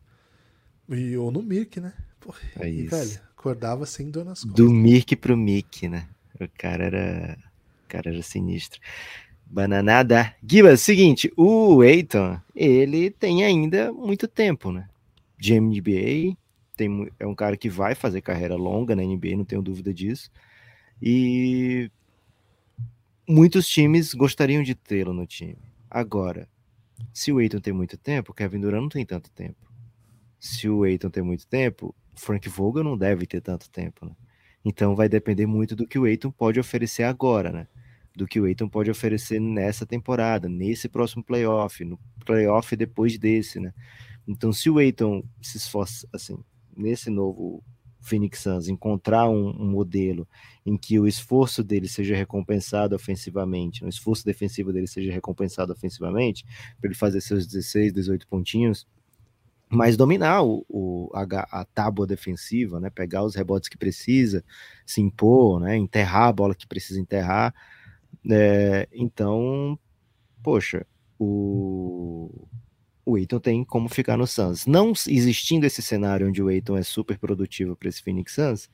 E 0.90 1.16
ou 1.18 1.32
no 1.32 1.42
Mirk, 1.42 1.80
né? 1.80 1.94
Porra, 2.20 2.40
É 2.60 2.70
e, 2.70 2.86
isso. 2.86 2.96
velho, 2.96 3.20
acordava 3.38 3.86
sem 3.86 4.10
dor 4.12 4.26
nas 4.26 4.44
costas. 4.44 4.56
Do 4.56 4.70
Mirk 4.72 5.16
pro 5.16 5.38
Mick, 5.38 5.88
né? 5.88 6.08
O 6.40 6.48
cara 6.58 6.86
era. 6.86 7.38
O 7.86 7.90
cara 7.90 8.10
era 8.12 8.22
sinistro. 8.24 8.80
Bananada. 9.46 10.34
Giba, 10.48 10.76
seguinte, 10.78 11.32
o 11.38 11.84
Eiton, 11.84 12.40
ele 12.56 13.12
tem 13.12 13.44
ainda 13.44 13.92
muito 13.94 14.28
tempo, 14.28 14.72
né? 14.72 14.88
De 15.38 15.54
NBA, 15.54 16.38
tem, 16.76 17.12
é 17.20 17.28
um 17.28 17.36
cara 17.36 17.56
que 17.56 17.70
vai 17.70 17.94
fazer 17.94 18.22
carreira 18.22 18.56
longa 18.56 18.96
na 18.96 19.04
NBA, 19.04 19.38
não 19.38 19.46
tenho 19.46 19.62
dúvida 19.62 19.94
disso. 19.94 20.32
E 21.02 21.90
muitos 23.28 23.68
times 23.68 24.14
gostariam 24.14 24.64
de 24.64 24.76
tê-lo 24.76 25.14
no 25.14 25.26
time. 25.26 25.58
Agora, 25.90 26.48
se 27.14 27.32
o 27.32 27.40
Eiton 27.40 27.60
tem 27.60 27.74
muito 27.74 27.98
tempo, 27.98 28.34
Kevin 28.34 28.60
Durant 28.60 28.82
não 28.82 28.90
tem 28.90 29.06
tanto 29.06 29.32
tempo. 29.32 29.72
Se 30.40 30.68
o 30.68 30.86
Eiton 30.86 31.10
tem 31.10 31.24
muito 31.24 31.48
tempo, 31.48 31.96
o 32.16 32.20
Frank 32.20 32.48
Vogel 32.50 32.84
não 32.84 32.98
deve 32.98 33.26
ter 33.26 33.42
tanto 33.42 33.70
tempo, 33.70 34.06
né? 34.06 34.16
Então 34.66 34.96
vai 34.96 35.10
depender 35.10 35.46
muito 35.46 35.76
do 35.76 35.88
que 35.88 36.00
o 36.00 36.08
Eiton 36.08 36.32
pode 36.32 36.60
oferecer 36.60 37.04
agora, 37.04 37.52
né? 37.52 37.68
Do 38.16 38.28
que 38.28 38.40
o 38.40 38.48
Eiton 38.48 38.70
pode 38.70 38.90
oferecer 38.90 39.40
nessa 39.40 39.86
temporada, 39.86 40.48
nesse 40.48 40.88
próximo 40.88 41.24
playoff, 41.24 41.84
no 41.84 42.00
playoff 42.26 42.76
depois 42.76 43.18
desse, 43.18 43.60
né? 43.60 43.74
Então 44.28 44.54
se 44.54 44.70
o 44.70 44.80
Eiton 44.80 45.24
se 45.42 45.58
esforça, 45.58 46.08
assim, 46.14 46.38
nesse 46.76 47.10
novo 47.10 47.64
Phoenix 48.04 48.40
Suns, 48.42 48.68
encontrar 48.68 49.30
um, 49.30 49.50
um 49.50 49.66
modelo 49.70 50.28
em 50.66 50.78
que 50.78 51.00
o 51.00 51.08
esforço 51.08 51.64
dele 51.64 51.88
seja 51.88 52.16
recompensado 52.16 52.96
ofensivamente, 52.96 53.84
o 53.84 53.90
esforço 53.90 54.26
defensivo 54.26 54.72
dele 54.74 54.88
seja 54.88 55.12
recompensado 55.12 55.74
ofensivamente, 55.74 56.46
para 56.80 56.90
ele 56.90 56.96
fazer 56.96 57.22
seus 57.22 57.48
16, 57.48 57.94
18 57.94 58.28
pontinhos, 58.28 58.88
mas 59.70 59.98
dominar 59.98 60.44
o, 60.44 60.66
o- 60.70 61.10
a, 61.16 61.24
a 61.62 61.66
tábua 61.66 62.06
defensiva, 62.06 62.80
né? 62.80 62.90
Pegar 62.92 63.24
os 63.24 63.36
rebotes 63.36 63.70
que 63.70 63.78
precisa, 63.78 64.44
se 64.86 65.02
impor, 65.02 65.60
né? 65.60 65.76
Enterrar 65.78 66.28
a 66.30 66.34
bola 66.34 66.54
que 66.56 66.68
precisa 66.68 67.00
enterrar. 67.00 67.54
É, 68.30 68.88
então, 68.94 69.78
poxa, 70.44 70.86
o, 71.20 72.48
o 73.06 73.18
Eiton 73.18 73.40
tem 73.40 73.64
como 73.64 73.90
ficar 73.90 74.18
no 74.18 74.26
Suns. 74.26 74.66
Não 74.66 74.94
existindo 75.08 75.66
esse 75.66 75.82
cenário 75.82 76.28
onde 76.28 76.42
o 76.42 76.50
Eiton 76.50 76.78
é 76.78 76.84
super 76.84 77.18
produtivo 77.18 77.76
para 77.76 77.90
esse 77.90 78.02
Phoenix 78.02 78.34
Suns, 78.34 78.70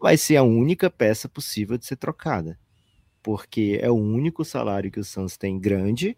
vai 0.00 0.16
ser 0.16 0.36
a 0.36 0.42
única 0.42 0.90
peça 0.90 1.28
possível 1.28 1.78
de 1.78 1.86
ser 1.86 1.96
trocada. 1.96 2.58
Porque 3.22 3.78
é 3.80 3.90
o 3.90 3.94
único 3.94 4.44
salário 4.44 4.90
que 4.90 5.00
o 5.00 5.04
Suns 5.04 5.36
tem 5.36 5.58
grande 5.58 6.16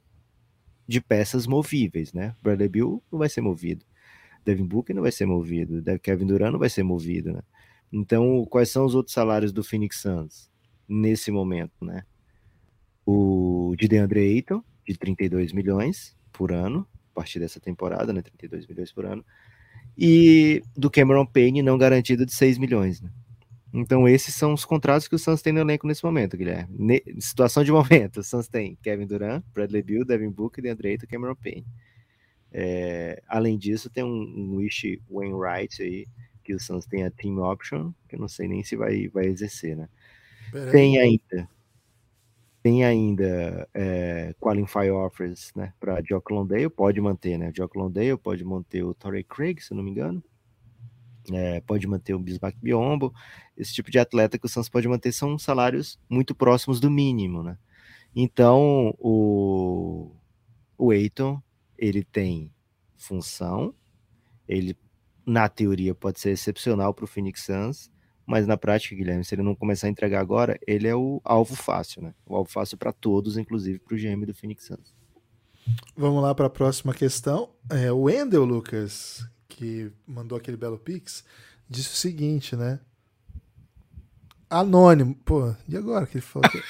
de 0.86 1.00
peças 1.00 1.46
movíveis, 1.46 2.12
né? 2.12 2.34
Bradley 2.42 2.68
Bill 2.68 3.02
não 3.10 3.18
vai 3.18 3.28
ser 3.28 3.40
movido. 3.40 3.84
Devin 4.44 4.64
Booker 4.64 4.94
não 4.94 5.02
vai 5.02 5.12
ser 5.12 5.26
movido. 5.26 5.82
Kevin 6.02 6.26
Durant 6.26 6.52
não 6.52 6.58
vai 6.58 6.70
ser 6.70 6.82
movido, 6.82 7.32
né? 7.32 7.42
Então, 7.92 8.46
quais 8.46 8.70
são 8.70 8.84
os 8.84 8.94
outros 8.94 9.14
salários 9.14 9.52
do 9.52 9.62
Phoenix 9.62 10.00
Suns 10.00 10.50
nesse 10.88 11.30
momento, 11.30 11.84
né? 11.84 12.04
O 13.04 13.74
de 13.78 13.88
DeAndre 13.88 14.20
Ayton, 14.20 14.62
de 14.86 14.96
32 14.96 15.52
milhões 15.52 16.16
por 16.32 16.52
ano, 16.52 16.86
partir 17.18 17.40
dessa 17.40 17.58
temporada, 17.58 18.12
né? 18.12 18.22
32 18.22 18.66
milhões 18.66 18.92
por 18.92 19.04
ano. 19.04 19.24
E 19.96 20.62
do 20.76 20.88
Cameron 20.88 21.26
Payne 21.26 21.62
não 21.62 21.76
garantido 21.76 22.24
de 22.24 22.32
6 22.32 22.58
milhões, 22.58 23.00
né? 23.00 23.10
Então, 23.74 24.08
esses 24.08 24.34
são 24.34 24.54
os 24.54 24.64
contratos 24.64 25.08
que 25.08 25.14
o 25.14 25.18
Suns 25.18 25.42
tem 25.42 25.52
no 25.52 25.60
elenco 25.60 25.86
nesse 25.86 26.02
momento, 26.04 26.36
Guilherme. 26.36 26.74
Ne- 26.78 27.02
situação 27.18 27.62
de 27.64 27.72
momento, 27.72 28.20
o 28.20 28.22
Suns 28.22 28.48
tem 28.48 28.78
Kevin 28.82 29.06
Durant, 29.06 29.44
Bradley 29.52 29.82
Beal, 29.82 30.04
Devin 30.04 30.30
Booker, 30.30 30.62
DeAndre 30.62 30.90
Ayton, 30.90 31.06
Cameron 31.06 31.34
Payne. 31.34 31.66
É, 32.50 33.20
além 33.28 33.58
disso, 33.58 33.90
tem 33.90 34.04
um, 34.04 34.08
um 34.08 34.56
Wish 34.56 35.02
Wainwright 35.10 35.82
aí, 35.82 36.06
que 36.42 36.54
o 36.54 36.60
Suns 36.60 36.86
tem 36.86 37.04
a 37.04 37.10
team 37.10 37.38
option, 37.38 37.92
que 38.08 38.14
eu 38.14 38.20
não 38.20 38.28
sei 38.28 38.48
nem 38.48 38.62
se 38.62 38.74
vai, 38.76 39.08
vai 39.08 39.26
exercer, 39.26 39.76
né? 39.76 39.88
Pera. 40.50 40.70
Tem 40.70 40.98
ainda 40.98 41.48
tem 42.68 42.84
ainda 42.84 43.66
é, 43.72 44.34
qualify 44.38 44.90
offers, 44.90 45.50
né, 45.56 45.72
para 45.80 46.02
Jock 46.02 46.30
Londale, 46.30 46.68
pode 46.68 47.00
manter, 47.00 47.38
né, 47.38 47.50
Jock 47.56 47.78
Londale, 47.78 48.18
pode 48.18 48.44
manter 48.44 48.82
o 48.82 48.92
Torrey 48.92 49.24
Craig, 49.24 49.62
se 49.62 49.72
não 49.72 49.82
me 49.82 49.90
engano, 49.90 50.22
é, 51.32 51.62
pode 51.62 51.86
manter 51.86 52.12
o 52.12 52.18
Bismack 52.18 52.58
Biombo, 52.60 53.10
esse 53.56 53.72
tipo 53.72 53.90
de 53.90 53.98
atleta 53.98 54.38
que 54.38 54.44
o 54.44 54.48
Suns 54.50 54.68
pode 54.68 54.86
manter 54.86 55.12
são 55.12 55.38
salários 55.38 55.98
muito 56.10 56.34
próximos 56.34 56.78
do 56.78 56.90
mínimo, 56.90 57.42
né, 57.42 57.56
então 58.14 58.94
o, 58.98 60.14
o 60.76 60.92
Eiton, 60.92 61.40
ele 61.78 62.04
tem 62.04 62.52
função, 62.98 63.74
ele 64.46 64.76
na 65.24 65.48
teoria 65.48 65.94
pode 65.94 66.20
ser 66.20 66.32
excepcional 66.32 66.92
para 66.92 67.06
o 67.06 67.08
Phoenix 67.08 67.46
Suns, 67.46 67.90
mas 68.28 68.46
na 68.46 68.56
prática, 68.58 68.94
Guilherme, 68.94 69.24
se 69.24 69.34
ele 69.34 69.42
não 69.42 69.54
começar 69.54 69.86
a 69.86 69.90
entregar 69.90 70.20
agora, 70.20 70.58
ele 70.66 70.86
é 70.86 70.94
o 70.94 71.20
alvo 71.24 71.56
fácil, 71.56 72.02
né? 72.02 72.14
O 72.26 72.36
alvo 72.36 72.50
fácil 72.50 72.76
para 72.76 72.92
todos, 72.92 73.38
inclusive 73.38 73.78
para 73.78 73.94
o 73.94 73.98
GM 73.98 74.26
do 74.26 74.34
Phoenix 74.34 74.66
Suns. 74.66 74.94
Vamos 75.96 76.22
lá 76.22 76.34
para 76.34 76.46
a 76.46 76.50
próxima 76.50 76.92
questão. 76.94 77.50
É, 77.70 77.90
o 77.90 78.02
Wendel 78.02 78.44
Lucas, 78.44 79.26
que 79.48 79.90
mandou 80.06 80.36
aquele 80.36 80.56
belo 80.56 80.78
pix, 80.78 81.24
disse 81.68 81.88
o 81.90 81.96
seguinte, 81.96 82.54
né? 82.54 82.80
Anônimo. 84.50 85.14
Pô, 85.24 85.54
e 85.68 85.76
agora 85.76 86.06
que 86.06 86.16
ele 86.18 86.22
falou? 86.22 86.48
que- 86.50 86.62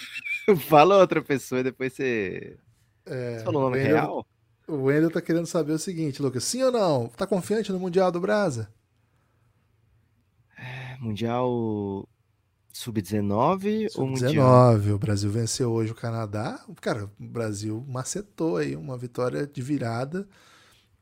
Fala 0.68 0.96
outra 0.98 1.20
pessoa 1.22 1.60
e 1.60 1.64
depois 1.64 1.92
você. 1.92 2.56
É, 3.06 3.38
Você 3.38 3.44
falou 3.44 3.62
o 3.62 3.64
nome 3.66 3.78
Wendel- 3.78 3.94
real? 3.96 4.26
O 4.66 4.82
Wendel 4.84 5.10
tá 5.10 5.20
querendo 5.22 5.46
saber 5.46 5.72
o 5.72 5.78
seguinte, 5.78 6.20
Lucas. 6.20 6.44
Sim 6.44 6.62
ou 6.62 6.72
não? 6.72 7.08
Tá 7.08 7.26
confiante 7.26 7.72
no 7.72 7.78
Mundial 7.78 8.10
do 8.12 8.20
Brasa? 8.20 8.68
Mundial 11.00 12.08
Sub-19 12.72 13.88
ou 13.96 14.06
Mundial? 14.06 14.76
19. 14.78 14.92
O 14.92 14.98
Brasil 14.98 15.30
venceu 15.30 15.70
hoje 15.72 15.92
o 15.92 15.94
Canadá. 15.94 16.64
Cara, 16.80 17.04
o 17.04 17.10
Brasil 17.18 17.84
macetou 17.88 18.56
aí 18.56 18.76
uma 18.76 18.96
vitória 18.96 19.46
de 19.46 19.62
virada, 19.62 20.28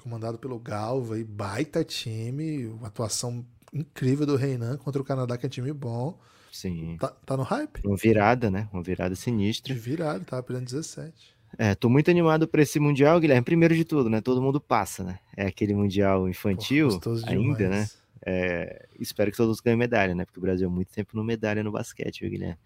comandado 0.02 0.38
pelo 0.38 0.58
Galva 0.58 1.18
e 1.18 1.24
baita 1.24 1.84
time, 1.84 2.66
uma 2.66 2.88
atuação 2.88 3.44
incrível 3.72 4.24
do 4.26 4.36
Reinan 4.36 4.76
contra 4.78 5.00
o 5.02 5.04
Canadá, 5.04 5.36
que 5.36 5.46
é 5.46 5.48
time 5.48 5.72
bom. 5.72 6.18
Sim. 6.52 6.96
Tá, 6.98 7.08
tá 7.08 7.36
no 7.36 7.42
hype? 7.42 7.82
Uma 7.84 7.96
virada, 7.96 8.50
né? 8.50 8.68
Uma 8.72 8.82
virada 8.82 9.14
De 9.14 9.20
sinistra. 9.20 9.74
virada, 9.74 10.24
tava 10.24 10.42
perdendo 10.42 10.64
17. 10.66 11.36
É, 11.58 11.74
tô 11.74 11.88
muito 11.88 12.10
animado 12.10 12.48
para 12.48 12.62
esse 12.62 12.78
Mundial, 12.80 13.20
Guilherme. 13.20 13.44
Primeiro 13.44 13.74
de 13.74 13.84
tudo, 13.84 14.08
né? 14.08 14.20
Todo 14.20 14.40
mundo 14.42 14.60
passa, 14.60 15.04
né? 15.04 15.18
É 15.36 15.46
aquele 15.46 15.74
Mundial 15.74 16.28
infantil 16.28 16.98
Pô, 17.00 17.10
ainda, 17.26 17.56
demais. 17.56 17.70
né? 17.70 17.88
É, 18.28 18.88
espero 18.98 19.30
que 19.30 19.36
todos 19.36 19.60
ganhem 19.60 19.78
medalha, 19.78 20.12
né? 20.12 20.24
Porque 20.24 20.40
o 20.40 20.42
Brasil 20.42 20.66
é 20.66 20.70
muito 20.70 20.92
tempo 20.92 21.16
no 21.16 21.22
medalha 21.22 21.62
no 21.62 21.70
basquete, 21.70 22.22
viu, 22.22 22.30
Guilherme? 22.30 22.58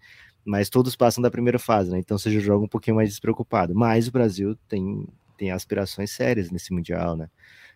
Mas 0.43 0.69
todos 0.69 0.95
passam 0.95 1.21
da 1.21 1.29
primeira 1.29 1.59
fase, 1.59 1.91
né? 1.91 1.99
Então 1.99 2.17
você 2.17 2.31
joga 2.39 2.65
um 2.65 2.67
pouquinho 2.67 2.95
mais 2.95 3.09
despreocupado. 3.09 3.75
Mas 3.75 4.07
o 4.07 4.11
Brasil 4.11 4.55
tem, 4.67 5.07
tem 5.37 5.51
aspirações 5.51 6.09
sérias 6.09 6.49
nesse 6.49 6.73
Mundial, 6.73 7.15
né? 7.15 7.29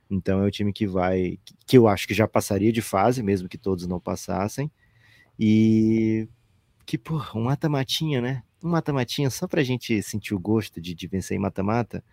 Então 0.10 0.44
é 0.44 0.48
o 0.48 0.52
time 0.52 0.74
que 0.74 0.88
vai, 0.88 1.38
que 1.68 1.78
eu 1.78 1.88
acho 1.88 2.08
que 2.08 2.14
já 2.16 2.28
passaria 2.28 2.72
de 2.72 2.82
fase, 2.82 3.22
mesmo 3.22 3.48
que 3.48 3.58
todos 3.58 3.86
não 3.86 4.00
passassem. 4.00 4.72
E 5.40 6.28
que, 6.88 6.98
pô, 6.98 7.22
um 7.36 7.44
mata-matinha, 7.44 8.20
né? 8.20 8.44
Um 8.64 8.70
mata-matinha 8.70 9.30
só 9.30 9.48
pra 9.48 9.64
gente 9.64 10.02
sentir 10.02 10.34
o 10.34 10.40
gosto 10.40 10.82
de, 10.82 10.96
de 10.96 11.08
vencer 11.08 11.38
em 11.38 11.40
mata-mata. 11.40 12.04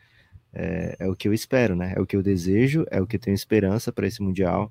É, 0.53 0.97
é 1.01 1.09
o 1.09 1.17
que 1.17 1.29
eu 1.29 1.33
espero, 1.33 1.75
né? 1.75 1.95
É 1.97 2.01
o 2.01 2.07
que 2.07 2.15
eu 2.17 2.23
desejo, 2.23 2.85
é 2.91 3.01
o 3.01 3.07
que 3.07 3.17
eu 3.17 3.21
tenho 3.21 3.35
esperança 3.35 3.91
para 3.91 4.07
esse 4.07 4.21
Mundial. 4.23 4.71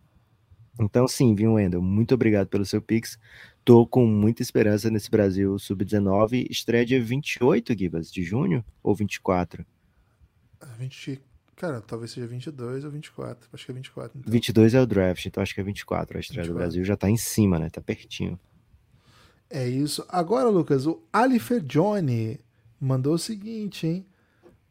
Então, 0.80 1.08
sim, 1.08 1.36
viu, 1.36 1.54
Wendel? 1.54 1.82
Muito 1.82 2.14
obrigado 2.14 2.48
pelo 2.48 2.66
seu 2.66 2.82
Pix. 2.82 3.20
Tô 3.64 3.86
com 3.86 4.06
muita 4.06 4.42
esperança 4.42 4.90
nesse 4.90 5.12
Brasil 5.12 5.58
Sub-19. 5.60 6.48
Estreia 6.50 6.86
dia 6.86 7.02
28, 7.02 7.78
Gibas, 7.78 8.12
de 8.12 8.24
junho 8.24 8.64
ou 8.82 8.96
24? 8.96 9.66
Ah, 10.60 10.66
20, 10.80 11.22
cara, 11.56 11.82
talvez 11.82 12.12
seja 12.12 12.26
22 12.26 12.86
ou 12.86 12.92
24. 12.92 13.50
Acho 13.54 13.66
que 13.66 13.72
é 13.72 13.76
24. 13.76 14.20
Então. 14.20 14.32
22 14.32 14.74
é 14.74 14.82
o 14.82 14.86
draft, 14.86 15.26
então 15.26 15.44
acho 15.44 15.54
que 15.54 15.62
é 15.62 15.64
24. 15.64 16.18
A 16.18 16.20
estreia 16.20 16.44
do 16.44 16.54
24. 16.54 16.58
Brasil 16.58 16.84
já 16.84 16.98
tá 16.98 17.10
em 17.10 17.18
cima, 17.18 17.60
né? 17.60 17.70
Tá 17.70 17.82
pertinho. 17.82 18.40
É 19.50 19.68
isso. 19.68 20.06
Agora, 20.08 20.50
Lucas, 20.50 20.88
o 20.88 21.04
Alifer 21.12 21.62
Johnny 21.62 22.40
mandou 22.80 23.16
o 23.16 23.20
seguinte, 23.20 23.86
hein? 23.86 24.06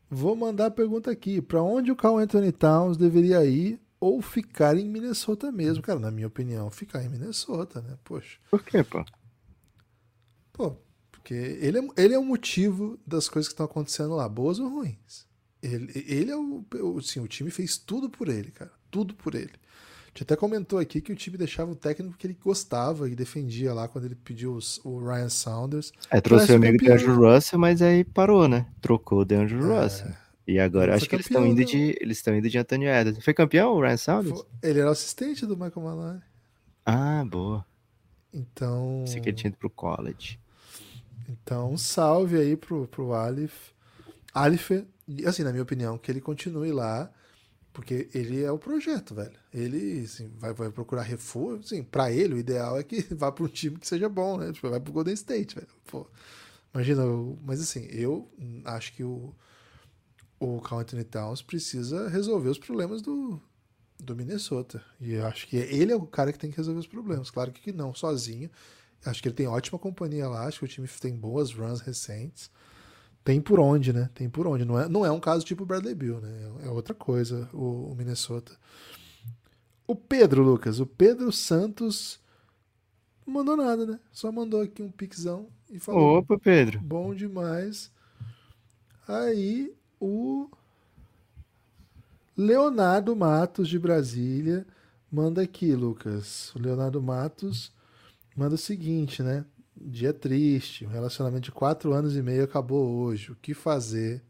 Vou 0.08 0.34
mandar 0.34 0.66
a 0.66 0.70
pergunta 0.70 1.10
aqui. 1.10 1.40
Pra 1.40 1.62
onde 1.62 1.92
o 1.92 1.96
Carl 1.96 2.18
Anthony 2.18 2.50
Towns 2.50 2.96
deveria 2.96 3.44
ir 3.44 3.78
ou 4.00 4.22
ficar 4.22 4.76
em 4.76 4.88
Minnesota 4.88 5.52
mesmo? 5.52 5.82
Cara, 5.82 5.98
na 6.00 6.10
minha 6.10 6.26
opinião, 6.26 6.70
ficar 6.70 7.04
em 7.04 7.08
Minnesota, 7.08 7.82
né? 7.82 7.98
Poxa. 8.02 8.38
Por 8.50 8.64
quê, 8.64 8.82
pô? 8.82 9.04
Pô, 10.52 10.76
porque 11.12 11.34
ele 11.34 11.78
é, 11.78 11.82
ele 11.96 12.14
é 12.14 12.18
o 12.18 12.24
motivo 12.24 12.98
das 13.06 13.28
coisas 13.28 13.48
que 13.48 13.52
estão 13.52 13.66
acontecendo 13.66 14.14
lá, 14.14 14.28
boas 14.28 14.58
ou 14.58 14.68
ruins. 14.68 15.28
Ele, 15.62 15.92
ele 16.08 16.30
é 16.30 16.36
o, 16.36 16.64
assim, 16.98 17.20
o 17.20 17.28
time 17.28 17.50
fez 17.50 17.76
tudo 17.76 18.08
por 18.08 18.28
ele, 18.28 18.50
cara. 18.50 18.72
Tudo 18.90 19.14
por 19.14 19.34
ele. 19.34 19.52
gente 20.08 20.22
até 20.22 20.34
comentou 20.34 20.78
aqui 20.78 21.00
que 21.02 21.12
o 21.12 21.16
time 21.16 21.36
deixava 21.36 21.70
o 21.70 21.76
técnico 21.76 22.16
que 22.16 22.26
ele 22.26 22.38
gostava 22.42 23.08
e 23.08 23.14
defendia 23.14 23.74
lá 23.74 23.86
quando 23.86 24.06
ele 24.06 24.14
pediu 24.14 24.54
os, 24.54 24.80
o 24.84 24.98
Ryan 24.98 25.28
Saunders. 25.28 25.92
É, 26.10 26.20
trouxe 26.20 26.52
o 26.52 26.56
amigo 26.56 26.78
de 26.78 26.90
Andrew 26.90 27.14
Russell, 27.14 27.58
mas 27.58 27.82
aí 27.82 28.02
parou, 28.02 28.48
né? 28.48 28.66
Trocou 28.80 29.20
o 29.20 29.24
DeAndre 29.24 29.56
É. 29.56 29.82
Russell. 29.82 30.12
E 30.46 30.58
agora 30.58 30.94
acho 30.94 31.08
que 31.08 31.14
eles 31.14 31.26
estão 31.26 31.46
indo 31.46 31.60
né? 31.60 31.64
de 31.64 31.96
eles 32.00 32.18
estão 32.18 32.34
indo 32.34 32.48
de 32.48 32.58
Anthony 32.58 32.86
Edwards. 32.86 33.24
Foi 33.24 33.34
campeão 33.34 33.72
o 33.72 33.80
Ryan 33.80 33.96
Saunders? 33.96 34.44
Ele 34.62 34.80
era 34.80 34.90
assistente 34.90 35.46
do 35.46 35.56
Michael 35.56 35.82
Malone. 35.82 36.22
Ah, 36.84 37.24
boa. 37.24 37.64
Então, 38.32 39.02
Pensei 39.04 39.20
que 39.20 39.28
ele 39.28 39.36
tinha 39.36 39.48
ido 39.48 39.56
pro 39.56 39.70
college. 39.70 40.38
então 41.28 41.72
um 41.72 41.78
salve 41.78 42.36
aí 42.36 42.56
pro, 42.56 42.86
pro. 42.88 43.12
Alif, 43.12 44.86
e, 45.08 45.26
assim, 45.26 45.42
na 45.42 45.50
minha 45.50 45.62
opinião, 45.62 45.98
que 45.98 46.10
ele 46.10 46.20
continue 46.20 46.70
lá, 46.70 47.10
porque 47.72 48.08
ele 48.14 48.42
é 48.42 48.50
o 48.50 48.58
projeto, 48.58 49.14
velho. 49.14 49.36
Ele 49.52 50.02
assim, 50.04 50.30
vai, 50.38 50.52
vai 50.52 50.70
procurar 50.70 51.02
reforço. 51.02 51.64
Assim, 51.64 51.82
pra 51.82 52.12
ele, 52.12 52.34
o 52.34 52.38
ideal 52.38 52.78
é 52.78 52.82
que 52.82 53.02
vá 53.14 53.32
pra 53.32 53.44
um 53.44 53.48
time 53.48 53.78
que 53.78 53.86
seja 53.86 54.08
bom, 54.08 54.38
né? 54.38 54.52
Tipo, 54.52 54.70
vai 54.70 54.80
pro 54.80 54.92
Golden 54.92 55.14
State, 55.14 55.56
velho. 55.56 55.68
Pô, 55.86 56.06
imagina, 56.72 57.02
mas 57.44 57.60
assim, 57.60 57.86
eu 57.90 58.28
acho 58.64 58.92
que 58.92 59.02
o, 59.02 59.34
o 60.40 60.58
Carl 60.60 60.80
Anthony 60.80 61.04
Towns 61.04 61.42
precisa 61.42 62.08
resolver 62.08 62.48
os 62.48 62.58
problemas 62.58 63.02
do, 63.02 63.38
do 63.98 64.16
Minnesota. 64.16 64.82
E 64.98 65.12
eu 65.12 65.26
acho 65.26 65.46
que 65.46 65.56
ele 65.56 65.92
é 65.92 65.96
o 65.96 66.06
cara 66.06 66.32
que 66.32 66.38
tem 66.38 66.50
que 66.50 66.56
resolver 66.56 66.80
os 66.80 66.86
problemas. 66.86 67.30
Claro 67.30 67.52
que 67.52 67.70
não, 67.72 67.94
sozinho. 67.94 68.50
Acho 69.04 69.22
que 69.22 69.28
ele 69.28 69.34
tem 69.34 69.46
ótima 69.46 69.78
companhia 69.78 70.28
lá, 70.28 70.46
acho 70.46 70.58
que 70.58 70.64
o 70.64 70.68
time 70.68 70.88
tem 70.88 71.14
boas 71.14 71.52
runs 71.52 71.80
recentes. 71.80 72.50
Tem 73.22 73.40
por 73.40 73.60
onde, 73.60 73.92
né? 73.92 74.08
Tem 74.14 74.30
por 74.30 74.46
onde. 74.46 74.64
Não 74.64 74.80
é, 74.80 74.88
não 74.88 75.04
é 75.04 75.10
um 75.10 75.20
caso 75.20 75.44
tipo 75.44 75.62
o 75.62 75.66
Bradley 75.66 75.94
Bill, 75.94 76.20
né? 76.20 76.50
É 76.64 76.70
outra 76.70 76.94
coisa 76.94 77.48
o, 77.52 77.92
o 77.92 77.94
Minnesota. 77.94 78.52
O 79.86 79.94
Pedro, 79.94 80.42
Lucas, 80.42 80.80
o 80.80 80.86
Pedro 80.86 81.30
Santos 81.30 82.18
não 83.26 83.34
mandou 83.34 83.56
nada, 83.56 83.84
né? 83.84 84.00
Só 84.10 84.32
mandou 84.32 84.62
aqui 84.62 84.82
um 84.82 84.90
pixão 84.90 85.48
e 85.70 85.78
falou 85.78 86.18
Opa, 86.18 86.38
Pedro. 86.38 86.80
bom 86.80 87.14
demais. 87.14 87.92
Aí 89.06 89.74
o 90.00 90.48
Leonardo 92.36 93.14
Matos 93.14 93.68
de 93.68 93.78
Brasília 93.78 94.66
manda 95.10 95.42
aqui, 95.42 95.74
Lucas. 95.74 96.54
O 96.54 96.58
Leonardo 96.58 97.02
Matos 97.02 97.72
manda 98.36 98.54
o 98.54 98.58
seguinte, 98.58 99.22
né? 99.22 99.44
Dia 99.76 100.12
triste, 100.12 100.84
um 100.86 100.90
relacionamento 100.90 101.44
de 101.44 101.52
quatro 101.52 101.92
anos 101.92 102.16
e 102.16 102.22
meio 102.22 102.44
acabou 102.44 102.98
hoje. 102.98 103.32
O 103.32 103.36
que 103.36 103.54
fazer? 103.54 104.22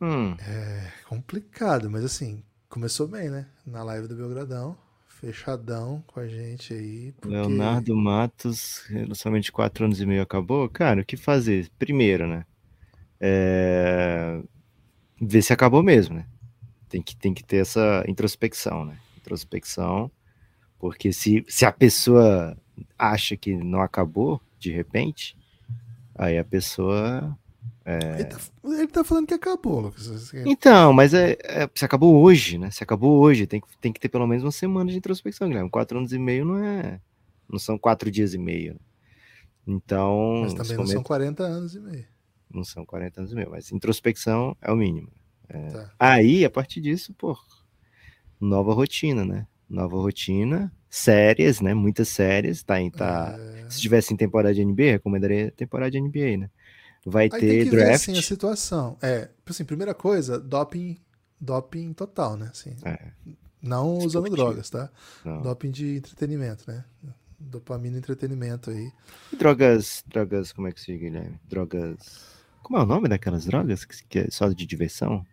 Hum, 0.00 0.34
É 0.38 0.92
complicado, 1.08 1.90
mas 1.90 2.04
assim, 2.04 2.42
começou 2.68 3.08
bem, 3.08 3.28
né? 3.28 3.46
Na 3.66 3.82
live 3.82 4.06
do 4.06 4.14
Belgradão, 4.14 4.76
fechadão 5.08 6.02
com 6.06 6.20
a 6.20 6.28
gente 6.28 6.72
aí. 6.72 7.12
porque- 7.20 7.34
Leonardo 7.34 7.96
Matos, 7.96 8.84
relacionamento 8.88 9.44
de 9.46 9.52
quatro 9.52 9.84
anos 9.84 10.00
e 10.00 10.06
meio 10.06 10.22
acabou. 10.22 10.68
Cara, 10.68 11.00
o 11.00 11.04
que 11.04 11.16
fazer? 11.16 11.68
Primeiro, 11.78 12.26
né? 12.28 12.44
É... 13.20 14.40
Ver 15.20 15.42
se 15.42 15.52
acabou 15.52 15.82
mesmo, 15.82 16.14
né? 16.16 16.26
Tem 16.88 17.02
que, 17.02 17.16
tem 17.16 17.34
que 17.34 17.44
ter 17.44 17.58
essa 17.58 18.04
introspecção, 18.06 18.84
né? 18.84 18.96
Introspecção, 19.18 20.10
porque 20.78 21.12
se, 21.12 21.44
se 21.48 21.66
a 21.66 21.72
pessoa 21.72 22.56
acha 22.98 23.36
que 23.36 23.54
não 23.56 23.80
acabou, 23.82 24.40
de 24.58 24.70
repente, 24.72 25.36
aí 26.14 26.38
a 26.38 26.44
pessoa. 26.44 27.36
Ele, 27.84 28.24
tá, 28.26 28.38
ele 28.64 28.86
tá 28.88 29.02
falando 29.02 29.26
que 29.26 29.34
acabou, 29.34 29.80
Lucas. 29.80 30.32
Então, 30.34 30.92
mas 30.92 31.14
é, 31.14 31.36
é- 31.42 31.68
se 31.74 31.84
acabou 31.84 32.22
hoje, 32.22 32.58
né? 32.58 32.70
Se 32.70 32.82
acabou 32.84 33.18
hoje, 33.18 33.46
tem, 33.46 33.60
que- 33.60 33.78
tem 33.80 33.92
que 33.92 33.98
ter 34.00 34.08
pelo 34.10 34.26
menos 34.26 34.44
uma 34.44 34.52
semana 34.52 34.90
de 34.90 34.98
introspecção, 34.98 35.48
Guilherme. 35.48 35.70
Quatro 35.70 35.98
anos 35.98 36.12
e 36.12 36.18
meio 36.18 36.44
não 36.44 36.62
é. 36.62 37.00
Não 37.50 37.58
são 37.58 37.78
quatro 37.78 38.10
dias 38.10 38.34
e 38.34 38.38
meio. 38.38 38.78
Então, 39.66 40.40
Mas 40.42 40.54
também 40.54 40.72
não 40.76 40.84
momento- 40.84 40.92
são 40.94 41.02
40 41.02 41.42
anos 41.44 41.74
e 41.74 41.80
meio. 41.80 42.04
Não 42.52 42.64
são 42.64 42.84
40 42.86 43.20
anos 43.20 43.32
e 43.32 43.34
meio, 43.34 43.50
mas 43.50 43.72
introspecção 43.72 44.56
é 44.60 44.70
o 44.72 44.76
mínimo. 44.76 45.10
Tá. 45.72 45.90
Aí, 45.98 46.44
a 46.44 46.50
partir 46.50 46.80
disso, 46.80 47.14
pô, 47.14 47.36
nova 48.40 48.72
rotina, 48.72 49.24
né? 49.24 49.46
Nova 49.68 49.96
rotina, 49.96 50.72
séries, 50.88 51.60
né? 51.60 51.74
Muitas 51.74 52.08
séries, 52.08 52.62
tá, 52.62 52.80
em- 52.80 52.90
tá... 52.90 53.34
É. 53.38 53.70
Se 53.70 53.80
tivesse 53.80 54.14
em 54.14 54.16
temporada 54.16 54.54
de 54.54 54.62
NBA, 54.62 54.92
recomendaria 54.92 55.50
temporada 55.50 55.90
de 55.90 55.98
NBA, 55.98 56.36
né? 56.38 56.50
Vai 57.04 57.28
Aí 57.30 57.40
ter 57.40 57.64
que 57.64 57.70
ver 57.70 57.76
draft. 57.76 57.94
assim, 57.94 58.16
a 58.18 58.22
situação. 58.22 58.96
É, 59.02 59.28
assim, 59.46 59.64
primeira 59.64 59.94
coisa, 59.94 60.38
doping, 60.38 60.98
doping 61.40 61.92
total, 61.92 62.36
né? 62.36 62.48
Assim, 62.50 62.74
É, 62.84 62.98
não 63.62 63.98
usando 63.98 64.24
Esportivo. 64.24 64.36
drogas, 64.36 64.70
tá? 64.70 64.90
não. 65.24 65.42
Doping 65.42 65.70
de 65.70 65.96
entretenimento, 65.96 66.64
né? 66.66 66.84
Dopamina 67.38 67.96
e 67.96 67.98
entretenimento 68.00 68.70
aí. 68.70 68.90
E 69.32 69.36
Drogas, 69.36 70.02
drogas, 70.06 70.52
como 70.52 70.68
é 70.68 70.72
que 70.72 70.80
se 70.80 70.92
diz, 70.92 71.00
Guilherme? 71.00 71.38
Drogas. 71.48 72.37
Como 72.68 72.78
é 72.78 72.82
o 72.82 72.86
nome 72.86 73.08
daquelas 73.08 73.46
drogas 73.46 73.86
que, 73.86 74.04
que 74.06 74.18
é 74.18 74.28
só 74.30 74.46
de 74.50 74.66
diversão? 74.66 75.24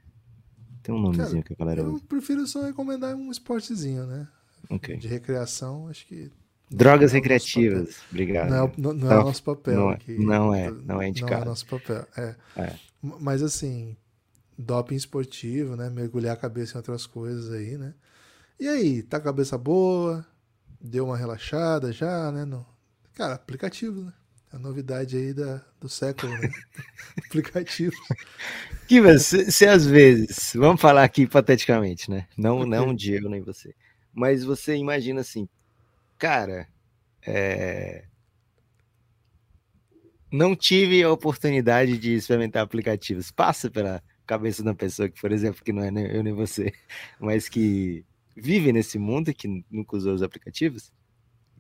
Tem 0.82 0.96
um 0.96 1.02
nomezinho 1.02 1.44
que 1.44 1.52
a 1.52 1.56
galera 1.58 1.82
Eu 1.82 1.96
usa. 1.96 2.04
prefiro 2.08 2.48
só 2.48 2.62
recomendar 2.64 3.14
um 3.14 3.30
esportezinho, 3.30 4.06
né? 4.06 4.26
Ok. 4.70 4.96
De 4.96 5.06
recreação, 5.10 5.90
acho 5.90 6.08
que. 6.08 6.32
Drogas 6.72 7.12
é 7.12 7.16
recreativas. 7.16 7.98
Obrigado. 8.10 8.50
Não 8.52 8.56
é, 8.56 8.64
o- 8.64 8.72
não, 8.78 8.94
não 8.94 9.12
é 9.12 9.20
o 9.20 9.24
nosso 9.26 9.44
papel 9.44 9.76
não 9.76 9.92
é- 9.92 9.96
aqui. 9.96 10.18
não 10.18 10.56
é, 10.56 10.72
não 10.72 10.80
é 10.80 10.84
Não 10.86 11.02
é 11.02 11.08
indicado. 11.10 11.44
nosso 11.44 11.66
papel. 11.66 12.08
É. 12.16 12.36
É. 12.56 12.74
Mas 13.02 13.44
assim, 13.44 13.98
doping 14.58 14.96
esportivo, 14.96 15.76
né? 15.76 15.90
Mergulhar 15.90 16.36
a 16.36 16.40
cabeça 16.40 16.76
em 16.76 16.78
outras 16.78 17.06
coisas 17.06 17.52
aí, 17.52 17.78
né? 17.78 17.94
E 18.58 18.66
aí, 18.70 19.04
tá 19.04 19.20
com 19.20 19.28
a 19.28 19.32
cabeça 19.34 19.58
boa? 19.58 20.26
Deu 20.80 21.04
uma 21.08 21.18
relaxada 21.18 21.92
já, 21.92 22.32
né? 22.32 22.46
No... 22.46 22.66
Cara, 23.14 23.34
aplicativo, 23.36 24.02
né? 24.04 24.14
A 24.52 24.60
novidade 24.60 25.18
aí 25.18 25.34
da, 25.34 25.62
do 25.80 25.90
século, 25.90 26.32
né? 26.34 26.50
aplicativo. 27.26 27.96
Que 28.88 29.20
se, 29.20 29.52
se 29.52 29.66
às 29.66 29.86
vezes, 29.86 30.54
vamos 30.56 30.80
falar 30.80 31.04
aqui 31.04 31.24
hipoteticamente, 31.24 32.10
né? 32.10 32.28
Não, 32.38 32.66
não 32.66 32.94
Diego 32.94 33.28
nem 33.28 33.42
você. 33.42 33.76
Mas 34.14 34.44
você 34.44 34.76
imagina 34.76 35.22
assim, 35.22 35.50
cara, 36.18 36.68
é, 37.26 38.06
não 40.32 40.56
tive 40.56 41.04
a 41.04 41.12
oportunidade 41.12 41.98
de 41.98 42.14
experimentar 42.14 42.64
aplicativos. 42.64 43.32
Passa 43.32 43.70
pela 43.70 44.04
cabeça 44.26 44.62
de 44.62 44.70
uma 44.70 44.76
pessoa 44.76 45.10
que, 45.10 45.20
por 45.20 45.32
exemplo, 45.32 45.64
que 45.64 45.72
não 45.72 45.84
é 45.84 45.92
nem 45.92 46.06
eu 46.08 46.24
nem 46.24 46.34
você, 46.34 46.74
mas 47.20 47.48
que 47.48 48.06
vive 48.36 48.74
nesse 48.74 49.00
mundo 49.00 49.30
e 49.30 49.34
que 49.34 49.64
nunca 49.72 49.96
usou 49.96 50.14
os 50.14 50.22
aplicativos? 50.22 50.92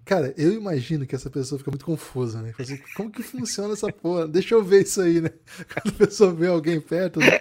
Cara, 0.05 0.33
eu 0.37 0.53
imagino 0.53 1.05
que 1.07 1.15
essa 1.15 1.29
pessoa 1.31 1.57
fica 1.57 1.71
muito 1.71 1.85
confusa, 1.85 2.41
né? 2.41 2.53
Assim, 2.59 2.77
Como 2.93 3.11
que 3.11 3.23
funciona 3.23 3.73
essa 3.73 3.91
porra? 3.91 4.27
Deixa 4.27 4.53
eu 4.53 4.63
ver 4.63 4.83
isso 4.83 5.01
aí, 5.01 5.19
né? 5.19 5.29
Quando 5.73 5.95
a 5.95 5.97
pessoa 5.97 6.33
vê 6.33 6.47
alguém 6.47 6.79
perto, 6.79 7.23
né? 7.23 7.39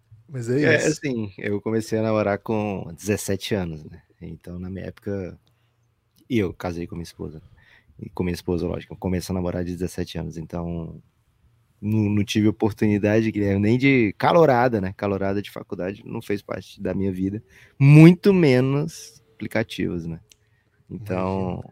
Mas 0.28 0.48
é 0.48 0.60
É, 0.62 0.74
isso. 0.74 0.88
assim, 0.88 1.32
eu 1.38 1.60
comecei 1.60 1.98
a 1.98 2.02
namorar 2.02 2.38
com 2.38 2.92
17 2.94 3.54
anos, 3.54 3.84
né? 3.84 4.02
Então, 4.20 4.58
na 4.58 4.70
minha 4.70 4.86
época, 4.86 5.38
e 6.30 6.38
eu 6.38 6.54
casei 6.54 6.86
com 6.86 6.96
minha 6.96 7.04
esposa. 7.04 7.42
E 8.00 8.10
com 8.10 8.24
minha 8.24 8.34
esposa, 8.34 8.66
lógico, 8.66 8.94
eu 8.94 8.98
comecei 8.98 9.32
a 9.32 9.36
namorar 9.36 9.64
de 9.64 9.72
17 9.72 10.18
anos, 10.18 10.36
então 10.38 11.02
não, 11.80 12.08
não 12.10 12.24
tive 12.24 12.48
oportunidade, 12.48 13.30
Guilherme, 13.30 13.60
nem 13.60 13.78
de 13.78 14.14
calorada, 14.18 14.80
né? 14.80 14.94
Calorada 14.96 15.40
de 15.42 15.50
faculdade 15.50 16.02
não 16.04 16.22
fez 16.22 16.42
parte 16.42 16.80
da 16.80 16.94
minha 16.94 17.12
vida, 17.12 17.42
muito 17.78 18.32
menos 18.32 19.22
aplicativos, 19.34 20.06
né? 20.06 20.20
Então, 20.90 21.62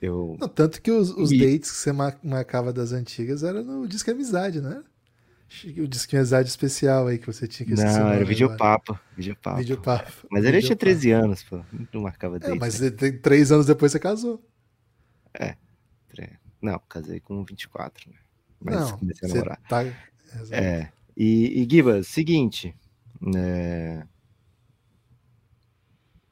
eu 0.00 0.36
Não, 0.40 0.48
tanto 0.48 0.80
que 0.82 0.90
os, 0.90 1.10
os 1.10 1.30
E- 1.32 1.38
dates 1.38 1.70
que 1.70 1.76
você 1.76 1.92
mar- 1.92 2.18
marcava 2.22 2.72
das 2.72 2.92
antigas 2.92 3.42
era 3.42 3.62
no 3.62 3.86
Disque 3.86 4.10
Amizade, 4.10 4.60
né? 4.60 4.82
O 5.78 5.86
Disque 5.88 6.16
Amizade 6.16 6.48
especial 6.48 7.08
aí 7.08 7.18
que 7.18 7.26
você 7.26 7.46
tinha 7.48 7.66
que 7.66 7.74
não, 7.74 8.08
era 8.12 8.24
videopapo, 8.24 8.98
videopapo. 9.16 9.58
Videopapo. 9.58 10.12
Mas 10.30 10.44
ele 10.44 10.60
tinha 10.60 10.76
Videopapo. 10.76 10.78
13 10.80 11.10
anos, 11.10 11.42
pô, 11.42 11.60
não 11.92 12.02
marcava 12.02 12.36
É, 12.36 12.38
date. 12.38 12.58
mas 12.58 12.80
né? 12.80 12.90
três 12.90 13.50
anos 13.50 13.66
depois 13.66 13.90
você 13.90 13.98
casou. 13.98 14.40
Não, 16.62 16.78
casei 16.88 17.20
com 17.20 17.42
24, 17.42 18.10
né? 18.10 18.16
Mas 18.62 18.74
não, 18.76 18.98
comecei 18.98 19.28
a 19.28 19.32
namorar. 19.32 19.60
tá... 19.68 19.82
É. 20.50 20.88
E, 21.16 21.62
e 21.62 21.68
Giba, 21.70 22.02
seguinte. 22.02 22.74
é, 23.36 24.04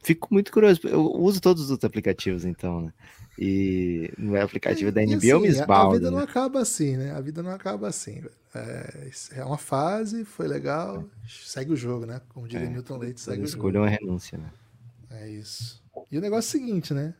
Fico 0.03 0.29
muito 0.33 0.53
curioso. 0.53 0.81
Eu 0.85 1.03
uso 1.21 1.41
todos 1.41 1.71
os 1.71 1.85
aplicativos, 1.85 2.45
então, 2.45 2.81
né? 2.81 2.93
E 3.39 4.11
no 4.19 4.41
aplicativo 4.41 4.91
da 4.91 5.03
E, 5.03 5.05
NBA 5.05 5.31
eu 5.31 5.41
me 5.41 5.49
assim, 5.49 5.61
a- 5.61 5.65
A 5.65 5.89
vida 5.91 6.11
não 6.11 6.19
né? 6.19 6.25
acaba 6.25 6.61
assim, 6.61 6.97
né? 6.97 7.13
A 7.13 7.21
vida 7.21 7.43
não 7.43 7.51
acaba 7.51 7.89
assim. 7.89 8.23
É, 8.55 9.11
é 9.33 9.45
uma 9.45 9.59
fase, 9.59 10.25
foi 10.25 10.49
legal, 10.49 11.05
segue 11.27 11.73
o 11.73 11.77
jogo, 11.77 12.07
né? 12.07 12.21
Como 12.31 12.49
diria 12.49 12.67
É, 12.67 12.71
Milton 12.71 12.97
Leite, 12.99 13.21
segue 13.21 13.43
o 13.43 13.45
é 13.45 13.49
jogo. 13.49 13.69
uma 13.79 13.89
renúncia, 13.89 14.39
né? 14.39 14.51
É 15.11 15.29
isso. 15.29 15.83
E 16.11 16.19
o 16.19 16.21
negócio 16.21 16.57
é 16.57 16.61
o 16.61 16.63
seguinte, 16.63 16.95
né? 16.95 17.15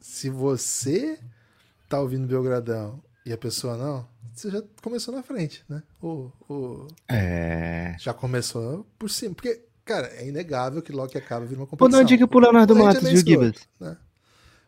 Se 0.00 0.30
você 0.30 1.18
tá 1.88 2.00
ouvindo 2.00 2.26
Belgradão 2.26 3.02
e 3.26 3.32
a 3.32 3.36
pessoa 3.38 3.76
não, 3.76 4.06
você 4.32 4.50
já 4.50 4.62
começou 4.82 5.12
na 5.14 5.22
frente, 5.22 5.64
né? 5.68 5.82
O, 6.00 6.30
o... 6.48 6.86
É. 7.08 7.94
Já 7.98 8.14
começou 8.14 8.86
por 8.98 9.10
cima. 9.10 9.34
Porque, 9.34 9.60
cara, 9.84 10.06
é 10.14 10.28
inegável 10.28 10.80
que 10.80 10.92
logo 10.92 11.08
que 11.10 11.18
acaba 11.18 11.44
vira 11.44 11.58
uma 11.60 11.66
Vou 11.66 11.70
competição. 11.76 11.90
dar 11.90 11.98
uma 11.98 12.04
dica 12.08 12.28
pro 12.28 12.38
Leonardo 12.38 12.72
é 12.74 12.82
Matos, 12.82 13.02
viu, 13.02 13.12
escroto, 13.12 13.42
Gibas? 13.44 13.68
né? 13.80 13.96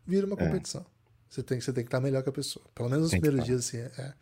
Vira 0.07 0.27
uma 0.27 0.37
É. 0.37 0.45
competição. 0.47 0.85
Você 1.31 1.43
tem, 1.43 1.61
você 1.61 1.73
tem 1.73 1.85
que 1.85 1.89
estar 1.89 2.01
melhor 2.01 2.23
que 2.23 2.29
a 2.31 2.33
pessoa. 2.33 2.65
Pelo 2.75 2.89
menos 2.89 3.03
nos 3.05 3.11
Tem 3.13 3.21
primeiros 3.21 3.49
estar. 3.49 3.77
dias, 3.79 3.91
assim. 3.91 4.01
É. 4.03 4.13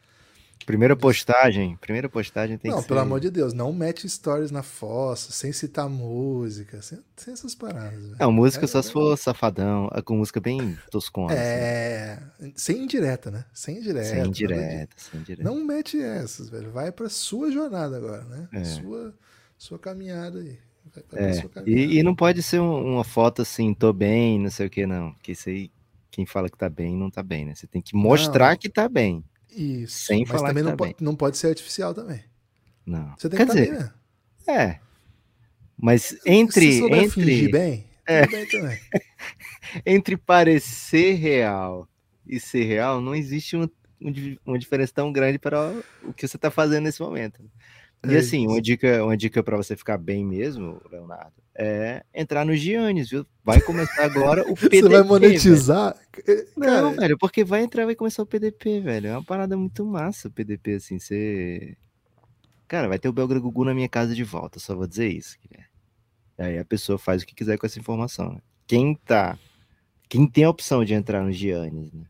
Primeira 0.65 0.97
postagem, 0.97 1.77
primeira 1.77 2.09
postagem 2.09 2.59
tem 2.59 2.73
não, 2.73 2.83
que 2.83 2.89
pelo 2.89 2.99
ser... 2.99 3.07
amor 3.07 3.21
de 3.21 3.31
Deus, 3.31 3.53
não 3.53 3.73
mete 3.73 4.09
stories 4.09 4.51
na 4.51 4.65
fossa, 4.65 5.31
sem 5.31 5.53
citar 5.53 5.89
música, 5.89 6.83
sem, 6.83 6.99
sem 7.17 7.35
essas 7.35 7.55
paradas. 7.55 7.93
velho. 8.03 8.17
Não, 8.19 8.33
música 8.33 8.65
É, 8.65 8.69
só 8.69 8.83
se 8.83 8.91
for 8.91 9.17
safadão, 9.17 9.89
é 9.95 10.03
com 10.03 10.17
música 10.17 10.41
bem 10.41 10.77
toscona. 10.91 11.33
assim. 11.35 11.41
É. 11.43 12.23
Sem 12.57 12.83
indireta, 12.83 13.31
né? 13.31 13.45
Sem 13.53 13.79
indireta. 13.79 14.07
Sem 14.07 14.17
nada 14.19 14.29
disso. 14.31 14.39
direta, 14.49 14.97
sem 14.97 15.23
direta. 15.23 15.49
Não 15.49 15.65
mete 15.65 16.01
essas, 16.01 16.49
velho. 16.49 16.73
Vai 16.73 16.91
pra 16.91 17.09
sua 17.09 17.53
jornada 17.53 17.97
agora, 17.97 18.25
né? 18.25 18.49
É. 18.53 18.65
Sua, 18.65 19.15
sua 19.57 19.79
caminhada 19.79 20.41
aí. 20.41 20.59
Vai 20.93 21.03
pra 21.05 21.21
É, 21.21 21.33
sua 21.35 21.49
caminhada. 21.49 21.81
e, 21.93 21.99
e 21.99 22.03
não 22.03 22.15
pode 22.15 22.43
ser 22.43 22.59
um- 22.61 22.95
uma 22.95 23.05
foto 23.05 23.43
assim, 23.43 23.73
tô 23.73 23.93
bem, 23.93 24.41
não 24.41 24.51
sei 24.51 24.67
o 24.67 24.71
que, 24.71 24.85
não. 24.85 25.13
Porque 25.13 25.31
isso 25.31 25.49
aí, 25.49 25.71
quem 26.11 26.27
fala 26.27 26.49
que 26.49 26.59
tá 26.59 26.69
bem, 26.69 26.97
não 26.97 27.09
tá 27.09 27.23
bem, 27.23 27.45
né? 27.45 27.55
Você 27.55 27.69
tem 27.69 27.81
que 27.81 27.95
mostrar 27.95 28.51
Não. 28.51 28.57
que 28.57 28.69
tá 28.69 28.89
bem. 28.89 29.23
Isso. 29.57 30.07
sem 30.07 30.21
Mas 30.21 30.29
falar 30.29 30.49
também 30.49 30.63
não, 30.63 30.71
tá 30.73 30.77
pode, 30.77 30.95
não 31.01 31.17
pode 31.17 31.37
ser 31.39 31.49
artificial 31.49 31.95
também. 31.95 32.23
Não. 32.85 33.15
Você 33.19 33.29
tem 33.29 33.39
Quer 33.39 33.47
que 33.47 33.53
estar 33.53 33.65
dizer, 33.65 33.71
bem, 34.47 34.55
né? 34.57 34.63
é. 34.63 34.81
Mas 35.77 36.17
entre, 36.25 36.73
Se 36.73 36.79
souber 36.79 37.11
fingir 37.11 37.33
entre, 37.45 37.49
bem, 37.53 37.87
É. 38.07 38.27
bem 38.27 38.47
também. 38.47 38.79
entre 39.85 40.17
parecer 40.17 41.15
real 41.15 41.89
e 42.27 42.39
ser 42.41 42.65
real, 42.65 43.01
não 43.01 43.15
existe 43.15 43.57
uma, 43.57 43.71
um 44.01 44.11
di- 44.11 44.41
uma 44.45 44.59
diferença 44.59 44.93
tão 44.95 45.13
grande 45.13 45.39
para 45.39 45.73
o 46.03 46.13
que 46.13 46.27
você 46.27 46.39
tá 46.39 46.51
fazendo 46.51 46.85
nesse 46.85 47.01
momento. 47.03 47.41
E 48.09 48.15
É 48.15 48.19
assim, 48.19 48.47
uma 48.47 48.61
dica, 48.61 49.05
uma 49.05 49.17
dica 49.17 49.43
para 49.43 49.57
você 49.57 49.77
ficar 49.77 49.99
bem 49.99 50.25
mesmo, 50.25 50.81
Leonardo, 50.91 51.33
é 51.55 52.05
entrar 52.15 52.45
no 52.45 52.55
Giannis, 52.55 53.11
viu? 53.11 53.27
Vai 53.45 53.61
começar 53.61 54.05
agora 54.05 54.43
o 54.43 54.55
PDP. 54.55 54.77
Você 54.77 54.83
vai 54.83 54.91
velho. 54.91 55.07
monetizar? 55.07 55.97
Não, 56.57 56.67
Cara, 56.67 56.91
velho, 56.91 57.19
porque 57.19 57.45
vai 57.45 57.63
entrar, 57.63 57.85
vai 57.85 57.95
começar 57.95 58.23
o 58.23 58.27
PDP, 58.27 58.81
velho. 58.81 59.09
É 59.09 59.13
uma 59.13 59.25
parada 59.25 59.57
muito 59.57 59.85
massa 59.85 60.29
o 60.29 60.31
PDP, 60.31 60.75
assim, 60.75 60.99
você. 60.99 61.77
Cara, 62.69 62.89
vai 62.89 62.99
ter 62.99 63.09
o 63.09 63.13
Belgra 63.13 63.39
Gugu 63.39 63.65
na 63.65 63.75
minha 63.75 63.89
casa 63.89 64.15
de 64.15 64.25
volta, 64.25 64.59
só 64.59 64.75
vou 64.75 64.87
dizer 64.87 65.09
isso. 65.09 65.37
Aí 66.37 66.59
a 66.59 66.65
pessoa 66.65 66.99
faz 66.99 67.23
o 67.23 67.27
que 67.27 67.35
quiser 67.35 67.57
com 67.57 67.67
essa 67.67 67.79
informação. 67.79 68.33
né? 68.33 68.41
Quem 68.67 68.95
tá. 68.95 69.39
Quem 70.09 70.29
tem 70.29 70.45
a 70.45 70.51
opção 70.51 70.85
de 70.85 70.93
entrar 70.93 71.23
no 71.23 71.33
Giannis, 71.33 71.93
né? 71.93 72.05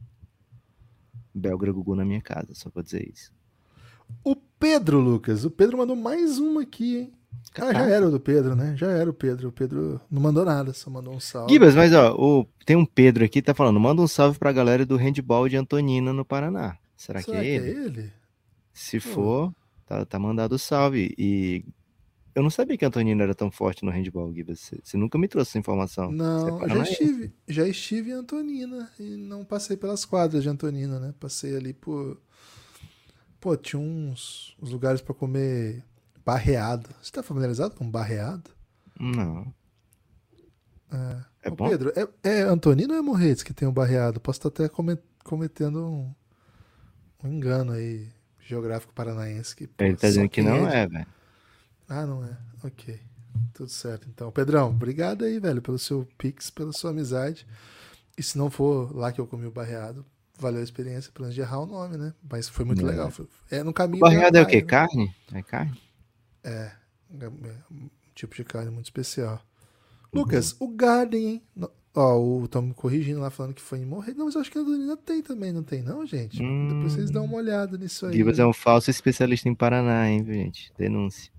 Belgra 1.34 1.70
Gugu 1.70 1.94
na 1.94 2.05
minha 2.05 2.20
casa, 2.20 2.55
só 2.55 2.70
vou 2.70 2.82
dizer 2.82 3.07
isso. 3.09 3.36
O 4.24 4.34
Pedro, 4.59 5.00
Lucas. 5.00 5.44
O 5.44 5.50
Pedro 5.50 5.78
mandou 5.78 5.96
mais 5.96 6.38
uma 6.38 6.62
aqui, 6.62 6.96
hein? 6.98 7.12
Ah, 7.59 7.72
já 7.72 7.86
era 7.88 8.07
o 8.09 8.11
do 8.11 8.20
Pedro, 8.20 8.54
né? 8.54 8.76
Já 8.76 8.90
era 8.90 9.09
o 9.09 9.14
Pedro. 9.14 9.48
O 9.48 9.52
Pedro 9.52 10.00
não 10.11 10.20
mandou 10.20 10.44
nada, 10.44 10.72
só 10.74 10.90
mandou 10.90 11.14
um 11.14 11.20
salve. 11.20 11.52
Gibas, 11.52 11.74
mas 11.74 11.92
ó, 11.94 12.14
o- 12.14 12.46
tem 12.66 12.76
um 12.76 12.84
Pedro 12.84 13.24
aqui 13.24 13.40
que 13.40 13.42
tá 13.46 13.54
falando, 13.54 13.80
manda 13.80 14.02
um 14.02 14.07
salve 14.09 14.38
pra 14.38 14.52
galera 14.52 14.84
do 14.84 14.96
handball 14.96 15.48
de 15.48 15.57
Antonina 15.57 16.12
no 16.12 16.24
Paraná. 16.24 16.76
Será, 16.96 17.22
Será 17.22 17.40
que 17.40 17.46
é 17.46 17.54
ele? 17.54 17.70
ele? 17.70 18.12
Se 18.74 19.00
for, 19.00 19.52
tá, 19.86 20.04
tá 20.04 20.18
mandado 20.18 20.57
o 20.57 20.59
salve. 20.59 21.14
E 21.16 21.64
eu 22.34 22.42
não 22.42 22.50
sabia 22.50 22.76
que 22.76 22.84
Antonina 22.84 23.22
era 23.22 23.34
tão 23.34 23.50
forte 23.50 23.84
no 23.84 23.90
handball, 23.90 24.30
Gibas. 24.34 24.61
Você, 24.61 24.78
você 24.84 24.96
nunca 24.98 25.16
me 25.16 25.26
trouxe 25.28 25.52
essa 25.52 25.59
informação. 25.59 26.09
Você 26.09 26.14
é 26.14 26.18
Não, 26.18 26.68
já 26.68 26.82
estive, 26.82 27.32
já 27.48 27.68
estive 27.68 28.11
em 28.11 28.14
Antonina 28.14 28.90
e 29.00 29.16
não 29.16 29.44
passei 29.46 29.78
pelas 29.78 30.04
quadras 30.04 30.42
de 30.42 30.48
Antonina, 30.50 31.00
né? 31.00 31.14
Passei 31.18 31.57
ali 31.57 31.72
por. 31.72 32.20
Pô, 33.47 33.57
tinha 33.57 33.78
uns, 33.78 34.57
uns 34.61 34.72
lugares 34.72 35.01
pra 35.01 35.14
comer 35.14 35.80
barreado. 36.24 36.90
Você 37.01 37.12
tá 37.12 37.22
familiarizado 37.22 37.76
com 37.76 37.88
barreado? 37.88 38.51
Não. 38.99 39.55
É 41.44 41.49
Ô, 41.49 41.55
bom? 41.55 41.68
Pedro, 41.68 41.92
é, 41.94 42.09
é 42.28 42.40
Antonina 42.42 42.94
ou 42.94 42.99
é 42.99 43.03
Morretes 43.03 43.44
que 43.44 43.55
tem 43.55 43.68
o 43.68 43.70
barreado? 43.70 44.18
Posso 44.18 44.40
estar 44.40 44.49
até 44.49 44.68
come- 44.68 44.99
cometendo 45.22 45.78
um, 45.86 46.12
um 47.22 47.28
engano 47.32 47.70
aí 47.70 48.09
geográfico 48.40 48.92
paranaense. 48.92 49.55
Que, 49.55 49.68
pô, 49.68 49.84
Ele 49.84 49.94
tá 49.94 50.09
dizendo 50.09 50.28
que 50.28 50.42
não 50.42 50.66
de- 50.68 50.74
é, 50.74 50.88
velho. 50.88 51.07
Ah, 51.88 52.05
não 52.05 52.24
é. 52.24 52.36
Ok. 52.64 52.99
Tudo 53.55 53.70
certo. 53.70 54.09
Então, 54.09 54.32
Pedrão, 54.32 54.70
obrigado 54.70 55.24
aí, 55.24 55.38
velho, 55.38 55.62
pelo 55.62 55.78
seu 55.78 56.05
pix, 56.18 56.51
pela 56.51 56.72
sua 56.72 56.90
amizade. 56.90 57.47
E 58.18 58.24
se 58.24 58.36
não 58.36 58.51
for 58.51 58.92
lá 58.92 59.12
que 59.12 59.20
eu 59.20 59.26
comi 59.28 59.47
o 59.47 59.53
barreado, 59.53 60.05
valeu 60.39 60.61
a 60.61 60.64
experiência, 60.64 61.11
pelo 61.12 61.24
menos 61.24 61.34
de 61.34 61.41
errar 61.41 61.61
o 61.61 61.66
nome, 61.66 61.97
né? 61.97 62.12
Mas 62.30 62.49
foi 62.49 62.64
muito 62.64 62.82
É. 62.82 62.84
legal. 62.84 63.11
Foi- 63.11 63.26
é 63.51 63.62
no 63.62 63.72
caminho. 63.72 64.01
Barreado 64.01 64.37
é 64.39 64.43
o 64.43 64.47
quê? 64.47 64.62
praia, 64.62 64.87
Carne? 64.89 65.14
É 65.32 65.43
carne? 65.43 65.80
né? 66.45 66.72
É 67.20 67.30
um 67.72 67.89
tipo 68.14 68.34
de 68.34 68.45
carne 68.45 68.70
muito 68.70 68.87
especial. 68.87 69.41
Lucas, 70.12 70.57
o 70.59 70.68
Garden, 70.68 71.26
hein? 71.26 71.43
Ó, 71.95 72.18
o 72.18 72.47
Tom 72.49 72.62
me 72.62 72.74
corrigindo 72.74 73.20
lá, 73.20 73.30
falando 73.30 73.55
que 73.55 73.62
foi 73.62 73.78
em 73.78 73.87
morrer. 73.87 74.14
Não, 74.14 74.26
mas 74.26 74.34
eu 74.34 74.41
acho 74.43 74.51
que 74.51 74.59
a 74.59 74.61
Antonina 74.61 74.97
tem 74.99 75.22
também, 75.22 75.53
não 75.53 75.62
tem, 75.62 75.82
não, 75.82 76.05
gente? 76.07 76.43
Hum. 76.43 76.68
Depois 76.68 76.93
vocês 76.93 77.11
dão 77.11 77.24
uma 77.24 77.37
olhada 77.39 77.76
nisso 77.78 78.07
aí. 78.07 78.14
Gibas 78.16 78.39
é 78.39 78.47
um 78.47 78.53
falso 78.53 78.91
especialista 78.91 79.49
em 79.49 79.55
Paraná, 79.55 80.09
hein, 80.09 80.24
gente? 80.24 80.72
Denúncia. 80.78 81.32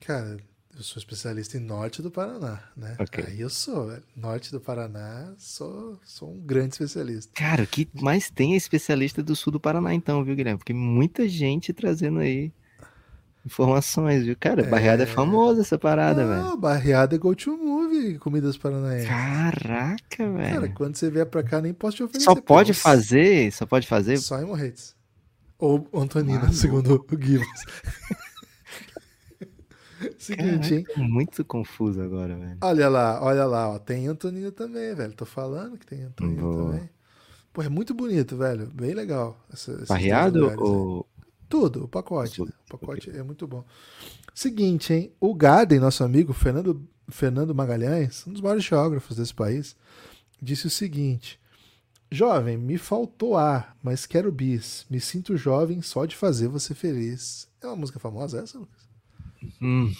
Cara, 0.00 0.36
eu 0.76 0.82
sou 0.82 0.98
especialista 0.98 1.56
em 1.56 1.60
norte 1.60 2.00
do 2.02 2.10
Paraná, 2.10 2.62
né? 2.76 2.96
Ok. 2.98 3.24
Aí 3.26 3.40
eu 3.40 3.50
sou, 3.50 3.88
velho. 3.88 4.02
Norte 4.16 4.50
do 4.50 4.60
Paraná, 4.60 5.32
sou, 5.38 6.00
sou 6.04 6.32
um 6.32 6.40
grande 6.40 6.72
especialista. 6.74 7.30
Cara, 7.34 7.62
o 7.62 7.66
que 7.66 7.88
mais 8.00 8.30
tem 8.30 8.54
é 8.54 8.56
especialista 8.56 9.22
do 9.22 9.36
sul 9.36 9.52
do 9.52 9.60
Paraná, 9.60 9.92
então, 9.94 10.24
viu, 10.24 10.34
Guilherme? 10.34 10.58
Porque 10.58 10.72
muita 10.72 11.28
gente 11.28 11.72
trazendo 11.72 12.20
aí 12.20 12.50
informações, 13.44 14.24
viu? 14.24 14.36
Cara, 14.38 14.62
Barreada 14.64 15.02
é 15.02 15.06
famosa 15.06 15.60
essa 15.62 15.76
parada, 15.78 16.26
velho. 16.26 16.46
Ah, 16.52 16.56
barreada 16.56 17.14
é 17.16 17.18
go 17.18 17.34
to 17.34 17.56
movie, 17.56 18.16
comidas 18.18 18.56
paranaenses. 18.56 19.08
Caraca, 19.08 19.98
Cara, 20.16 20.60
velho. 20.60 20.74
quando 20.74 20.96
você 20.96 21.10
vier 21.10 21.26
pra 21.26 21.42
cá, 21.42 21.60
nem 21.60 21.74
posso 21.74 21.96
te 21.98 22.02
oferecer. 22.04 22.24
Só 22.24 22.34
pode 22.36 22.72
você- 22.72 22.80
fazer, 22.80 23.52
só 23.52 23.66
pode 23.66 23.86
fazer. 23.86 24.16
Só 24.18 24.40
em 24.40 24.44
Morretes. 24.46 24.94
Ou 25.58 25.86
Antonina, 25.94 26.38
Maluco. 26.40 26.54
segundo 26.54 26.94
o 27.10 27.16
Gibbs. 27.20 27.46
Seguinte, 30.22 30.74
hein? 30.74 30.86
Muito 30.96 31.44
confuso 31.44 32.00
agora, 32.00 32.36
velho. 32.36 32.58
Olha 32.62 32.88
lá, 32.88 33.22
olha 33.22 33.44
lá, 33.44 33.70
ó. 33.70 33.78
Tem 33.78 34.06
Antonina 34.06 34.52
também, 34.52 34.94
velho. 34.94 35.12
Tô 35.14 35.24
falando 35.24 35.76
que 35.78 35.84
tem 35.86 36.02
Antonina 36.04 36.40
Boa. 36.42 36.72
também. 36.72 36.90
Pô, 37.52 37.62
é 37.62 37.68
muito 37.68 37.92
bonito, 37.92 38.36
velho. 38.36 38.66
Bem 38.72 38.94
legal. 38.94 39.36
essa- 39.52 39.84
Barreado 39.88 40.38
lugares 40.40 40.62
aí. 40.62 40.68
ou. 40.68 41.06
Tudo, 41.48 41.84
o 41.84 41.88
pacote. 41.88 42.36
Tudo, 42.36 42.48
né? 42.48 42.54
O 42.72 42.78
pacote 42.78 43.10
é 43.10 43.22
muito 43.22 43.46
bom. 43.46 43.64
Seguinte, 44.34 44.92
hein? 44.94 45.12
O 45.20 45.34
Garden, 45.34 45.78
nosso 45.80 46.02
amigo 46.02 46.32
Fernando, 46.32 46.86
Fernando 47.08 47.54
Magalhães, 47.54 48.26
um 48.26 48.32
dos 48.32 48.40
maiores 48.40 48.64
geógrafos 48.64 49.16
desse 49.16 49.34
país, 49.34 49.76
disse 50.40 50.66
o 50.66 50.70
seguinte: 50.70 51.38
Jovem, 52.10 52.56
me 52.56 52.78
faltou 52.78 53.36
ar, 53.36 53.76
mas 53.82 54.06
quero 54.06 54.30
bis. 54.32 54.86
Me 54.88 55.00
sinto 55.00 55.36
jovem 55.36 55.82
só 55.82 56.06
de 56.06 56.16
fazer 56.16 56.48
você 56.48 56.74
feliz. 56.74 57.48
É 57.60 57.66
uma 57.66 57.76
música 57.76 57.98
famosa 57.98 58.40
essa, 58.40 58.58
Lucas? 58.58 58.81
Hum. 59.60 59.92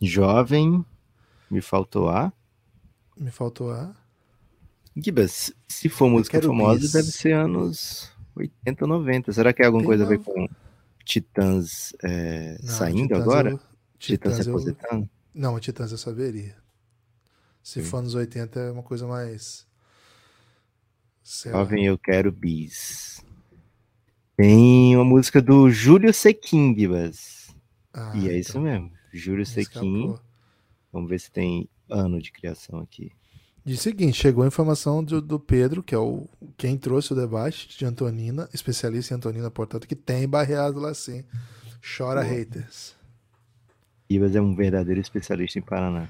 Jovem, 0.00 0.84
me 1.50 1.60
faltou 1.60 2.08
A. 2.08 2.32
Me 3.16 3.30
faltou 3.30 3.70
ar. 3.72 3.94
Gibas, 4.96 5.52
se 5.66 5.88
for 5.88 6.08
música 6.08 6.40
famosa, 6.40 6.80
bis. 6.80 6.92
deve 6.92 7.08
ser 7.08 7.32
anos 7.32 8.10
80, 8.36 8.86
90. 8.86 9.32
Será 9.32 9.52
que 9.52 9.62
é 9.62 9.66
alguma 9.66 9.82
Tem 9.82 9.88
coisa 9.88 10.04
a 10.04 10.08
ver 10.08 10.18
com 10.20 10.48
Titãs 11.04 11.92
é, 12.04 12.58
Não, 12.62 12.68
saindo 12.68 13.02
Titãs 13.08 13.22
agora? 13.22 13.50
eu- 13.50 13.60
Titãs 13.98 14.34
se 14.34 14.40
Titãs 14.42 14.46
eu, 14.46 14.52
aposentando? 14.54 15.10
Não, 15.34 15.58
Titãs 15.60 15.90
eu 15.92 15.98
saberia. 15.98 16.56
Se 17.62 17.82
Sim. 17.82 17.88
for 17.88 17.98
anos 17.98 18.14
80 18.14 18.60
é 18.60 18.70
uma 18.70 18.82
coisa 18.82 19.06
mais. 19.06 19.66
Sei 21.22 21.50
lá. 21.52 21.58
Jovem, 21.58 21.84
eu 21.86 21.98
quero 21.98 22.30
bis. 22.32 23.20
Tem 24.36 24.94
uma 24.96 25.04
música 25.04 25.42
do 25.42 25.68
Júlio 25.70 26.14
Sequin, 26.14 26.74
Gibas. 26.76 27.37
Ah, 27.98 28.12
e 28.16 28.28
é 28.28 28.38
isso 28.38 28.50
então, 28.50 28.62
mesmo. 28.62 28.92
Júlio 29.12 29.44
Sequin. 29.44 30.14
Vamos 30.92 31.08
ver 31.10 31.18
se 31.20 31.30
tem 31.30 31.68
ano 31.90 32.20
de 32.20 32.30
criação 32.30 32.78
aqui. 32.80 33.10
Diz 33.64 33.80
o 33.80 33.82
seguinte: 33.82 34.16
chegou 34.16 34.44
a 34.44 34.46
informação 34.46 35.02
do, 35.02 35.20
do 35.20 35.38
Pedro, 35.38 35.82
que 35.82 35.94
é 35.94 35.98
o 35.98 36.28
quem 36.56 36.78
trouxe 36.78 37.12
o 37.12 37.16
debate 37.16 37.76
de 37.76 37.84
Antonina, 37.84 38.48
especialista 38.54 39.12
em 39.12 39.16
Antonina, 39.16 39.50
portanto, 39.50 39.86
que 39.86 39.96
tem 39.96 40.28
barreado 40.28 40.78
lá 40.80 40.94
sim. 40.94 41.24
Chora 41.96 42.22
Boa. 42.22 42.34
haters. 42.34 42.94
Gibas 44.10 44.34
é 44.34 44.40
um 44.40 44.54
verdadeiro 44.54 45.00
especialista 45.00 45.58
em 45.58 45.62
Paraná. 45.62 46.08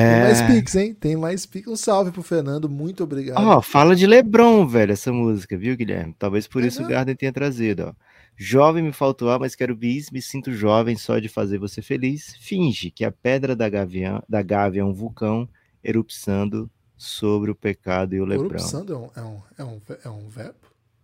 Tem 0.00 0.02
É... 0.02 0.20
mais 0.20 0.42
Pix, 0.42 0.74
hein? 0.76 0.94
Tem 0.94 1.16
mais 1.16 1.46
Pix. 1.46 1.66
Um 1.66 1.76
salve 1.76 2.10
pro 2.12 2.22
Fernando, 2.22 2.68
muito 2.68 3.02
obrigado. 3.02 3.38
Ó, 3.42 3.60
fala 3.62 3.96
de 3.96 4.06
Lebron, 4.06 4.66
velho, 4.66 4.92
essa 4.92 5.12
música, 5.12 5.56
viu, 5.56 5.76
Guilherme? 5.76 6.14
Talvez 6.18 6.46
por 6.46 6.62
É 6.62 6.66
isso 6.66 6.78
o 6.78 6.82
mesmo? 6.82 6.94
Garden 6.94 7.16
tenha 7.16 7.32
trazido, 7.32 7.88
ó. 7.88 8.07
Jovem 8.40 8.84
me 8.84 8.92
faltou 8.92 9.30
ar, 9.30 9.40
mas 9.40 9.56
quero 9.56 9.74
bis, 9.74 10.12
me 10.12 10.22
sinto 10.22 10.52
jovem 10.52 10.96
só 10.96 11.18
de 11.18 11.28
fazer 11.28 11.58
você 11.58 11.82
feliz. 11.82 12.36
Finge 12.38 12.88
que 12.88 13.04
a 13.04 13.10
pedra 13.10 13.56
da, 13.56 13.68
gavião, 13.68 14.22
da 14.28 14.40
Gávea 14.42 14.82
é 14.82 14.84
um 14.84 14.92
vulcão 14.92 15.48
erupçando 15.82 16.70
sobre 16.96 17.50
o 17.50 17.54
pecado 17.54 18.14
e 18.14 18.20
o 18.20 18.24
Lebron. 18.24 18.50
Erupçando 18.50 18.92
é 18.92 18.96
um, 18.96 19.10
é, 19.16 19.22
um, 19.22 19.42
é, 19.58 19.64
um, 19.64 19.80
é 20.04 20.08
um 20.08 20.28
verbo? 20.28 20.58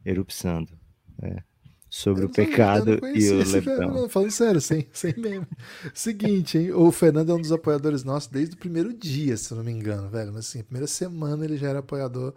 Erupçando, 0.06 0.78
é. 1.20 1.42
sobre 1.90 2.24
o 2.24 2.28
pecado 2.28 3.00
e 3.12 3.28
o 3.28 3.50
Lebron. 3.50 4.08
falando 4.08 4.30
sério, 4.30 4.60
sem, 4.60 4.86
sem 4.92 5.12
meme. 5.16 5.46
Seguinte, 5.92 6.56
hein? 6.56 6.72
O 6.72 6.92
Fernando 6.92 7.32
é 7.32 7.34
um 7.34 7.40
dos 7.40 7.50
apoiadores 7.50 8.04
nossos 8.04 8.28
desde 8.28 8.54
o 8.54 8.58
primeiro 8.58 8.92
dia, 8.92 9.36
se 9.36 9.52
não 9.54 9.64
me 9.64 9.72
engano, 9.72 10.08
velho. 10.08 10.32
Mas 10.32 10.46
assim, 10.46 10.62
primeira 10.62 10.86
semana 10.86 11.44
ele 11.44 11.56
já 11.56 11.70
era 11.70 11.80
apoiador 11.80 12.32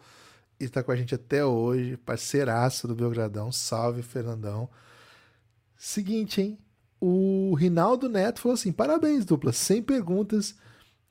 e 0.60 0.68
tá 0.68 0.82
com 0.82 0.92
a 0.92 0.96
gente 0.96 1.14
até 1.14 1.46
hoje, 1.46 1.98
parceiraço 1.98 2.88
do 2.88 2.96
Belgradão. 2.96 3.52
Salve, 3.52 4.02
Fernandão. 4.02 4.68
Seguinte, 5.78 6.42
hein? 6.42 6.58
O 7.00 7.54
Rinaldo 7.56 8.10
Neto 8.10 8.42
falou 8.42 8.56
assim: 8.56 8.72
parabéns, 8.72 9.26
dupla, 9.26 9.54
sem 9.54 9.82
perguntas. 9.82 10.56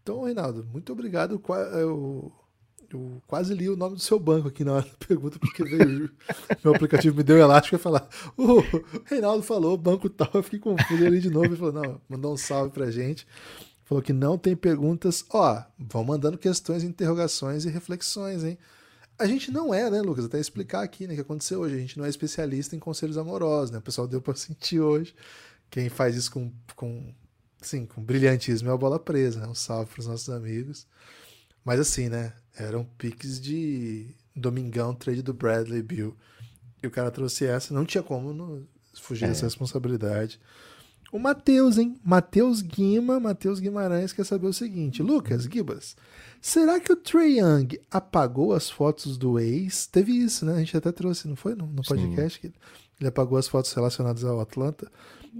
Então, 0.02 0.24
Rinaldo, 0.24 0.66
muito 0.72 0.92
obrigado. 0.92 1.40
Eu 1.72 2.32
eu 2.92 3.20
quase 3.26 3.52
li 3.54 3.68
o 3.68 3.76
nome 3.76 3.96
do 3.96 4.00
seu 4.00 4.18
banco 4.18 4.48
aqui 4.48 4.62
na 4.64 4.74
hora 4.74 4.84
da 4.84 5.06
pergunta, 5.06 5.38
porque 5.38 5.64
veio, 5.64 6.10
meu 6.62 6.74
aplicativo 6.74 7.16
me 7.16 7.22
deu 7.22 7.36
elástico 7.36 7.76
e 7.76 7.78
falar: 7.78 8.08
o 8.36 8.62
Reinaldo 9.04 9.42
falou, 9.42 9.76
banco 9.76 10.08
tal, 10.08 10.30
eu 10.34 10.42
fiquei 10.42 10.58
confuso 10.58 11.04
ali 11.04 11.20
de 11.20 11.30
novo. 11.30 11.46
Ele 11.46 11.56
falou: 11.56 11.72
não, 11.72 12.00
mandou 12.08 12.32
um 12.32 12.36
salve 12.36 12.72
pra 12.72 12.90
gente. 12.90 13.26
Falou 13.84 14.02
que 14.02 14.12
não 14.12 14.36
tem 14.36 14.56
perguntas. 14.56 15.24
Ó, 15.30 15.62
vão 15.78 16.04
mandando 16.04 16.38
questões, 16.38 16.82
interrogações 16.82 17.64
e 17.64 17.70
reflexões, 17.70 18.42
hein? 18.42 18.58
A 19.18 19.26
gente 19.26 19.50
não 19.50 19.72
é, 19.72 19.90
né, 19.90 20.02
Lucas? 20.02 20.26
Até 20.26 20.38
explicar 20.38 20.82
aqui, 20.82 21.06
né, 21.06 21.14
o 21.14 21.16
que 21.16 21.22
aconteceu 21.22 21.60
hoje. 21.60 21.74
A 21.74 21.78
gente 21.78 21.98
não 21.98 22.04
é 22.04 22.08
especialista 22.08 22.76
em 22.76 22.78
conselhos 22.78 23.16
amorosos, 23.16 23.70
né? 23.70 23.78
O 23.78 23.82
pessoal 23.82 24.06
deu 24.06 24.20
pra 24.20 24.34
sentir 24.34 24.80
hoje. 24.80 25.14
Quem 25.70 25.88
faz 25.88 26.14
isso 26.16 26.30
com, 26.30 26.52
com, 26.74 27.14
sim, 27.60 27.86
com 27.86 28.02
brilhantismo 28.02 28.68
é 28.68 28.72
a 28.72 28.76
bola 28.76 28.98
presa, 28.98 29.40
né? 29.40 29.46
Um 29.46 29.54
salve 29.54 29.90
pros 29.90 30.06
nossos 30.06 30.28
amigos. 30.28 30.86
Mas 31.64 31.80
assim, 31.80 32.08
né? 32.08 32.34
Eram 32.54 32.84
piques 32.98 33.40
de 33.40 34.14
Domingão, 34.34 34.94
trade 34.94 35.22
do 35.22 35.32
Bradley 35.32 35.82
Bill. 35.82 36.16
E 36.82 36.86
o 36.86 36.90
cara 36.90 37.10
trouxe 37.10 37.46
essa, 37.46 37.72
não 37.72 37.84
tinha 37.84 38.02
como 38.02 38.32
não 38.32 38.66
fugir 38.94 39.24
é. 39.24 39.28
dessa 39.28 39.46
responsabilidade. 39.46 40.38
O 41.12 41.18
Matheus, 41.18 41.78
hein? 41.78 41.96
Matheus 42.04 42.60
Guima, 42.60 43.20
Matheus 43.20 43.60
Guimarães 43.60 44.12
quer 44.12 44.24
saber 44.24 44.46
o 44.46 44.52
seguinte: 44.52 45.02
Lucas, 45.02 45.44
Gibas, 45.44 45.96
será 46.40 46.80
que 46.80 46.92
o 46.92 46.96
Trey 46.96 47.38
Young 47.38 47.78
apagou 47.90 48.52
as 48.52 48.68
fotos 48.68 49.16
do 49.16 49.38
ex? 49.38 49.86
Teve 49.86 50.12
isso, 50.12 50.44
né? 50.44 50.54
A 50.54 50.58
gente 50.58 50.76
até 50.76 50.90
trouxe, 50.90 51.28
não 51.28 51.36
foi? 51.36 51.54
No, 51.54 51.66
no 51.66 51.82
podcast, 51.82 52.40
Sim. 52.40 52.48
que 52.50 52.54
ele 53.00 53.08
apagou 53.08 53.38
as 53.38 53.46
fotos 53.48 53.72
relacionadas 53.72 54.24
ao 54.24 54.40
Atlanta. 54.40 54.90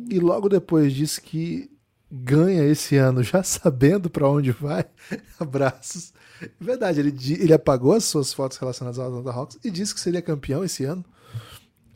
E 0.08 0.18
logo 0.18 0.48
depois 0.48 0.92
disse 0.92 1.20
que 1.20 1.70
ganha 2.10 2.64
esse 2.64 2.96
ano 2.96 3.22
já 3.22 3.42
sabendo 3.44 4.08
para 4.08 4.28
onde 4.28 4.52
vai. 4.52 4.84
Abraços. 5.40 6.12
Verdade, 6.60 7.00
ele, 7.00 7.16
ele 7.38 7.52
apagou 7.52 7.92
as 7.92 8.04
suas 8.04 8.32
fotos 8.32 8.58
relacionadas 8.58 8.98
ao 8.98 9.06
Atlanta 9.08 9.30
Hawks 9.30 9.58
e 9.64 9.70
disse 9.70 9.94
que 9.94 10.00
seria 10.00 10.22
campeão 10.22 10.64
esse 10.64 10.84
ano. 10.84 11.04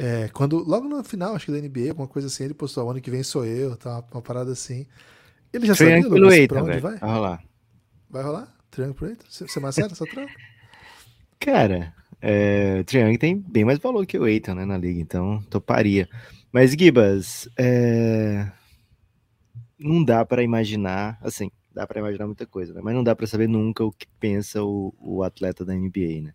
É, 0.03 0.31
quando, 0.33 0.57
logo 0.67 0.89
no 0.89 1.05
final, 1.05 1.35
acho 1.35 1.45
que 1.45 1.53
da 1.53 1.59
NBA, 1.59 1.91
alguma 1.91 2.09
coisa 2.09 2.29
assim, 2.29 2.45
ele 2.45 2.55
postou: 2.55 2.87
o 2.87 2.91
ano 2.91 3.03
que 3.03 3.11
vem 3.11 3.23
sou 3.23 3.45
eu, 3.45 3.77
tá, 3.77 4.03
uma 4.11 4.23
parada 4.23 4.51
assim. 4.51 4.87
Ele 5.53 5.67
já 5.67 5.75
sabia 5.75 6.01
Lucas, 6.01 6.47
pra 6.47 6.63
onde 6.63 6.81
vai? 6.81 6.97
Vai 6.97 7.11
rolar. 7.11 7.45
Vai 8.09 8.23
rolar? 8.23 8.57
Triângulo 8.71 9.15
Você, 9.29 9.47
você 9.47 9.61
macera 9.61 9.93
essa 9.93 10.07
troca? 10.07 10.33
Cara, 11.39 11.95
é, 12.19 12.83
Triângulo 12.85 13.19
tem 13.19 13.37
bem 13.37 13.65
mais 13.65 13.79
valor 13.79 14.07
que 14.07 14.19
o 14.19 14.27
Eitan 14.27 14.55
né, 14.55 14.65
na 14.65 14.79
liga, 14.79 15.01
então 15.01 15.43
toparia. 15.51 16.09
Mas, 16.51 16.73
Gibas, 16.73 17.47
é... 17.59 18.51
não 19.79 20.03
dá 20.03 20.25
para 20.25 20.43
imaginar, 20.43 21.19
assim, 21.21 21.51
dá 21.75 21.87
para 21.87 22.01
imaginar 22.01 22.27
muita 22.27 22.47
coisa, 22.47 22.73
né? 22.73 22.81
mas 22.83 22.95
não 22.95 23.05
dá 23.05 23.15
para 23.15 23.27
saber 23.27 23.49
nunca 23.49 23.85
o 23.85 23.93
que 23.93 24.07
pensa 24.19 24.63
o, 24.63 24.95
o, 24.99 25.23
atleta 25.23 25.65
da 25.65 25.75
NBA, 25.75 26.23
né? 26.23 26.35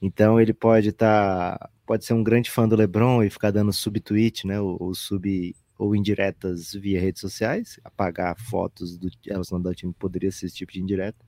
Então 0.00 0.40
ele 0.40 0.52
pode 0.52 0.90
estar, 0.90 1.58
tá, 1.58 1.70
pode 1.86 2.04
ser 2.04 2.14
um 2.14 2.22
grande 2.22 2.50
fã 2.50 2.68
do 2.68 2.76
LeBron 2.76 3.22
e 3.22 3.30
ficar 3.30 3.50
dando 3.50 3.72
subtweet, 3.72 4.46
né, 4.46 4.60
ou, 4.60 4.76
ou 4.80 4.94
sub 4.94 5.54
ou 5.78 5.94
indiretas 5.94 6.72
via 6.72 7.00
redes 7.00 7.20
sociais, 7.20 7.78
apagar 7.84 8.36
fotos 8.36 8.98
do 8.98 9.08
relacionado 9.24 9.68
ao 9.68 9.74
time 9.74 9.94
poderia 9.96 10.32
ser 10.32 10.46
esse 10.46 10.56
tipo 10.56 10.72
de 10.72 10.80
indireta. 10.80 11.24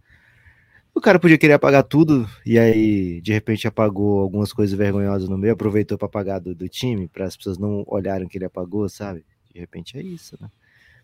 O 0.92 1.00
cara 1.00 1.20
podia 1.20 1.38
querer 1.38 1.52
apagar 1.52 1.84
tudo 1.84 2.28
e 2.44 2.58
aí 2.58 3.20
de 3.20 3.32
repente 3.32 3.68
apagou 3.68 4.20
algumas 4.20 4.52
coisas 4.52 4.76
vergonhosas 4.76 5.28
no 5.28 5.38
meio, 5.38 5.52
aproveitou 5.52 5.96
para 5.96 6.06
apagar 6.06 6.40
do, 6.40 6.52
do 6.52 6.68
time, 6.68 7.06
para 7.06 7.26
as 7.26 7.36
pessoas 7.36 7.58
não 7.58 7.84
olharem 7.86 8.26
que 8.26 8.38
ele 8.38 8.44
apagou, 8.44 8.88
sabe? 8.88 9.24
De 9.54 9.60
repente 9.60 9.96
é 9.96 10.02
isso, 10.02 10.36
né? 10.40 10.50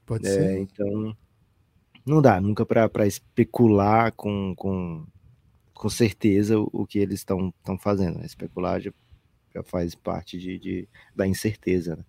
Pode 0.05 0.27
é, 0.27 0.33
ser. 0.33 0.59
Então 0.59 1.17
não 2.05 2.21
dá 2.21 2.41
nunca 2.41 2.67
para 2.67 3.07
especular 3.07 4.13
com, 4.13 4.55
com, 4.57 5.05
com 5.77 5.89
certeza 5.89 6.59
o, 6.59 6.87
que 6.87 6.99
eles 6.99 7.21
estão 7.21 7.53
fazendo. 7.79 8.19
Né? 8.19 8.27
Especular 8.27 8.81
já, 8.81 8.93
já 9.55 9.63
faz 9.63 9.95
parte 9.95 10.39
de, 10.39 10.59
de 10.59 10.89
da 11.15 11.27
incerteza. 11.27 11.97
Né? 11.97 12.05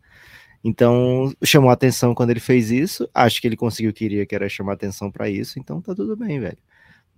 Então, 0.64 1.32
chamou 1.44 1.70
atenção 1.70 2.16
quando 2.16 2.32
ele 2.32 2.40
fez 2.40 2.72
isso. 2.72 3.08
Acho 3.14 3.42
que 3.42 3.48
ele 3.48 3.58
conseguiu 3.58 3.92
o 3.92 3.94
que 3.94 4.00
queria, 4.00 4.26
que 4.26 4.36
era 4.36 4.50
chamar 4.50 4.74
atenção 4.74 5.12
para 5.12 5.30
isso. 5.30 5.60
Então, 5.60 5.82
tá 5.82 5.94
tudo 5.94 6.16
bem, 6.16 6.40
velho. 6.40 6.58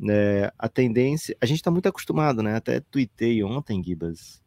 É, 0.09 0.51
a 0.57 0.67
tendência. 0.67 1.35
A 1.41 1.45
gente 1.45 1.61
tá 1.61 1.71
muito 1.71 1.87
acostumado, 1.87 2.41
né? 2.41 2.55
Até 2.55 2.79
tuitei 2.79 3.43
ontem, 3.43 3.83
Gibas, 3.83 4.41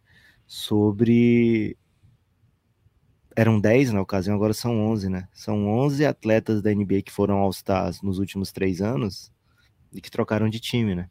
sobre 0.46 1.76
eram 3.34 3.58
10 3.58 3.92
na 3.92 4.02
ocasião, 4.02 4.36
agora 4.36 4.52
são 4.52 4.78
11, 4.90 5.08
né? 5.08 5.28
São 5.32 5.66
11 5.66 6.04
atletas 6.04 6.60
da 6.60 6.74
NBA 6.74 7.02
que 7.02 7.12
foram 7.12 7.38
All-Stars 7.38 8.02
nos 8.02 8.18
últimos 8.18 8.52
três 8.52 8.82
anos 8.82 9.32
e 9.92 10.00
que 10.02 10.10
trocaram 10.10 10.50
de 10.50 10.60
time, 10.60 10.94
né? 10.94 11.08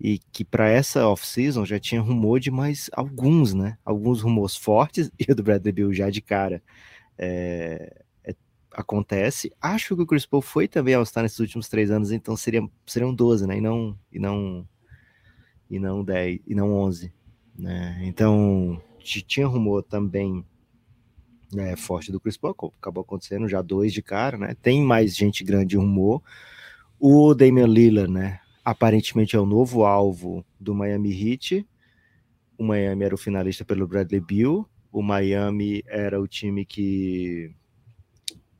E 0.00 0.18
que 0.32 0.44
para 0.44 0.68
essa 0.68 1.06
off-season 1.06 1.64
já 1.64 1.78
tinha 1.78 2.00
rumor 2.00 2.40
de 2.40 2.50
mais 2.50 2.90
alguns, 2.92 3.54
né? 3.54 3.78
Alguns 3.84 4.20
rumores 4.20 4.56
fortes 4.56 5.10
e 5.18 5.30
o 5.30 5.34
do 5.34 5.42
Bradley 5.42 5.72
Bill 5.72 5.92
já 5.92 6.10
de 6.10 6.20
cara 6.20 6.62
é, 7.16 8.02
é, 8.24 8.34
acontece. 8.72 9.52
Acho 9.60 9.96
que 9.96 10.02
o 10.02 10.06
Chris 10.06 10.26
Paul 10.26 10.42
foi 10.42 10.66
também 10.68 10.94
All-Star 10.94 11.22
nesses 11.22 11.38
últimos 11.38 11.68
três 11.68 11.90
anos, 11.90 12.10
então 12.12 12.36
seria, 12.36 12.68
seriam 12.86 13.14
12, 13.14 13.46
né? 13.46 13.58
E 13.58 13.60
não, 13.60 13.98
e 14.12 14.18
não, 14.18 14.68
e 15.70 15.78
não 15.78 16.04
10, 16.04 16.40
e 16.46 16.54
não 16.54 16.72
11, 16.72 17.12
né? 17.58 18.00
Então 18.02 18.80
tinha 18.98 19.46
rumor 19.46 19.82
também 19.82 20.44
né, 21.52 21.76
forte 21.76 22.10
do 22.10 22.18
Chris 22.18 22.36
Paul, 22.36 22.56
acabou 22.80 23.02
acontecendo 23.02 23.48
já 23.48 23.62
dois 23.62 23.92
de 23.92 24.02
cara, 24.02 24.36
né? 24.36 24.56
Tem 24.60 24.82
mais 24.82 25.14
gente 25.16 25.44
grande 25.44 25.76
rumor. 25.76 26.22
O 26.98 27.34
Damian 27.34 27.66
Lillard, 27.66 28.10
né? 28.10 28.40
Aparentemente 28.64 29.36
é 29.36 29.38
o 29.40 29.44
novo 29.46 29.84
alvo 29.84 30.44
do 30.58 30.74
Miami 30.74 31.12
Heat. 31.12 31.66
O 32.56 32.64
Miami 32.64 33.04
era 33.04 33.14
o 33.14 33.18
finalista 33.18 33.64
pelo 33.64 33.86
Bradley 33.86 34.20
Beal. 34.20 34.68
O 34.90 35.02
Miami 35.02 35.82
era 35.86 36.20
o 36.20 36.26
time 36.26 36.64
que 36.64 37.54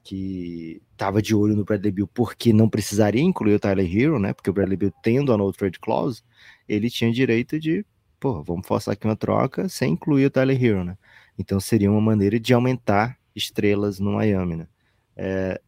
que 0.03 0.83
estava 0.93 1.23
de 1.23 1.35
olho 1.35 1.57
no 1.57 1.65
Bradley 1.65 1.91
Beal 1.91 2.07
porque 2.13 2.53
não 2.53 2.69
precisaria 2.69 3.23
incluir 3.23 3.55
o 3.55 3.59
Tyler 3.59 3.87
Hero, 3.87 4.19
né? 4.19 4.35
Porque 4.35 4.51
o 4.51 4.53
Bradley 4.53 4.77
Beal 4.77 4.93
tendo 5.03 5.33
a 5.33 5.39
no 5.39 5.51
trade 5.51 5.81
clause, 5.81 6.23
ele 6.69 6.91
tinha 6.91 7.11
direito 7.11 7.59
de, 7.59 7.87
pô, 8.21 8.43
vamos 8.43 8.67
forçar 8.67 8.93
aqui 8.93 9.07
uma 9.07 9.17
troca 9.17 9.67
sem 9.67 9.95
incluir 9.95 10.27
o 10.27 10.31
Tyler 10.31 10.63
Hero, 10.63 10.85
né? 10.85 10.99
Então 11.39 11.59
seria 11.59 11.91
uma 11.91 12.03
maneira 12.03 12.39
de 12.39 12.53
aumentar 12.53 13.19
estrelas 13.35 13.99
no 13.99 14.13
Miami, 14.13 14.57
né? 14.57 14.69
É, 15.17 15.61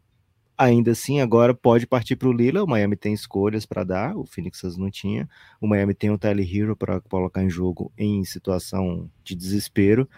ainda 0.56 0.92
assim, 0.92 1.20
agora 1.20 1.54
pode 1.54 1.86
partir 1.86 2.16
para 2.16 2.28
o 2.28 2.32
Lila. 2.32 2.62
O 2.64 2.66
Miami 2.66 2.96
tem 2.96 3.12
escolhas 3.12 3.66
para 3.66 3.84
dar, 3.84 4.16
o 4.16 4.24
Phoenix 4.24 4.62
não 4.76 4.90
tinha. 4.90 5.28
O 5.60 5.66
Miami 5.66 5.94
tem 5.94 6.10
o 6.10 6.18
Tyler 6.18 6.46
Hero 6.56 6.76
para 6.76 7.00
colocar 7.00 7.42
em 7.42 7.50
jogo 7.50 7.92
em 7.96 8.24
situação 8.24 9.10
de 9.24 9.34
desespero, 9.34 10.08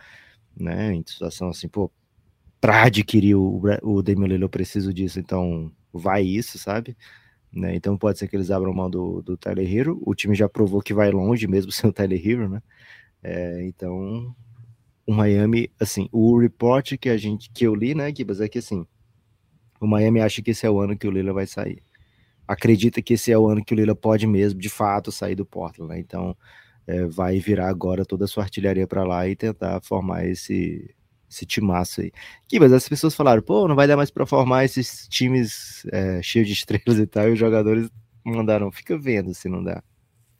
né? 0.56 0.94
Em 0.94 1.04
situação 1.06 1.48
assim, 1.48 1.68
pô, 1.68 1.90
para 2.60 2.84
adquirir 2.84 3.36
o, 3.36 3.60
o 3.82 4.02
Damian 4.02 4.26
Lillard 4.26 4.42
eu 4.42 4.48
preciso 4.48 4.92
disso, 4.92 5.20
então 5.20 5.70
vai 5.92 6.22
isso, 6.22 6.58
sabe? 6.58 6.96
Né? 7.52 7.74
Então 7.74 7.96
pode 7.96 8.18
ser 8.18 8.28
que 8.28 8.36
eles 8.36 8.50
abram 8.50 8.74
mão 8.74 8.90
do, 8.90 9.22
do 9.22 9.36
Tyler 9.36 9.72
Hero. 9.72 10.00
O 10.04 10.14
time 10.14 10.34
já 10.34 10.48
provou 10.48 10.82
que 10.82 10.94
vai 10.94 11.10
longe 11.10 11.46
mesmo 11.46 11.70
sem 11.72 11.88
o 11.88 11.92
Tyler 11.92 12.20
Hero, 12.26 12.48
né? 12.48 12.62
É, 13.22 13.66
então 13.66 14.34
o 15.06 15.12
Miami, 15.14 15.70
assim, 15.80 16.08
o 16.12 16.38
report 16.38 16.98
que 16.98 17.08
a 17.08 17.16
gente 17.16 17.50
que 17.50 17.64
eu 17.66 17.74
li, 17.74 17.94
né, 17.94 18.14
Gibas, 18.14 18.40
é 18.40 18.48
que 18.48 18.58
assim, 18.58 18.86
o 19.80 19.86
Miami 19.86 20.20
acha 20.20 20.42
que 20.42 20.50
esse 20.50 20.66
é 20.66 20.70
o 20.70 20.80
ano 20.80 20.96
que 20.96 21.06
o 21.06 21.10
Lila 21.10 21.32
vai 21.32 21.46
sair. 21.46 21.82
Acredita 22.46 23.02
que 23.02 23.14
esse 23.14 23.30
é 23.30 23.38
o 23.38 23.46
ano 23.46 23.64
que 23.64 23.74
o 23.74 23.76
Lila 23.76 23.94
pode 23.94 24.26
mesmo, 24.26 24.58
de 24.58 24.68
fato, 24.68 25.12
sair 25.12 25.34
do 25.34 25.44
Portland, 25.44 25.92
né? 25.92 26.00
Então, 26.00 26.36
é, 26.86 27.04
vai 27.06 27.38
virar 27.38 27.68
agora 27.68 28.04
toda 28.04 28.24
a 28.24 28.28
sua 28.28 28.44
artilharia 28.44 28.86
para 28.86 29.04
lá 29.04 29.28
e 29.28 29.36
tentar 29.36 29.80
formar 29.82 30.26
esse 30.26 30.94
esse 31.30 31.44
timaço 31.44 32.00
aí. 32.00 32.10
Gibas, 32.50 32.72
as 32.72 32.88
pessoas 32.88 33.14
falaram, 33.14 33.42
pô, 33.42 33.68
não 33.68 33.76
vai 33.76 33.86
dar 33.86 33.98
mais 33.98 34.10
para 34.10 34.24
formar 34.24 34.64
esses 34.64 35.06
times 35.08 35.86
é, 35.92 36.22
cheios 36.22 36.48
de 36.48 36.54
estrelas 36.54 36.98
e 36.98 37.06
tal, 37.06 37.28
e 37.28 37.32
os 37.32 37.38
jogadores 37.38 37.90
mandaram, 38.24 38.72
fica 38.72 38.96
vendo 38.96 39.34
se 39.34 39.46
não 39.46 39.62
dá. 39.62 39.82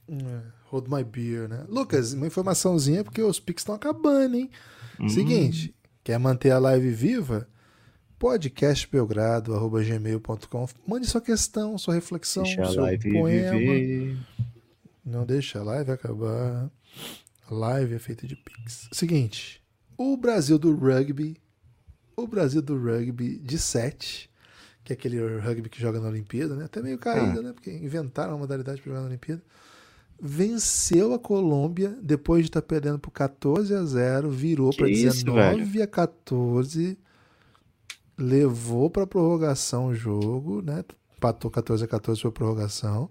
É. 0.09 0.59
Hold 0.71 0.89
My 0.89 1.03
Beer, 1.03 1.49
né? 1.49 1.65
Lucas, 1.69 2.13
uma 2.13 2.27
informaçãozinha 2.27 3.03
porque 3.03 3.23
os 3.23 3.41
pics 3.41 3.63
estão 3.63 3.75
acabando, 3.75 4.37
hein? 4.37 4.51
Hum. 5.01 5.09
Seguinte, 5.09 5.75
quer 6.05 6.19
manter 6.19 6.51
a 6.51 6.59
live 6.59 6.91
viva? 6.91 7.49
podcastbelgrado.gmail.com 8.19 10.67
Mande 10.87 11.07
sua 11.07 11.21
questão, 11.21 11.77
sua 11.79 11.95
reflexão, 11.95 12.43
deixa 12.43 12.65
seu 12.67 12.83
poema. 13.13 13.57
Viver. 13.59 14.17
Não 15.05 15.25
deixa 15.25 15.61
a 15.61 15.63
live 15.63 15.91
acabar. 15.93 16.71
A 17.51 17.55
live 17.55 17.95
é 17.95 17.99
feita 17.99 18.27
de 18.27 18.37
pics. 18.37 18.89
Seguinte, 18.93 19.63
O 19.97 20.17
Brasil 20.17 20.59
do 20.59 20.75
rugby, 20.77 21.37
o 22.17 22.27
Brasil 22.27 22.61
do 22.63 22.77
rugby 22.79 23.39
de 23.39 23.59
7, 23.59 24.31
que 24.85 24.93
é 24.93 24.95
aquele 24.95 25.19
rugby 25.39 25.69
que 25.69 25.81
joga 25.81 26.01
na 26.01 26.09
Olimpíada, 26.09 26.55
né? 26.55 26.65
Até 26.67 26.81
meio 26.83 26.99
caído, 26.99 27.41
Ah. 27.41 27.43
né? 27.43 27.53
Porque 27.53 27.71
inventaram 27.71 28.33
uma 28.33 28.39
modalidade 28.39 28.81
para 28.81 28.91
jogar 28.91 29.01
na 29.03 29.09
Olimpíada. 29.09 29.43
Venceu 30.21 31.15
a 31.15 31.19
Colômbia 31.19 31.97
depois 32.03 32.43
de 32.43 32.49
estar 32.49 32.63
perdendo 32.63 32.99
por 32.99 33.11
14 33.13 33.73
a 33.75 33.85
0, 33.85 34.31
virou 34.31 34.75
para 34.75 34.89
isso, 34.91 35.25
19 35.25 35.81
a 35.83 35.87
14, 35.87 36.99
levou 38.19 38.91
para 38.91 39.07
prorrogação 39.07 39.87
o 39.87 39.95
jogo, 39.95 40.61
né? 40.61 40.85
Empatou 41.17 41.51
14 41.51 41.85
a 41.85 41.89
14 41.89 42.21
para 42.21 42.31
prorrogação. 42.33 43.09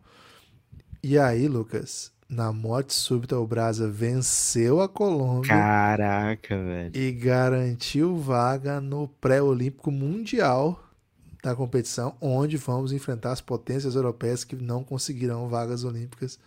E 1.01 1.17
aí, 1.17 1.47
Lucas, 1.47 2.11
na 2.29 2.51
morte 2.51 2.93
súbita, 2.93 3.37
o 3.39 3.47
Brasa 3.47 3.89
venceu 3.89 4.81
a 4.81 4.89
Colômbia 4.89 5.49
Caraca, 5.49 6.57
velho. 6.57 6.91
e 6.95 7.11
garantiu 7.11 8.17
vaga 8.17 8.81
no 8.81 9.07
pré-olímpico 9.07 9.89
mundial 9.91 10.83
da 11.41 11.55
competição, 11.55 12.15
onde 12.19 12.57
vamos 12.57 12.91
enfrentar 12.91 13.31
as 13.31 13.39
potências 13.39 13.95
europeias 13.95 14.43
que 14.43 14.55
não 14.55 14.83
conseguirão 14.83 15.47
vagas 15.47 15.83
olímpicas 15.85 16.37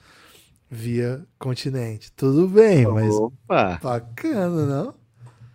via 0.71 1.25
continente. 1.39 2.13
Tudo 2.13 2.47
bem, 2.49 2.87
mas 2.87 3.15
Opa! 3.15 3.79
bacana, 3.83 4.67
não? 4.67 4.95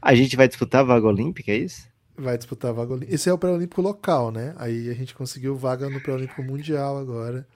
A 0.01 0.15
gente 0.15 0.35
vai 0.35 0.47
disputar 0.47 0.81
a 0.81 0.85
vaga 0.85 1.05
olímpica, 1.05 1.51
é 1.51 1.57
isso? 1.57 1.87
Vai 2.17 2.37
disputar 2.37 2.71
a 2.71 2.73
vaga 2.73 2.93
olímpica. 2.93 3.13
Esse 3.13 3.29
é 3.29 3.33
o 3.33 3.37
pré-olímpico 3.37 3.81
local, 3.81 4.31
né? 4.31 4.53
Aí 4.57 4.89
a 4.89 4.93
gente 4.93 5.13
conseguiu 5.13 5.55
vaga 5.55 5.89
no 5.89 6.01
pré-olímpico 6.01 6.41
mundial 6.41 6.97
agora. 6.97 7.47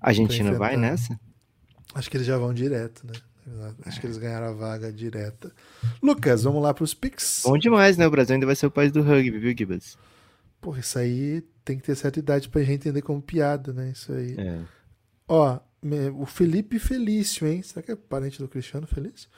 A 0.00 0.08
Argentina 0.08 0.52
vai 0.52 0.76
nessa? 0.76 1.18
Acho 1.94 2.10
que 2.10 2.16
eles 2.16 2.26
já 2.26 2.36
vão 2.36 2.52
direto, 2.52 3.06
né? 3.06 3.14
Acho 3.84 4.00
que 4.00 4.06
eles 4.06 4.18
ganharam 4.18 4.48
a 4.48 4.52
vaga 4.52 4.92
direta. 4.92 5.52
Lucas, 6.02 6.42
vamos 6.42 6.62
lá 6.62 6.74
para 6.74 6.84
os 6.84 6.92
Pix. 6.92 7.42
Bom 7.44 7.56
demais, 7.56 7.96
né? 7.96 8.06
O 8.06 8.10
Brasil 8.10 8.34
ainda 8.34 8.44
vai 8.44 8.56
ser 8.56 8.66
o 8.66 8.70
país 8.70 8.90
do 8.90 9.02
rugby, 9.02 9.38
viu, 9.38 9.56
Gibas? 9.56 9.96
Porra, 10.60 10.80
isso 10.80 10.98
aí 10.98 11.42
tem 11.64 11.78
que 11.78 11.84
ter 11.84 11.94
certa 11.94 12.18
idade 12.18 12.48
pra 12.48 12.60
gente 12.62 12.74
entender 12.74 13.02
como 13.02 13.22
piada, 13.22 13.72
né? 13.72 13.92
Isso 13.94 14.12
aí. 14.12 14.34
É. 14.36 14.60
Ó, 15.28 15.58
o 16.18 16.26
Felipe 16.26 16.78
Felício, 16.78 17.46
hein? 17.46 17.62
Será 17.62 17.82
que 17.82 17.92
é 17.92 17.96
parente 17.96 18.40
do 18.40 18.48
Cristiano 18.48 18.86
Felício? 18.86 19.28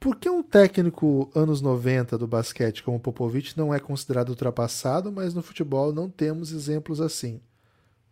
Por 0.00 0.16
que 0.16 0.30
um 0.30 0.42
técnico 0.42 1.30
anos 1.34 1.60
90 1.60 2.16
do 2.16 2.26
basquete 2.26 2.84
como 2.84 3.00
Popovich 3.00 3.56
não 3.56 3.74
é 3.74 3.80
considerado 3.80 4.28
ultrapassado, 4.28 5.10
mas 5.10 5.34
no 5.34 5.42
futebol 5.42 5.92
não 5.92 6.08
temos 6.08 6.52
exemplos 6.52 7.00
assim? 7.00 7.40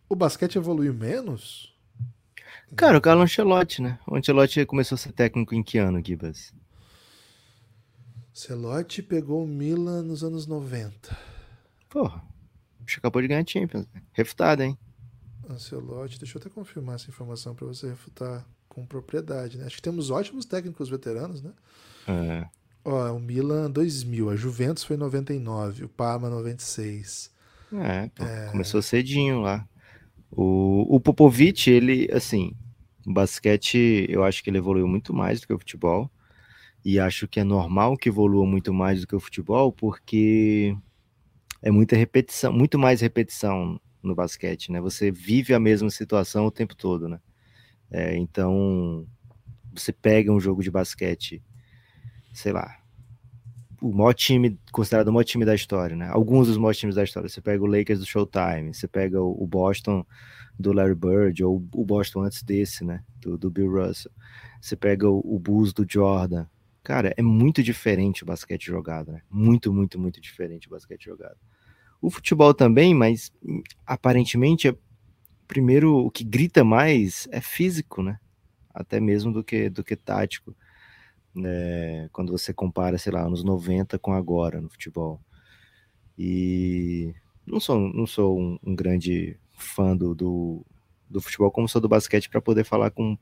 O 0.09 0.15
basquete 0.15 0.57
evoluiu 0.57 0.93
menos? 0.93 1.73
Cara, 2.75 2.97
o 2.97 3.01
Carlo 3.01 3.21
Ancelotti, 3.21 3.81
né? 3.81 3.97
O 4.05 4.17
Ancelotti 4.17 4.65
começou 4.65 4.95
a 4.95 4.99
ser 4.99 5.13
técnico 5.13 5.55
em 5.55 5.63
que 5.63 5.77
ano, 5.77 6.03
Gibas? 6.05 6.53
Celotti 8.33 9.01
pegou 9.01 9.43
o 9.43 9.47
Milan 9.47 10.03
nos 10.03 10.23
anos 10.23 10.45
90. 10.45 11.17
Porra, 11.89 12.21
bicho 12.81 12.99
acabou 12.99 13.21
de 13.21 13.29
ganhar 13.29 13.47
Champions. 13.47 13.87
né? 13.93 14.01
Refutado, 14.11 14.61
hein? 14.61 14.77
Ancelotti, 15.49 16.19
deixa 16.19 16.37
eu 16.37 16.41
até 16.41 16.49
confirmar 16.49 16.95
essa 16.95 17.09
informação 17.09 17.55
para 17.55 17.65
você 17.65 17.87
refutar 17.87 18.45
com 18.77 18.85
propriedade, 18.85 19.57
né? 19.57 19.65
Acho 19.65 19.77
que 19.77 19.81
temos 19.81 20.11
ótimos 20.11 20.45
técnicos 20.45 20.87
veteranos, 20.87 21.41
né? 21.41 21.51
É. 22.07 22.47
Ó, 22.85 23.11
o 23.13 23.19
Milan 23.19 23.71
2000, 23.71 24.29
a 24.29 24.35
Juventus 24.35 24.83
foi 24.83 24.95
99, 24.95 25.85
o 25.85 25.89
Parma 25.89 26.29
96. 26.29 27.31
É, 27.73 28.07
pô, 28.13 28.23
começou 28.51 28.79
cedinho 28.83 29.41
lá. 29.41 29.67
O, 30.29 30.95
o 30.95 30.99
Popovic, 30.99 31.71
ele, 31.71 32.07
assim, 32.13 32.53
o 33.03 33.11
basquete, 33.11 34.05
eu 34.07 34.23
acho 34.23 34.43
que 34.43 34.49
ele 34.51 34.59
evoluiu 34.59 34.87
muito 34.87 35.11
mais 35.11 35.41
do 35.41 35.47
que 35.47 35.53
o 35.53 35.57
futebol. 35.57 36.09
E 36.85 36.99
acho 36.99 37.27
que 37.27 37.39
é 37.39 37.43
normal 37.43 37.97
que 37.97 38.09
evolua 38.09 38.45
muito 38.45 38.71
mais 38.71 39.01
do 39.01 39.07
que 39.07 39.15
o 39.15 39.19
futebol, 39.19 39.71
porque 39.71 40.77
é 41.63 41.71
muita 41.71 41.95
repetição, 41.95 42.53
muito 42.53 42.77
mais 42.77 43.01
repetição 43.01 43.81
no 44.03 44.13
basquete, 44.13 44.71
né? 44.71 44.79
Você 44.79 45.09
vive 45.09 45.55
a 45.55 45.59
mesma 45.59 45.89
situação 45.89 46.45
o 46.45 46.51
tempo 46.51 46.75
todo, 46.75 47.09
né? 47.09 47.19
É, 47.91 48.17
então, 48.17 49.07
você 49.73 49.91
pega 49.91 50.31
um 50.31 50.39
jogo 50.39 50.61
de 50.61 50.71
basquete, 50.71 51.41
sei 52.33 52.51
lá, 52.51 52.77
o 53.81 53.93
maior 53.93 54.13
time, 54.13 54.59
considerado 54.71 55.07
o 55.09 55.13
maior 55.13 55.23
time 55.23 55.45
da 55.45 55.53
história, 55.53 55.95
né? 55.95 56.09
Alguns 56.11 56.47
dos 56.47 56.57
maiores 56.57 56.79
times 56.79 56.95
da 56.95 57.03
história. 57.03 57.29
Você 57.29 57.41
pega 57.41 57.63
o 57.63 57.67
Lakers 57.67 57.99
do 57.99 58.05
Showtime, 58.05 58.73
você 58.73 58.87
pega 58.87 59.21
o, 59.21 59.45
Boston 59.45 60.05
do 60.59 60.73
Larry 60.73 60.95
Bird, 60.95 61.43
ou 61.43 61.63
o 61.73 61.85
Boston 61.85 62.23
antes 62.23 62.41
desse, 62.41 62.83
né? 62.83 63.03
Do, 63.21 63.37
do 63.37 63.51
Bill 63.51 63.71
Russell. 63.71 64.11
Você 64.59 64.75
pega 64.75 65.07
o, 65.07 65.19
o 65.23 65.39
Bulls 65.39 65.73
do 65.73 65.85
Jordan. 65.87 66.47
Cara, 66.83 67.13
é 67.17 67.21
muito 67.21 67.61
diferente 67.61 68.23
o 68.23 68.25
basquete 68.25 68.65
jogado, 68.65 69.11
né? 69.11 69.21
Muito, 69.29 69.71
muito, 69.71 69.99
muito 69.99 70.19
diferente 70.19 70.67
o 70.67 70.71
basquete 70.71 71.05
jogado. 71.05 71.37
O 72.01 72.09
futebol 72.09 72.53
também, 72.53 72.93
mas 72.93 73.31
hum, 73.43 73.61
aparentemente, 73.85 74.69
é, 74.69 74.75
primeiro, 75.47 75.95
o 76.05 76.11
que 76.11 76.23
grita 76.23 76.63
mais 76.63 77.27
é 77.31 77.41
físico, 77.41 78.03
né? 78.03 78.19
Até 78.73 78.99
mesmo 78.99 79.31
do 79.31 79.43
que, 79.43 79.69
do 79.69 79.83
que 79.83 79.95
tático 79.95 80.55
né, 81.33 82.09
quando 82.11 82.31
você 82.31 82.53
compara, 82.53 82.97
sei 82.97 83.11
lá, 83.13 83.21
anos 83.21 83.43
90 83.43 83.97
com 83.99 84.13
agora 84.13 84.59
no 84.59 84.69
futebol. 84.69 85.21
E 86.17 87.13
não 87.45 87.59
sou, 87.59 87.79
não 87.93 88.07
sou 88.07 88.39
um, 88.39 88.59
um 88.63 88.75
grande 88.75 89.37
fã 89.53 89.95
do, 89.95 90.15
do, 90.15 90.65
do 91.09 91.21
futebol 91.21 91.51
como 91.51 91.69
sou 91.69 91.79
do 91.79 91.87
basquete 91.87 92.29
para 92.29 92.41
poder 92.41 92.63
falar 92.63 92.89
com, 92.91 93.17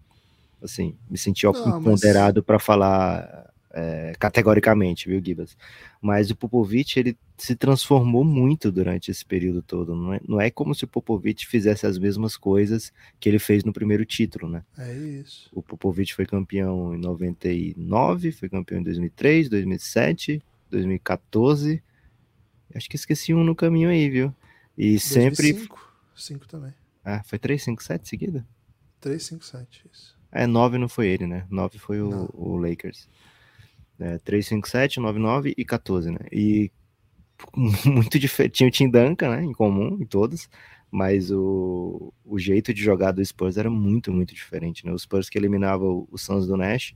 assim, 0.61 0.97
me 1.09 1.17
sentir 1.17 1.45
Não, 1.45 1.53
mas- 1.53 1.76
empoderado 1.78 2.41
para 2.43 2.57
falar 2.59 3.53
é, 3.78 4.13
categoricamente, 4.17 5.09
viu, 5.09 5.21
Gibas? 5.21 5.57
Mas 6.01 6.32
o 6.32 6.36
Popovic, 6.36 6.97
ele 6.97 7.17
se 7.38 7.57
transformou 7.57 8.23
muito 8.23 8.71
durante 8.71 9.11
esse 9.11 9.26
período 9.26 9.61
todo. 9.61 9.93
Não 9.93 10.13
é, 10.13 10.21
não 10.26 10.39
é 10.39 10.49
como 10.49 10.73
se 10.73 10.86
o 10.86 10.88
Popovic 10.88 11.45
fizesse 11.45 11.86
as 11.86 11.97
mesmas 11.97 12.38
coisas 12.38 12.93
que 13.19 13.28
ele 13.28 13.38
fez 13.38 13.65
no 13.65 13.73
primeiro 13.73 14.05
título, 14.05 14.49
né? 14.49 14.63
É 14.78 14.93
isso. 14.93 15.49
O 15.51 15.61
Popovich 15.61 16.15
foi 16.15 16.26
campeão 16.26 16.95
em 16.95 16.97
99, 16.97 18.32
foi 18.32 18.47
campeão 18.47 18.80
em 18.80 18.84
2003, 18.84 19.49
2007, 19.49 20.41
2014. 20.71 21.84
Acho 22.73 22.89
que 22.89 22.95
esqueci 22.95 23.34
um 23.34 23.43
no 23.43 23.53
caminho 23.53 23.89
aí, 23.89 24.09
viu? 24.09 24.34
E 24.78 24.97
sempre. 24.97 25.51
2005, 25.51 25.93
5 26.15 26.47
também. 26.47 26.73
Ah, 27.03 27.21
foi 27.26 27.38
3, 27.38 27.61
5, 27.61 27.84
7 27.84 28.07
seguida? 28.07 28.47
3, 29.01 29.21
5, 29.21 29.45
7, 29.45 29.86
isso. 29.91 30.17
É, 30.32 30.47
9 30.47 30.78
não 30.78 30.88
foi 30.88 31.07
ele, 31.07 31.28
né? 31.28 31.45
9 31.49 31.78
foi 31.78 32.01
o, 32.01 32.30
o 32.34 32.55
Lakers. 32.55 33.09
É, 33.99 34.17
3, 34.19 34.45
5, 34.45 34.67
7, 34.69 34.99
9, 34.99 35.19
9 35.19 35.53
e 35.57 35.65
14, 35.65 36.11
né? 36.11 36.19
E 36.31 36.71
muito 37.85 38.19
diferente. 38.19 38.53
Tinha 38.53 38.67
o 38.67 38.71
Tim 38.71 38.89
Duncan, 38.89 39.29
né? 39.29 39.43
Em 39.43 39.53
comum, 39.53 39.97
em 39.99 40.05
todos. 40.05 40.49
Mas 40.91 41.31
o, 41.31 42.13
o 42.23 42.39
jeito 42.39 42.73
de 42.73 42.81
jogar 42.81 43.11
do 43.11 43.25
Spurs 43.25 43.57
era 43.57 43.69
muito, 43.69 44.11
muito 44.13 44.33
diferente, 44.33 44.85
né? 44.85 44.91
O 44.91 44.99
Spurs 44.99 45.29
que 45.29 45.37
eliminava 45.37 45.83
o, 45.85 46.07
o 46.11 46.17
Suns 46.17 46.47
do 46.47 46.55
Nash 46.55 46.95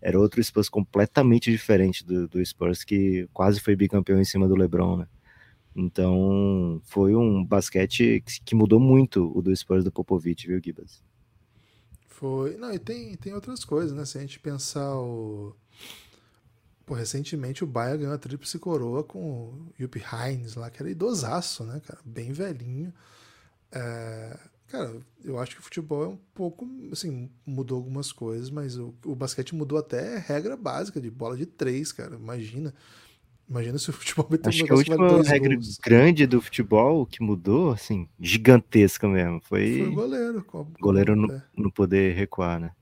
era 0.00 0.18
outro 0.18 0.42
Spurs 0.42 0.68
completamente 0.68 1.50
diferente 1.50 2.04
do, 2.04 2.28
do 2.28 2.44
Spurs 2.44 2.84
que 2.84 3.28
quase 3.32 3.60
foi 3.60 3.74
bicampeão 3.74 4.20
em 4.20 4.24
cima 4.24 4.48
do 4.48 4.54
LeBron, 4.54 4.98
né? 4.98 5.08
Então, 5.74 6.80
foi 6.84 7.14
um 7.14 7.44
basquete 7.44 8.22
que, 8.24 8.40
que 8.42 8.54
mudou 8.54 8.80
muito 8.80 9.30
o 9.36 9.42
do 9.42 9.54
Spurs 9.54 9.84
do 9.84 9.92
Popovich, 9.92 10.46
viu, 10.46 10.60
Gibas? 10.62 11.04
Foi. 12.08 12.56
Não, 12.56 12.72
e 12.72 12.78
tem, 12.78 13.14
tem 13.16 13.34
outras 13.34 13.62
coisas, 13.62 13.92
né? 13.92 14.06
Se 14.06 14.16
a 14.16 14.22
gente 14.22 14.40
pensar 14.40 14.96
o. 14.96 15.54
Pô, 16.86 16.94
recentemente 16.94 17.64
o 17.64 17.66
Bayern 17.66 17.98
ganhou 17.98 18.14
a 18.14 18.18
tríplice 18.18 18.58
coroa 18.60 19.02
com 19.02 19.18
o 19.18 19.72
Jupp 19.78 20.00
Heinz 20.00 20.54
lá, 20.54 20.70
que 20.70 20.80
era 20.80 20.88
idosaço, 20.90 21.64
né, 21.64 21.80
cara? 21.84 22.00
Bem 22.04 22.32
velhinho. 22.32 22.94
É, 23.72 24.38
Cara, 24.68 25.00
eu 25.24 25.38
acho 25.38 25.54
que 25.54 25.60
o 25.60 25.64
futebol 25.64 26.02
é 26.04 26.08
um 26.08 26.18
pouco, 26.34 26.68
assim, 26.90 27.30
mudou 27.46 27.78
algumas 27.78 28.10
coisas, 28.10 28.50
mas 28.50 28.76
o, 28.76 28.92
o 29.04 29.14
basquete 29.14 29.54
mudou 29.54 29.78
até 29.78 30.18
regra 30.18 30.56
básica 30.56 31.00
de 31.00 31.08
bola 31.08 31.36
de 31.36 31.46
três, 31.46 31.92
cara. 31.92 32.16
Imagina. 32.16 32.74
Imagina 33.48 33.78
se 33.78 33.90
o 33.90 33.92
futebol 33.92 34.26
meter 34.28 34.48
Acho 34.48 34.64
um 34.64 34.66
que 34.66 34.72
a 34.72 34.74
vale 34.74 34.88
última 34.90 35.22
regra 35.22 35.54
gols. 35.54 35.78
grande 35.78 36.26
do 36.26 36.40
futebol 36.40 37.06
que 37.06 37.22
mudou, 37.22 37.70
assim, 37.70 38.08
gigantesca 38.18 39.08
mesmo, 39.08 39.40
foi, 39.44 39.78
Foi 39.78 39.88
o 39.88 39.94
goleiro. 39.94 40.44
com 40.44 40.64
goleiro 40.80 41.14
não, 41.14 41.32
é. 41.32 41.44
não 41.56 41.70
poder 41.70 42.14
recuar, 42.16 42.58
né? 42.58 42.72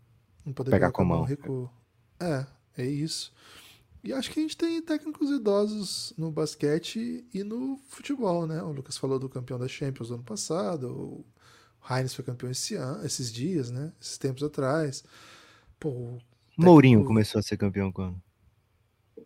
Não 0.45 0.55
poder 0.55 0.71
Pegar 0.71 0.87
pegar 0.87 0.93
com 0.93 1.03
a 1.03 1.05
mão. 1.05 1.23
recuo. 1.25 1.71
É, 2.19 2.47
é 2.79 2.87
isso. 2.87 3.31
E 4.05 4.13
acho 4.13 4.31
que 4.31 4.39
a 4.39 4.43
gente 4.43 4.57
tem 4.57 4.83
técnicos 4.83 5.31
idosos 5.31 6.13
no 6.19 6.31
basquete 6.31 7.25
e 7.33 7.43
no 7.43 7.79
futebol, 7.89 8.47
né? 8.47 8.63
O 8.63 8.71
Lucas 8.71 8.99
falou 8.99 9.19
do 9.19 9.31
campeão 9.31 9.59
da 9.59 9.67
Champions 9.67 10.09
do 10.09 10.15
ano 10.15 10.23
passado, 10.23 10.91
o 10.93 11.25
Heinz 11.91 12.15
foi 12.15 12.25
campeão 12.25 12.51
esse 12.51 12.75
ano, 12.75 13.05
esses 13.05 13.33
dias, 13.33 13.71
né? 13.71 13.93
Esses 14.01 14.19
tempos 14.19 14.43
atrás. 14.43 15.03
Pô, 15.81 15.89
o 15.89 16.19
Mourinho 16.57 16.99
técnico- 16.99 17.09
começou 17.09 17.39
a 17.39 17.43
ser 17.43 17.57
campeão 17.57 17.91
quando? 17.91 18.21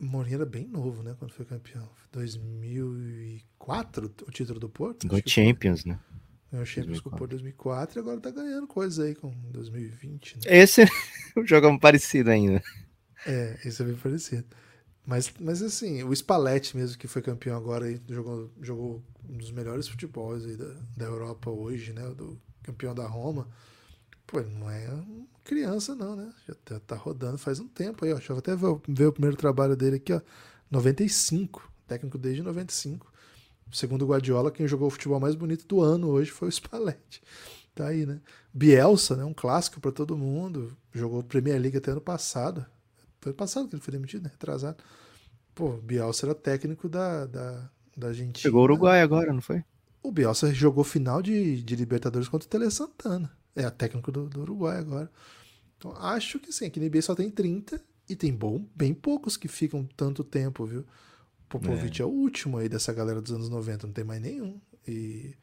Mourinho 0.00 0.36
era 0.36 0.46
bem 0.46 0.66
novo, 0.68 1.02
né? 1.02 1.14
Quando 1.18 1.32
foi 1.32 1.44
campeão. 1.44 1.88
2004 2.12 4.14
o 4.26 4.30
título 4.30 4.60
do 4.60 4.68
Porto? 4.68 5.08
Ganhou 5.08 5.22
foi. 5.22 5.30
Champions, 5.30 5.84
né? 5.84 5.98
Ganhou 6.52 6.64
Champions 6.64 7.00
com 7.00 7.08
o 7.10 7.10
2004. 7.10 7.18
Porto 7.18 7.30
2004 7.30 7.98
e 7.98 8.00
agora 8.00 8.20
tá 8.20 8.30
ganhando 8.30 8.66
coisa 8.68 9.04
aí 9.04 9.14
com 9.14 9.30
2020, 9.50 10.36
né? 10.36 10.40
Esse 10.46 10.82
é 11.36 11.66
um 11.66 11.78
parecido 11.78 12.30
ainda. 12.30 12.62
É, 13.26 13.58
isso 13.64 13.82
é 13.82 13.86
bem 13.86 13.96
parecido. 13.96 14.46
Mas, 15.08 15.32
mas 15.40 15.62
assim, 15.62 16.02
o 16.02 16.14
Spalletti 16.14 16.76
mesmo, 16.76 16.98
que 16.98 17.08
foi 17.08 17.22
campeão 17.22 17.56
agora 17.56 17.90
e 17.90 17.98
jogou, 18.10 18.50
jogou 18.60 19.02
um 19.26 19.38
dos 19.38 19.50
melhores 19.50 19.88
futebols 19.88 20.44
da, 20.54 20.74
da 20.98 21.06
Europa 21.06 21.50
hoje, 21.50 21.94
né? 21.94 22.06
Do 22.10 22.38
campeão 22.62 22.94
da 22.94 23.06
Roma. 23.06 23.48
Pô, 24.26 24.42
não 24.42 24.68
é 24.68 24.86
criança, 25.44 25.94
não, 25.94 26.14
né? 26.14 26.30
Já 26.46 26.54
tá, 26.62 26.80
tá 26.80 26.94
rodando 26.94 27.38
faz 27.38 27.58
um 27.58 27.66
tempo 27.66 28.04
aí, 28.04 28.12
ó. 28.12 28.16
Deixa 28.16 28.34
eu 28.34 28.36
até 28.36 28.54
ver, 28.54 28.66
ver 28.86 29.06
o 29.06 29.12
primeiro 29.12 29.34
trabalho 29.34 29.74
dele 29.74 29.96
aqui, 29.96 30.12
ó. 30.12 30.20
95. 30.70 31.72
Técnico 31.86 32.18
desde 32.18 32.42
95. 32.42 33.10
Segundo 33.72 34.02
o 34.02 34.08
Guardiola, 34.08 34.50
quem 34.50 34.68
jogou 34.68 34.88
o 34.88 34.90
futebol 34.90 35.18
mais 35.18 35.34
bonito 35.34 35.66
do 35.66 35.80
ano 35.80 36.08
hoje 36.08 36.30
foi 36.30 36.48
o 36.48 36.52
Spalletti. 36.52 37.22
Tá 37.74 37.86
aí, 37.86 38.04
né? 38.04 38.20
Bielsa, 38.52 39.16
né? 39.16 39.24
Um 39.24 39.32
clássico 39.32 39.80
para 39.80 39.90
todo 39.90 40.18
mundo. 40.18 40.76
Jogou 40.92 41.22
Premier 41.22 41.58
League 41.58 41.78
até 41.78 41.92
ano 41.92 42.00
passado. 42.02 42.66
Foi 43.20 43.30
ano 43.30 43.36
passado 43.36 43.68
que 43.68 43.74
ele 43.74 43.82
foi 43.82 43.92
demitido, 43.92 44.24
né? 44.24 44.30
Retrasado. 44.30 44.82
Pô, 45.54 45.72
Bielsa 45.72 46.26
era 46.26 46.34
técnico 46.34 46.88
da, 46.88 47.26
da, 47.26 47.70
da 47.96 48.08
Argentina. 48.08 48.38
Chegou 48.38 48.60
o 48.60 48.64
Uruguai 48.64 49.00
agora, 49.02 49.32
não 49.32 49.40
foi? 49.40 49.64
O 50.02 50.12
Bielsa 50.12 50.52
jogou 50.54 50.84
final 50.84 51.20
de, 51.20 51.62
de 51.62 51.76
Libertadores 51.76 52.28
contra 52.28 52.46
o 52.46 52.50
Tele 52.50 52.70
Santana. 52.70 53.30
É 53.56 53.68
técnico 53.70 54.12
do, 54.12 54.28
do 54.28 54.42
Uruguai 54.42 54.78
agora. 54.78 55.10
Então, 55.76 55.92
acho 55.96 56.38
que 56.38 56.52
sim, 56.52 56.70
que 56.70 56.80
NBA 56.80 57.02
só 57.02 57.14
tem 57.14 57.30
30 57.30 57.80
e 58.08 58.16
tem 58.16 58.32
bom, 58.32 58.64
bem 58.74 58.94
poucos 58.94 59.36
que 59.36 59.48
ficam 59.48 59.84
tanto 59.96 60.24
tempo, 60.24 60.64
viu? 60.64 60.84
Popovich 61.48 62.00
é. 62.00 62.04
é. 62.04 62.06
o 62.06 62.10
último 62.10 62.58
aí 62.58 62.68
dessa 62.68 62.92
galera 62.92 63.20
dos 63.20 63.32
anos 63.32 63.48
90, 63.48 63.86
não 63.86 63.94
tem 63.94 64.04
mais 64.04 64.20
nenhum. 64.20 64.60
E 64.86 65.34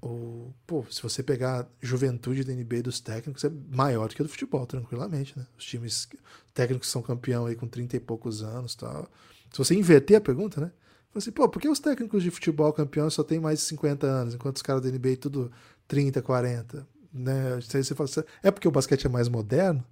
o, 0.00 0.52
pô, 0.66 0.84
se 0.90 1.02
você 1.02 1.22
pegar 1.22 1.68
juventude 1.80 2.44
da 2.44 2.52
NBA 2.52 2.82
dos 2.82 3.00
técnicos, 3.00 3.44
é 3.44 3.50
maior 3.70 4.08
do 4.08 4.14
que 4.14 4.22
a 4.22 4.24
do 4.24 4.28
futebol, 4.28 4.66
tranquilamente, 4.66 5.36
né? 5.38 5.46
Os 5.58 5.64
times 5.64 6.08
técnicos 6.54 6.88
são 6.88 7.02
campeão 7.02 7.46
aí 7.46 7.56
com 7.56 7.66
30 7.66 7.96
e 7.96 8.00
poucos 8.00 8.42
anos 8.42 8.74
tal. 8.74 9.10
Se 9.50 9.58
você 9.58 9.74
inverter 9.74 10.18
a 10.18 10.20
pergunta, 10.20 10.60
né? 10.60 10.72
Você, 11.12 11.30
assim, 11.30 11.32
pô, 11.32 11.48
por 11.48 11.60
que 11.60 11.68
os 11.68 11.80
técnicos 11.80 12.22
de 12.22 12.30
futebol 12.30 12.72
campeão 12.72 13.08
só 13.10 13.24
tem 13.24 13.40
mais 13.40 13.58
de 13.58 13.64
50 13.64 14.06
anos, 14.06 14.34
enquanto 14.34 14.56
os 14.56 14.62
caras 14.62 14.82
da 14.82 14.90
NBA 14.90 15.16
tudo 15.16 15.50
30, 15.88 16.22
40? 16.22 16.86
Né? 17.12 17.58
Você 17.60 17.94
fala, 17.94 18.08
é 18.42 18.50
porque 18.50 18.68
o 18.68 18.70
basquete 18.70 19.06
é 19.06 19.08
mais 19.08 19.28
moderno? 19.28 19.84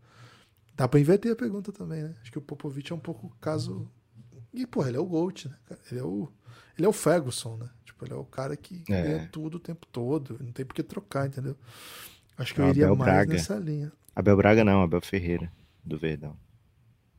Dá 0.76 0.86
pra 0.86 1.00
inverter 1.00 1.32
a 1.32 1.36
pergunta 1.36 1.72
também, 1.72 2.02
né? 2.02 2.14
Acho 2.20 2.30
que 2.30 2.38
o 2.38 2.42
Popovich 2.42 2.92
é 2.92 2.94
um 2.94 3.00
pouco 3.00 3.34
caso. 3.40 3.90
E, 4.57 4.66
pô, 4.66 4.86
ele 4.86 4.96
é 4.96 5.00
o 5.00 5.04
GOAT, 5.04 5.48
né? 5.48 5.57
Ele 5.90 6.00
é 6.00 6.02
o, 6.02 6.32
ele 6.78 6.86
é 6.86 6.88
o 6.88 6.92
Ferguson, 6.92 7.59
né? 7.59 7.68
Tipo, 7.84 8.07
ele 8.07 8.14
é 8.14 8.16
o 8.16 8.24
cara 8.24 8.57
que 8.57 8.82
é. 8.88 9.02
ganha 9.02 9.28
tudo 9.30 9.57
o 9.57 9.61
tempo 9.61 9.86
todo. 9.86 10.38
Não 10.40 10.50
tem 10.50 10.64
por 10.64 10.74
que 10.74 10.82
trocar, 10.82 11.26
entendeu? 11.26 11.57
Acho 12.38 12.54
que 12.54 12.61
eu 12.61 12.68
iria 12.68 12.86
Abel 12.86 12.96
mais 12.96 13.12
Braga. 13.12 13.32
nessa 13.34 13.57
linha. 13.57 13.92
Abel 14.14 14.36
Braga 14.36 14.64
não, 14.64 14.82
Abel 14.82 15.00
Ferreira, 15.02 15.52
do 15.84 15.98
Verdão. 15.98 16.36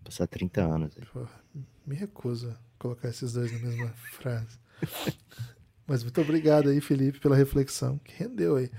Passar 0.03 0.25
30 0.25 0.61
anos 0.61 0.97
aí. 0.97 1.05
Pô, 1.13 1.27
me 1.85 1.95
recusa 1.95 2.57
colocar 2.79 3.09
esses 3.09 3.33
dois 3.33 3.51
na 3.51 3.59
mesma 3.59 3.93
frase. 4.17 4.57
Mas 5.85 6.03
muito 6.03 6.19
obrigado 6.21 6.69
aí, 6.69 6.81
Felipe, 6.81 7.19
pela 7.19 7.35
reflexão 7.35 7.99
que 7.99 8.13
rendeu 8.13 8.55
aí. 8.57 8.69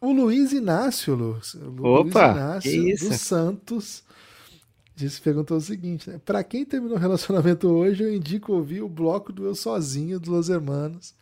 O 0.00 0.12
Luiz 0.12 0.52
Inácio, 0.52 1.14
Lu, 1.14 1.40
o 1.54 2.02
Luiz 2.02 2.14
Inácio 2.14 2.96
dos 2.96 3.20
Santos, 3.20 4.04
disse, 4.98 5.20
perguntou 5.20 5.56
o 5.56 5.60
seguinte: 5.60 6.10
né? 6.10 6.20
para 6.24 6.42
quem 6.42 6.64
terminou 6.64 6.96
o 6.96 7.00
relacionamento 7.00 7.68
hoje, 7.68 8.02
eu 8.02 8.12
indico 8.12 8.52
ouvir 8.52 8.82
o 8.82 8.88
bloco 8.88 9.32
do 9.32 9.46
Eu 9.46 9.54
Sozinho, 9.54 10.18
do 10.18 10.30
Los 10.30 10.48
Hermanos. 10.48 11.14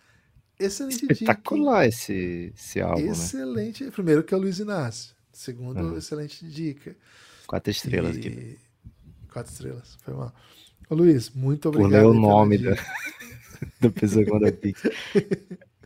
Excelente 0.59 1.05
Espetacular 1.05 1.85
dica. 1.85 1.95
esse, 1.95 2.53
esse 2.57 2.81
álbum. 2.81 3.05
Né? 3.05 3.13
Excelente. 3.13 3.85
Né? 3.85 3.91
Primeiro 3.91 4.25
que 4.25 4.33
é 4.33 4.37
o 4.37 4.41
Luiz 4.41 4.59
Inácio. 4.59 5.15
Segundo, 5.31 5.81
uhum. 5.81 5.99
excelente 5.99 6.47
dica. 6.49 6.97
Quatro 7.47 7.71
estrelas 7.71 8.17
e... 8.17 8.21
aqui. 8.21 8.59
Quatro 9.31 9.53
estrelas, 9.53 9.99
foi 10.03 10.15
mal. 10.15 10.35
Ô 10.89 10.95
Luiz, 10.95 11.31
muito 11.31 11.69
obrigado. 11.69 11.91
Por 11.91 11.97
ler 11.97 12.07
o 12.07 12.15
nome 12.15 12.57
da, 12.57 12.75
da 13.81 13.91
pessoa 13.93 14.25
que 14.25 14.33
manda 14.33 14.51
pix. 14.51 14.83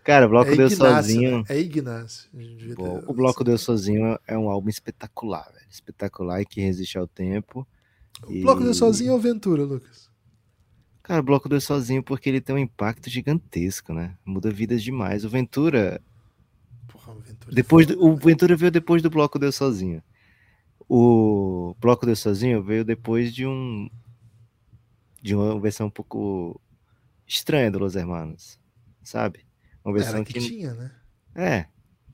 Cara, 0.04 0.26
o 0.26 0.28
Bloco 0.28 0.52
é 0.52 0.56
Deus 0.56 0.74
Sozinho. 0.74 1.38
Né? 1.38 1.44
É 1.48 1.58
Ignácio. 1.58 2.30
Bom, 2.76 3.02
o 3.06 3.12
Bloco 3.12 3.42
Deus 3.42 3.60
Sozinho 3.62 4.18
é 4.26 4.38
um 4.38 4.48
álbum 4.48 4.68
espetacular, 4.68 5.50
velho. 5.52 5.66
Espetacular 5.68 6.40
e 6.40 6.46
que 6.46 6.60
resiste 6.60 6.96
ao 6.96 7.08
tempo. 7.08 7.66
O. 8.26 8.40
Bloco 8.42 8.62
Deus 8.62 8.76
Sozinho 8.76 9.12
ou 9.12 9.18
Aventura, 9.18 9.64
Lucas? 9.64 10.10
Cara, 11.02 11.20
o 11.20 11.24
Bloco 11.24 11.48
Deus 11.48 11.64
Sozinho 11.64 12.02
porque 12.02 12.28
ele 12.28 12.40
tem 12.40 12.54
um 12.54 12.58
impacto 12.58 13.10
gigantesco, 13.10 13.92
né? 13.92 14.16
Muda 14.24 14.50
vidas 14.50 14.82
demais. 14.82 15.24
O 15.24 15.28
Ventura. 15.28 16.00
Porra, 16.86 17.12
o 17.12 17.20
Ventura. 17.20 17.52
É 17.52 17.54
depois 17.54 17.86
do... 17.86 18.04
o 18.04 18.16
Ventura 18.16 18.56
veio 18.56 18.70
depois 18.70 19.02
do 19.02 19.10
Bloco 19.10 19.38
Deus 19.38 19.56
Sozinho. 19.56 20.02
O 20.88 21.74
Bloco 21.80 22.06
Deus 22.06 22.18
Sozinho 22.18 22.62
veio 22.62 22.84
depois 22.84 23.32
de 23.32 23.46
um 23.46 23.88
de 25.22 25.34
uma 25.34 25.58
versão 25.60 25.88
um 25.88 25.90
pouco 25.90 26.60
estranha 27.26 27.70
do 27.70 27.78
Los 27.78 27.94
Hermanos, 27.94 28.58
sabe? 29.02 29.44
Uma 29.84 29.94
versão 29.94 30.16
Era 30.16 30.24
que, 30.24 30.32
que 30.32 30.40
tinha, 30.40 30.74
né? 30.74 30.92
É. 31.34 31.66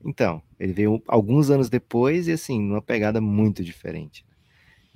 Então, 0.05 0.41
ele 0.59 0.73
veio 0.73 1.01
alguns 1.07 1.49
anos 1.49 1.69
depois 1.69 2.27
e 2.27 2.31
assim, 2.31 2.61
numa 2.61 2.81
pegada 2.81 3.19
muito 3.19 3.63
diferente. 3.63 4.25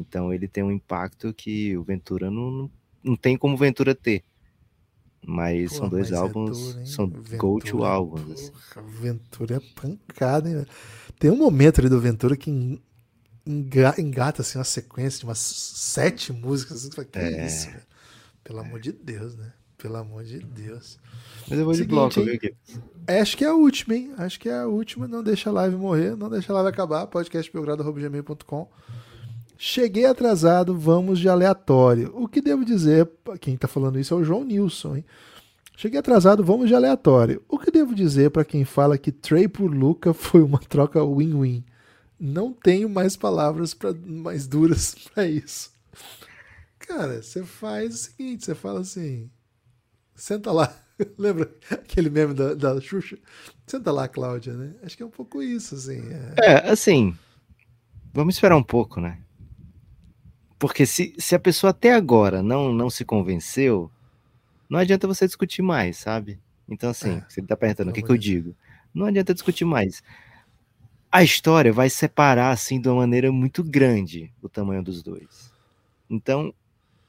Então 0.02 0.34
ele 0.34 0.48
tem 0.48 0.64
um 0.64 0.72
impacto 0.72 1.34
que 1.34 1.78
o 1.78 1.84
Ventura 1.84 2.30
não, 2.30 2.70
não, 3.04 3.16
tem 3.16 3.38
como 3.38 3.56
Ventura 3.56 3.96
ter. 3.96 4.24
Mas 5.26 5.72
Pô, 5.72 5.78
são 5.78 5.90
dois 5.90 6.10
mas 6.10 6.20
é 6.20 6.22
álbuns, 6.22 6.78
é 6.78 6.86
são 6.86 7.08
go-to 7.08 7.84
álbuns. 7.84 8.32
Assim. 8.32 8.52
Ventura 9.00 9.56
é 9.58 9.60
pancada, 9.80 10.50
hein? 10.50 10.66
Tem 11.20 11.30
um 11.30 11.38
momento 11.38 11.80
ali 11.80 11.90
do 11.90 12.02
Ventura 12.02 12.36
que 12.36 12.82
engata 13.46 14.42
assim, 14.42 14.58
uma 14.58 14.64
sequência 14.64 15.20
de 15.20 15.26
umas 15.26 15.40
sete 15.40 16.34
músicas. 16.34 16.78
Assim, 16.78 16.92
fala, 16.92 17.06
que 17.06 17.20
é, 17.20 17.46
isso, 17.46 17.68
velho? 17.68 17.84
Pelo 18.44 18.60
amor 18.60 18.80
de 18.80 18.92
Deus, 18.92 19.36
né? 19.36 19.54
Pelo 19.78 19.98
amor 19.98 20.24
de 20.24 20.40
Deus. 20.40 21.00
Mas 21.50 21.58
eu 21.58 21.66
vou 21.66 21.74
Seguinte, 21.74 21.90
de 21.90 21.96
bloco, 21.96 22.24
viu, 22.24 22.36
aqui. 22.36 22.54
Acho 23.08 23.36
que 23.36 23.44
é 23.44 23.48
a 23.48 23.54
última, 23.54 23.96
hein? 23.96 24.14
Acho 24.18 24.40
que 24.40 24.50
é 24.50 24.60
a 24.60 24.68
última. 24.68 25.08
Não 25.08 25.24
deixa 25.24 25.50
a 25.50 25.54
live 25.54 25.76
morrer, 25.76 26.16
não 26.16 26.30
deixa 26.30 26.52
a 26.52 26.56
live 26.56 26.70
acabar. 26.70 27.08
podcastbelgrado.gmail.com 27.08 28.70
Cheguei 29.64 30.08
atrasado, 30.08 30.76
vamos 30.76 31.20
de 31.20 31.30
aleatório. 31.30 32.12
O 32.16 32.28
que 32.28 32.42
devo 32.42 32.66
dizer, 32.66 33.08
quem 33.40 33.56
tá 33.56 33.68
falando 33.68 34.00
isso 34.00 34.12
é 34.12 34.18
o 34.18 34.24
João 34.24 34.44
Nilson, 34.44 34.96
hein? 34.96 35.06
Cheguei 35.78 36.00
atrasado, 36.00 36.44
vamos 36.44 36.68
de 36.68 36.74
aleatório. 36.74 37.44
O 37.48 37.60
que 37.60 37.70
devo 37.70 37.94
dizer 37.94 38.32
para 38.32 38.44
quem 38.44 38.66
fala 38.66 38.98
que 38.98 39.12
Trey 39.12 39.48
por 39.48 39.72
Luca 39.72 40.16
foi 40.18 40.42
uma 40.42 40.58
troca 40.58 41.06
win-win? 41.06 41.64
Não 42.20 42.52
tenho 42.52 42.90
mais 42.90 43.16
palavras 43.16 43.76
pra, 43.76 43.94
mais 43.94 44.48
duras 44.48 44.96
para 45.14 45.28
isso. 45.28 45.72
Cara, 46.80 47.22
você 47.22 47.44
faz 47.44 47.94
o 47.94 47.98
seguinte: 47.98 48.44
você 48.44 48.56
fala 48.56 48.80
assim, 48.80 49.30
senta 50.16 50.52
lá. 50.52 50.76
Lembra 51.20 51.52
aquele 51.70 52.10
meme 52.10 52.34
da, 52.34 52.56
da 52.56 52.82
Xuxa? 52.82 53.16
Senta 53.68 53.92
lá, 53.92 54.08
Cláudia, 54.08 54.54
né? 54.54 54.74
Acho 54.82 54.98
que 54.98 55.04
é 55.04 55.06
um 55.06 55.12
pouco 55.12 55.40
isso, 55.40 55.76
assim. 55.76 56.02
É, 56.40 56.46
é 56.48 56.72
assim. 56.72 57.16
Vamos 58.12 58.34
esperar 58.34 58.58
um 58.58 58.64
pouco, 58.64 59.00
né? 59.00 59.20
Porque 60.62 60.86
se, 60.86 61.16
se 61.18 61.34
a 61.34 61.40
pessoa 61.40 61.72
até 61.72 61.92
agora 61.92 62.44
não, 62.44 62.72
não 62.72 62.88
se 62.88 63.04
convenceu, 63.04 63.90
não 64.70 64.78
adianta 64.78 65.08
você 65.08 65.26
discutir 65.26 65.64
mais, 65.64 65.98
sabe? 65.98 66.40
Então, 66.70 66.92
assim, 66.92 67.14
é, 67.18 67.26
se 67.28 67.40
ele 67.40 67.48
tá 67.48 67.58
perguntando 67.58 67.90
o 67.90 67.94
que, 67.94 68.04
que 68.04 68.12
eu 68.12 68.16
digo, 68.16 68.56
não 68.94 69.08
adianta 69.08 69.34
discutir 69.34 69.66
mais. 69.66 70.04
A 71.12 71.24
história 71.24 71.74
vai 71.74 71.90
separar, 71.90 72.52
assim, 72.52 72.80
de 72.80 72.88
uma 72.88 72.98
maneira 72.98 73.32
muito 73.32 73.64
grande 73.64 74.32
o 74.40 74.48
tamanho 74.48 74.84
dos 74.84 75.02
dois. 75.02 75.52
Então, 76.08 76.54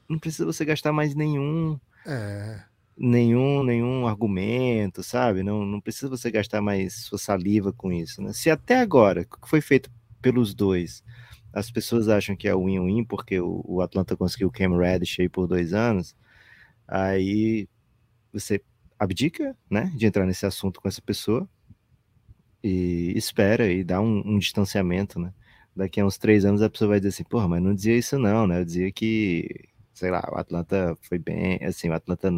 não 0.09 0.17
precisa 0.17 0.47
você 0.47 0.65
gastar 0.65 0.91
mais 0.91 1.13
nenhum. 1.13 1.79
É. 2.07 2.59
Nenhum, 2.97 3.63
nenhum 3.63 4.07
argumento, 4.07 5.03
sabe? 5.03 5.43
Não, 5.43 5.63
não 5.63 5.79
precisa 5.79 6.09
você 6.09 6.31
gastar 6.31 6.59
mais 6.59 7.03
sua 7.03 7.19
saliva 7.19 7.71
com 7.71 7.93
isso. 7.93 8.19
Né? 8.19 8.33
Se 8.33 8.49
até 8.49 8.79
agora, 8.79 9.21
o 9.21 9.25
que 9.25 9.47
foi 9.47 9.61
feito 9.61 9.91
pelos 10.23 10.55
dois, 10.55 11.03
as 11.53 11.71
pessoas 11.71 12.09
acham 12.09 12.35
que 12.35 12.47
é 12.47 12.55
win-win 12.55 13.05
porque 13.05 13.39
o, 13.39 13.63
o, 13.65 13.81
Atlanta 13.81 14.17
conseguiu 14.17 14.47
o 14.47 14.51
Cam 14.51 14.77
Reddish 14.77 15.19
aí 15.19 15.29
por 15.29 15.47
dois 15.47 15.73
anos, 15.73 16.15
aí 16.87 17.69
você 18.31 18.61
abdica, 18.99 19.55
né, 19.69 19.91
de 19.95 20.05
entrar 20.05 20.25
nesse 20.25 20.45
assunto 20.45 20.81
com 20.81 20.87
essa 20.87 21.01
pessoa 21.01 21.47
e 22.63 23.13
espera 23.15 23.71
e 23.71 23.83
dá 23.83 24.01
um, 24.01 24.23
um 24.25 24.39
distanciamento, 24.39 25.19
né? 25.19 25.33
Daqui 25.75 25.99
a 25.99 26.05
uns 26.05 26.17
três 26.17 26.45
anos 26.45 26.61
a 26.61 26.69
pessoa 26.69 26.89
vai 26.89 26.99
dizer 26.99 27.09
assim, 27.09 27.23
porra, 27.23 27.47
mas 27.47 27.61
não 27.61 27.73
dizia 27.73 27.97
isso 27.97 28.17
não, 28.17 28.47
né? 28.47 28.59
Eu 28.59 28.65
dizia 28.65 28.91
que 28.91 29.69
sei 29.93 30.09
lá, 30.09 30.27
o 30.31 30.37
Atlanta 30.37 30.97
foi 31.01 31.19
bem, 31.19 31.63
assim, 31.63 31.89
o 31.89 31.93
Atlanta 31.93 32.29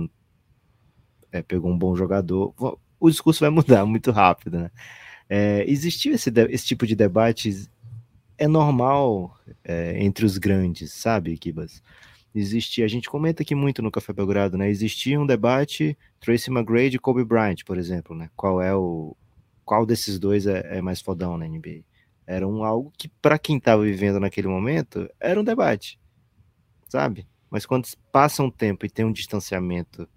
é, 1.31 1.41
pegou 1.41 1.71
um 1.71 1.77
bom 1.77 1.95
jogador. 1.95 2.53
O 2.99 3.09
discurso 3.09 3.39
vai 3.39 3.49
mudar 3.49 3.85
muito 3.87 4.11
rápido, 4.11 4.59
né? 4.59 4.71
É, 5.27 5.69
existiu 5.69 6.13
esse, 6.13 6.31
esse 6.49 6.65
tipo 6.65 6.85
de 6.85 6.95
debate, 6.95 7.67
é 8.37 8.47
normal 8.47 9.37
é, 9.63 10.03
entre 10.03 10.25
os 10.25 10.37
grandes, 10.37 10.93
sabe, 10.93 11.37
Kibas? 11.37 11.81
Existia, 12.33 12.83
a 12.83 12.87
gente 12.87 13.09
comenta 13.09 13.43
aqui 13.43 13.55
muito 13.55 13.81
no 13.81 13.89
Café 13.89 14.11
Belgrado, 14.11 14.57
né? 14.57 14.69
Existia 14.69 15.19
um 15.19 15.25
debate 15.25 15.97
Tracy 16.19 16.51
McGrady 16.51 16.97
e 16.97 16.99
Kobe 16.99 17.23
Bryant, 17.23 17.63
por 17.65 17.77
exemplo, 17.77 18.15
né? 18.15 18.29
Qual 18.35 18.61
é 18.61 18.75
o 18.75 19.15
qual 19.63 19.85
desses 19.85 20.19
dois 20.19 20.45
é, 20.45 20.77
é 20.77 20.81
mais 20.81 21.01
fodão 21.01 21.37
na 21.37 21.47
NBA? 21.47 21.83
Era 22.27 22.47
um 22.47 22.63
algo 22.63 22.91
que 22.97 23.07
para 23.07 23.39
quem 23.39 23.57
estava 23.57 23.83
vivendo 23.83 24.19
naquele 24.19 24.47
momento 24.47 25.09
era 25.19 25.39
um 25.39 25.43
debate, 25.43 25.99
sabe? 26.87 27.27
Mas 27.49 27.65
quando 27.65 27.87
passa 28.11 28.43
um 28.43 28.51
tempo 28.51 28.85
e 28.85 28.89
tem 28.89 29.05
um 29.05 29.11
distanciamento 29.11 30.07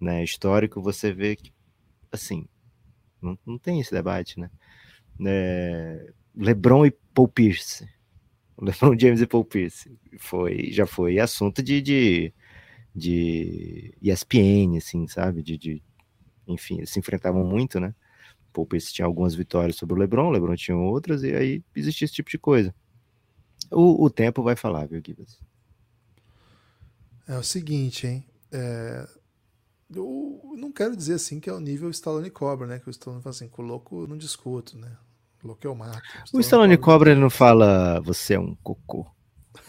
né, 0.00 0.22
histórico, 0.22 0.82
você 0.82 1.12
vê 1.12 1.36
que, 1.36 1.52
assim, 2.10 2.46
não, 3.20 3.38
não 3.46 3.58
tem 3.58 3.80
esse 3.80 3.92
debate, 3.92 4.38
né? 4.38 4.50
É, 5.24 6.12
LeBron 6.34 6.86
e 6.86 6.90
Paul 7.14 7.28
Pierce. 7.28 7.88
LeBron 8.60 8.98
James 8.98 9.20
e 9.20 9.26
Paul 9.26 9.44
Pierce. 9.44 9.96
Foi, 10.18 10.70
já 10.70 10.86
foi 10.86 11.18
assunto 11.18 11.62
de, 11.62 11.80
de, 11.80 12.32
de 12.94 13.94
ESPN, 14.00 14.76
assim, 14.76 15.06
sabe? 15.06 15.42
De, 15.42 15.58
de, 15.58 15.82
enfim, 16.46 16.78
eles 16.78 16.90
se 16.90 16.98
enfrentavam 16.98 17.44
muito, 17.44 17.80
né? 17.80 17.94
Paul 18.52 18.66
Pierce 18.66 18.92
tinha 18.92 19.06
algumas 19.06 19.34
vitórias 19.34 19.76
sobre 19.76 19.94
o 19.94 19.98
LeBron, 19.98 20.28
o 20.28 20.30
LeBron 20.30 20.54
tinha 20.54 20.76
outras, 20.76 21.22
e 21.22 21.34
aí 21.34 21.64
existia 21.74 22.04
esse 22.04 22.14
tipo 22.14 22.30
de 22.30 22.38
coisa. 22.38 22.74
O, 23.70 24.04
o 24.04 24.10
tempo 24.10 24.42
vai 24.42 24.54
falar, 24.54 24.86
viu, 24.86 25.00
Gibbs? 25.04 25.40
É 27.26 27.36
o 27.38 27.42
seguinte, 27.42 28.06
hein? 28.06 28.24
É, 28.50 29.08
eu 29.94 30.54
não 30.58 30.70
quero 30.70 30.94
dizer 30.94 31.14
assim 31.14 31.40
que 31.40 31.48
é 31.48 31.52
o 31.52 31.60
nível 31.60 31.88
Stallone 31.90 32.30
Cobra, 32.30 32.66
né? 32.66 32.78
Que 32.78 32.88
o 32.88 32.90
Stallone 32.90 33.22
fala 33.22 33.34
assim, 33.34 33.48
coloco, 33.48 34.06
não 34.06 34.18
discuto, 34.18 34.76
né? 34.76 34.96
Coloquei 35.42 35.68
eu 35.68 35.74
mato. 35.74 36.00
O 36.32 36.38
Stallone 36.38 36.76
Cobra, 36.76 36.92
Cobra 36.92 37.10
ele 37.10 37.20
não 37.20 37.28
fala 37.28 38.00
você 38.00 38.34
é 38.34 38.38
um 38.38 38.54
cocô. 38.62 39.04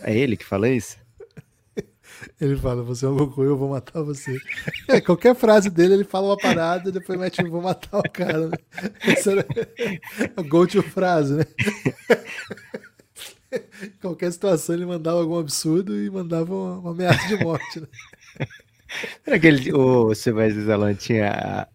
É 0.02 0.16
ele 0.16 0.38
que 0.38 0.46
fala 0.46 0.70
isso? 0.70 0.98
Ele 2.40 2.56
fala, 2.56 2.84
você 2.84 3.06
é 3.06 3.10
um 3.10 3.18
cocô, 3.18 3.44
eu 3.44 3.58
vou 3.58 3.70
matar 3.70 4.02
você. 4.04 4.38
É, 4.88 5.02
qualquer 5.02 5.36
frase 5.36 5.70
dele, 5.70 5.96
ele 5.96 6.04
fala 6.04 6.28
uma 6.28 6.38
parada 6.38 6.88
e 6.88 6.92
depois 6.92 7.20
mete 7.20 7.44
um 7.44 7.50
vou 7.50 7.62
matar 7.62 8.00
o 8.00 8.04
cara. 8.04 8.50
Né? 8.50 8.58
Essa 9.02 9.32
era 9.32 9.46
a 10.38 10.42
go 10.44 10.66
to 10.68 10.84
frase, 10.84 11.34
né? 11.34 11.46
qualquer 14.00 14.32
situação 14.32 14.76
ele 14.76 14.86
mandava 14.86 15.20
algum 15.20 15.40
absurdo 15.40 15.98
e 16.02 16.10
mandava 16.10 16.54
uma, 16.54 16.78
uma 16.80 16.92
ameaça 16.92 17.28
de 17.28 17.44
morte, 17.44 17.82
né? 17.82 17.88
Será 19.26 19.40
que 19.40 19.48
ele, 19.48 19.74
o 19.74 20.14
Silvestre 20.14 20.64
Zalan 20.64 20.94
tinha 20.94 21.68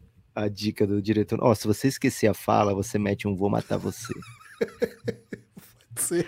a, 0.45 0.49
dica 0.49 0.87
do 0.87 1.01
diretor? 1.01 1.39
Ó, 1.43 1.51
oh, 1.51 1.55
se 1.55 1.67
você 1.67 1.89
esquecer 1.89 2.27
a 2.27 2.35
fala, 2.35 2.75
você 2.75 2.99
mete 2.99 3.27
um 3.27 3.35
vou 3.35 3.51
matar 3.51 3.77
você. 3.77 4.13
Pode 5.99 6.03
ser. 6.03 6.27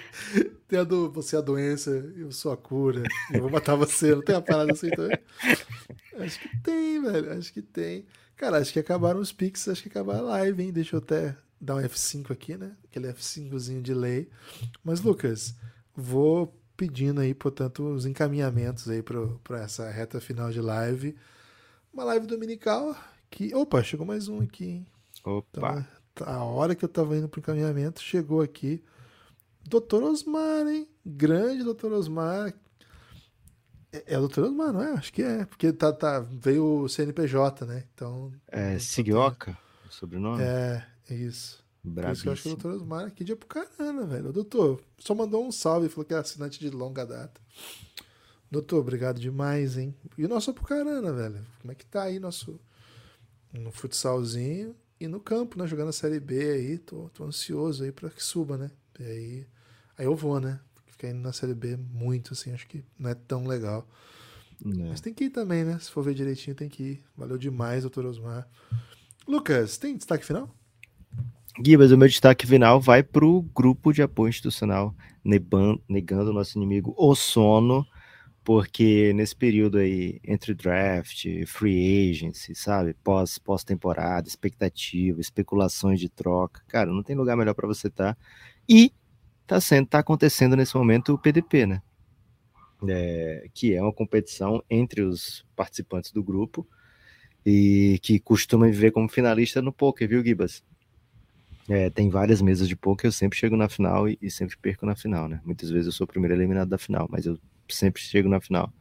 Tem 0.67 0.79
a 0.79 0.85
do 0.85 1.11
você 1.11 1.37
é 1.37 1.39
a 1.39 1.43
doença, 1.43 1.91
eu 2.17 2.33
sou 2.33 2.53
a 2.53 2.57
cura, 2.57 3.03
eu 3.33 3.41
vou 3.41 3.51
matar 3.51 3.77
você. 3.77 4.15
Não 4.15 4.23
tem 4.23 4.35
a 4.35 4.41
parada 4.41 4.73
assim 4.73 4.91
também? 4.91 5.19
Acho 6.19 6.41
que 6.41 6.59
tem, 6.59 7.01
velho. 7.01 7.33
Acho 7.33 7.53
que 7.53 7.63
tem. 7.63 8.05
Cara, 8.37 8.59
acho 8.59 8.73
que 8.73 8.79
acabaram 8.79 9.21
os 9.21 9.33
pics, 9.33 9.69
acho 9.69 9.83
que 9.83 9.89
acabaram 9.89 10.21
a 10.21 10.31
live, 10.31 10.63
hein? 10.63 10.73
Deixa 10.73 10.97
eu 10.97 10.99
até 10.99 11.37
dar 11.61 11.77
um 11.77 11.81
F5 11.81 12.31
aqui, 12.31 12.57
né? 12.57 12.75
Aquele 12.85 13.13
F5zinho 13.13 13.83
de 13.83 13.93
lei. 13.93 14.31
Mas, 14.83 15.03
Lucas, 15.03 15.55
vou 15.95 16.59
pedindo 16.77 17.21
aí, 17.21 17.35
portanto, 17.35 17.83
os 17.83 18.07
encaminhamentos 18.07 18.89
aí 18.89 19.03
para 19.03 19.61
essa 19.61 19.91
reta 19.91 20.21
final 20.21 20.51
de 20.51 20.61
live. 20.61 21.15
Uma 21.93 22.05
live 22.05 22.27
dominical 22.27 22.97
que. 23.31 23.55
Opa, 23.55 23.83
chegou 23.83 24.07
mais 24.07 24.29
um 24.29 24.41
aqui, 24.41 24.65
hein? 24.65 24.87
Opa! 25.25 25.87
Então, 26.13 26.29
a 26.29 26.45
hora 26.45 26.75
que 26.75 26.85
eu 26.85 26.89
tava 26.89 27.17
indo 27.17 27.29
pro 27.29 27.41
encaminhamento, 27.41 28.03
chegou 28.03 28.43
aqui. 28.43 28.83
Doutor 29.67 30.03
Osmar, 30.03 30.67
hein? 30.67 30.89
Grande 31.05 31.63
Doutor 31.63 31.93
Osmar. 31.93 32.53
É, 33.93 34.15
é 34.15 34.19
o 34.19 34.23
Doutor 34.23 34.45
Osmar, 34.45 34.73
não 34.73 34.83
é? 34.83 34.93
Acho 34.93 35.13
que 35.13 35.23
é, 35.23 35.45
porque 35.45 35.73
tá, 35.73 35.93
tá, 35.93 36.21
veio 36.21 36.83
o 36.83 36.89
CNPJ, 36.89 37.65
né? 37.67 37.85
Então. 37.95 38.33
É, 38.49 38.79
Sigioca, 38.79 39.57
o 39.89 39.93
sobrenome? 39.93 40.43
É, 40.43 40.85
isso. 41.09 41.63
Por 41.83 42.11
isso 42.11 42.23
que 42.23 42.29
eu 42.29 42.33
acho 42.33 42.43
que 42.43 42.49
o 42.49 42.57
doutor 42.57 42.73
Osmar 42.73 43.07
aqui 43.07 43.25
de 43.25 43.33
Apucarana, 43.33 44.05
velho. 44.05 44.29
O 44.29 44.33
doutor 44.33 44.83
só 44.99 45.15
mandou 45.15 45.47
um 45.47 45.51
salve 45.51 45.87
e 45.87 45.89
falou 45.89 46.05
que 46.05 46.13
é 46.13 46.19
assinante 46.19 46.61
de 46.61 46.69
longa 46.69 47.07
data. 47.07 47.41
Doutor, 48.51 48.81
obrigado 48.81 49.19
demais, 49.19 49.79
hein? 49.79 49.95
E 50.19 50.27
o 50.27 50.29
nosso 50.29 50.51
Apucarana, 50.51 51.11
velho? 51.13 51.47
Como 51.61 51.73
é 51.73 51.75
que 51.75 51.87
tá 51.87 52.03
aí 52.03 52.19
nosso 52.19 52.61
no 53.53 53.71
futsalzinho 53.71 54.75
e 55.01 55.09
no 55.09 55.21
campo, 55.21 55.59
né? 55.59 55.67
Jogando 55.67 55.89
a 55.89 55.93
Série 55.93 56.21
B 56.21 56.39
aí. 56.39 56.79
Tô, 56.79 57.09
tô 57.11 57.25
ansioso 57.25 57.85
aí 57.85 57.93
pra 57.93 58.11
que 58.11 58.23
suba, 58.23 58.57
né? 58.57 58.71
E 58.99 59.05
aí, 59.05 59.47
aí 59.99 60.07
eu 60.07 60.15
vou, 60.15 60.41
né? 60.41 60.61
Ficar 60.87 61.09
indo 61.09 61.21
na 61.21 61.33
Série 61.33 61.55
B 61.55 61.77
muito, 61.77 62.35
assim, 62.35 62.53
acho 62.53 62.67
que 62.67 62.85
não 62.99 63.11
é 63.11 63.15
tão 63.15 63.47
legal. 63.47 63.89
É. 64.65 64.89
Mas 64.89 65.01
tem 65.01 65.15
que 65.15 65.25
ir 65.25 65.31
também, 65.31 65.65
né? 65.65 65.79
Se 65.81 65.91
for 65.91 66.03
ver 66.03 66.15
direitinho, 66.15 66.55
tem 66.55 66.69
que 66.69 66.83
ir. 66.83 67.05
Valeu 67.17 67.39
demais, 67.39 67.83
doutor 67.83 68.05
Osmar. 68.05 68.47
Lucas, 69.27 69.79
tem 69.79 69.97
destaque 69.97 70.25
final? 70.25 70.55
Gibas, 71.65 71.91
o 71.93 71.99
meu 71.99 72.09
destaque 72.09 72.47
final 72.47 72.81
vai 72.81 73.03
para 73.03 73.25
o 73.25 73.43
grupo 73.43 73.93
de 73.93 74.03
apoio 74.03 74.31
institucional 74.31 74.95
negando 75.25 76.31
o 76.31 76.33
nosso 76.33 76.57
inimigo 76.57 76.95
o 76.97 77.15
sono, 77.15 77.87
porque 78.45 79.13
nesse 79.13 79.37
período 79.37 79.79
aí, 79.79 80.21
entre 80.25 80.55
draft, 80.55 81.27
free 81.47 82.11
agency, 82.11 82.55
sabe, 82.55 82.95
pós, 83.05 83.39
pós-temporada, 83.39 84.29
expectativa, 84.29 85.21
especulações 85.21 86.01
de 86.01 86.09
troca, 86.09 86.63
cara, 86.67 86.91
não 86.91 87.03
tem 87.03 87.15
lugar 87.15 87.37
melhor 87.37 87.55
para 87.55 87.69
você 87.69 87.89
estar. 87.89 88.15
Tá. 88.15 88.21
E 88.69 88.93
tá 89.47 89.61
sendo, 89.61 89.87
tá 89.87 89.99
acontecendo 89.99 90.57
nesse 90.57 90.77
momento 90.77 91.13
o 91.13 91.19
PDP, 91.19 91.67
né? 91.67 91.83
É, 92.89 93.47
que 93.53 93.75
é 93.75 93.83
uma 93.83 93.93
competição 93.93 94.63
entre 94.71 95.03
os 95.03 95.45
participantes 95.55 96.13
do 96.13 96.23
grupo 96.23 96.67
e 97.45 97.99
que 98.03 98.19
costuma 98.19 98.67
viver 98.67 98.91
como 98.91 99.09
finalista 99.09 99.61
no 99.61 99.73
poker, 99.73 100.09
viu, 100.09 100.25
Gibas? 100.25 100.65
É, 101.69 101.91
tem 101.91 102.09
várias 102.09 102.41
mesas 102.41 102.67
de 102.67 102.75
poker, 102.75 103.09
eu 103.09 103.13
sempre 103.13 103.39
chego 103.39 103.57
na 103.57 103.69
final 103.69 104.09
e, 104.09 104.19
e, 104.21 104.31
sempre 104.31 104.57
perco 104.57 104.87
na 104.87 104.97
final, 104.97 105.29
né? 105.29 105.41
Muitas 105.45 105.71
vezes 105.71 105.87
eu 105.87 105.93
sou 105.93 106.05
o 106.05 106.09
primeiro 106.09 106.35
eliminado 106.35 106.69
da 106.69 106.79
final, 106.79 107.07
mas 107.11 107.27
eu 107.27 107.39
sempre 107.75 108.03
chego 108.03 108.29
na 108.29 108.41
final. 108.41 108.73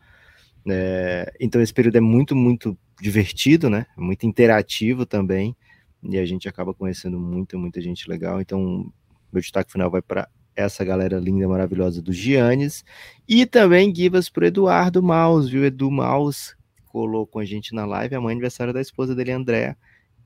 É, 0.69 1.31
então 1.39 1.61
esse 1.61 1.73
período 1.73 1.97
é 1.97 2.01
muito, 2.01 2.35
muito 2.35 2.77
divertido, 3.01 3.69
né? 3.69 3.85
Muito 3.97 4.25
interativo 4.25 5.05
também, 5.05 5.55
e 6.03 6.17
a 6.17 6.25
gente 6.25 6.47
acaba 6.47 6.73
conhecendo 6.73 7.19
muita, 7.19 7.57
muita 7.57 7.81
gente 7.81 8.09
legal. 8.09 8.41
Então, 8.41 8.91
meu 9.31 9.41
destaque 9.41 9.71
final 9.71 9.89
vai 9.89 10.01
para 10.01 10.27
essa 10.55 10.83
galera 10.83 11.17
linda, 11.17 11.47
maravilhosa 11.47 12.01
do 12.01 12.11
Giannis, 12.11 12.83
e 13.27 13.45
também 13.45 13.93
Givas 13.95 14.29
para 14.29 14.47
Eduardo 14.47 15.01
Maus, 15.01 15.49
viu? 15.49 15.63
Edu 15.65 15.89
Maus 15.89 16.55
colou 16.87 17.25
com 17.25 17.39
a 17.39 17.45
gente 17.45 17.73
na 17.73 17.85
live, 17.85 18.15
amanhã 18.15 18.33
é 18.33 18.35
aniversário 18.35 18.73
da 18.73 18.81
esposa 18.81 19.15
dele, 19.15 19.31
André, 19.31 19.77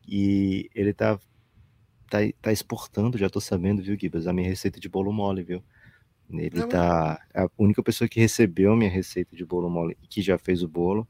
e 0.07 0.69
ele 0.73 0.93
tá 0.93 1.19
tá, 2.09 2.19
tá 2.41 2.51
exportando, 2.51 3.17
já 3.17 3.29
tô 3.29 3.41
sabendo, 3.41 3.81
viu, 3.81 3.97
Gibas, 3.99 4.27
a 4.27 4.33
minha 4.33 4.47
receita 4.47 4.79
de 4.79 4.87
bolo 4.87 5.11
mole, 5.11 5.43
viu? 5.43 5.63
Ele 6.29 6.59
Não, 6.59 6.69
tá. 6.69 7.19
É 7.33 7.41
a 7.41 7.49
única 7.57 7.83
pessoa 7.83 8.07
que 8.07 8.19
recebeu 8.19 8.75
minha 8.75 8.89
receita 8.89 9.35
de 9.35 9.45
bolo 9.45 9.69
mole 9.69 9.97
e 10.01 10.07
que 10.07 10.21
já 10.21 10.37
fez 10.37 10.63
o 10.63 10.67
bolo 10.67 11.07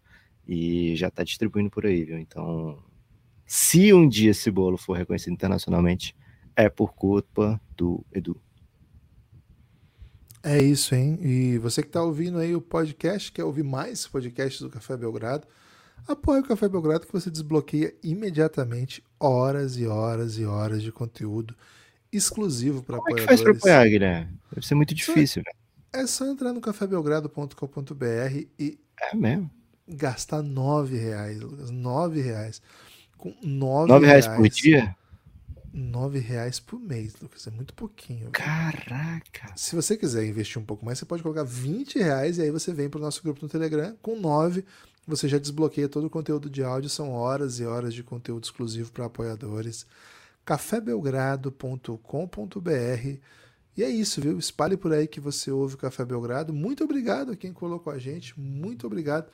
e 0.47 0.95
já 0.95 1.09
tá 1.09 1.23
distribuindo 1.23 1.69
por 1.69 1.85
aí, 1.85 2.03
viu? 2.03 2.17
Então, 2.17 2.77
se 3.45 3.93
um 3.93 4.07
dia 4.07 4.31
esse 4.31 4.51
bolo 4.51 4.77
for 4.77 4.97
reconhecido 4.97 5.33
internacionalmente, 5.33 6.15
é 6.55 6.67
por 6.69 6.93
culpa 6.93 7.59
do 7.77 8.05
Edu. 8.11 8.39
É 10.41 10.61
isso, 10.61 10.93
hein? 10.93 11.17
E 11.21 11.57
você 11.59 11.81
que 11.81 11.87
está 11.87 12.03
ouvindo 12.03 12.37
aí 12.37 12.53
o 12.53 12.61
podcast, 12.61 13.31
quer 13.31 13.45
ouvir 13.45 13.63
mais 13.63 14.05
podcasts 14.05 14.61
do 14.61 14.69
Café 14.69 14.97
Belgrado, 14.97 15.47
Apoie 16.05 16.41
o 16.41 16.43
Café 16.43 16.67
Belgrado 16.67 17.07
que 17.07 17.13
você 17.13 17.31
desbloqueia 17.31 17.95
imediatamente 18.03 19.01
horas 19.17 19.77
e 19.77 19.87
horas 19.87 20.37
e 20.37 20.43
horas 20.43 20.83
de 20.83 20.91
conteúdo 20.91 21.55
exclusivo 22.15 22.83
para 22.83 22.97
apoiadores. 22.97 23.25
Como 23.25 23.33
é 23.33 23.37
que 23.37 23.41
faz 23.41 23.41
para 23.41 23.51
apoiar, 23.51 23.89
Guilherme? 23.89 24.39
Deve 24.51 24.67
ser 24.67 24.75
muito 24.75 24.93
difícil. 24.93 25.43
Só, 25.93 25.99
é 25.99 26.07
só 26.07 26.25
entrar 26.25 26.53
no 26.53 26.61
cafébelgrado.com.br 26.61 28.45
e 28.59 28.79
é 29.01 29.15
mesmo? 29.15 29.49
gastar 29.87 30.41
nove 30.41 30.97
reais, 30.97 31.39
Lucas. 31.39 31.69
Nove 31.69 32.21
reais. 32.21 32.61
Com 33.17 33.35
nove, 33.41 33.89
nove 33.89 34.05
reais, 34.05 34.25
reais 34.25 34.37
por 34.37 34.49
dia? 34.49 34.95
Nove 35.73 36.19
reais 36.19 36.59
por 36.59 36.79
mês, 36.79 37.15
Lucas. 37.21 37.47
É 37.47 37.51
muito 37.51 37.73
pouquinho. 37.73 38.29
Caraca! 38.31 39.53
Se 39.55 39.75
você 39.75 39.97
quiser 39.97 40.25
investir 40.25 40.61
um 40.61 40.65
pouco 40.65 40.85
mais, 40.85 40.99
você 40.99 41.05
pode 41.05 41.23
colocar 41.23 41.43
20 41.43 41.99
reais 41.99 42.37
e 42.37 42.43
aí 42.43 42.51
você 42.51 42.73
vem 42.73 42.89
para 42.89 42.99
o 42.99 43.01
nosso 43.01 43.23
grupo 43.23 43.41
no 43.41 43.49
Telegram 43.49 43.95
com 44.01 44.19
nove 44.19 44.63
você 45.05 45.27
já 45.27 45.37
desbloqueia 45.37 45.89
todo 45.89 46.07
o 46.07 46.09
conteúdo 46.09 46.49
de 46.49 46.63
áudio, 46.63 46.89
são 46.89 47.11
horas 47.11 47.59
e 47.59 47.65
horas 47.65 47.93
de 47.93 48.03
conteúdo 48.03 48.45
exclusivo 48.45 48.91
para 48.91 49.05
apoiadores. 49.05 49.85
cafébelgrado.com.br 50.45 53.19
e 53.75 53.83
é 53.83 53.89
isso, 53.89 54.21
viu? 54.21 54.37
Espalhe 54.37 54.77
por 54.77 54.93
aí 54.93 55.07
que 55.07 55.19
você 55.19 55.49
ouve 55.49 55.73
o 55.73 55.77
Café 55.77 56.05
Belgrado. 56.05 56.53
Muito 56.53 56.83
obrigado 56.83 57.31
a 57.31 57.35
quem 57.35 57.51
colocou 57.51 57.91
a 57.91 57.97
gente, 57.97 58.39
muito 58.39 58.85
obrigado 58.85 59.31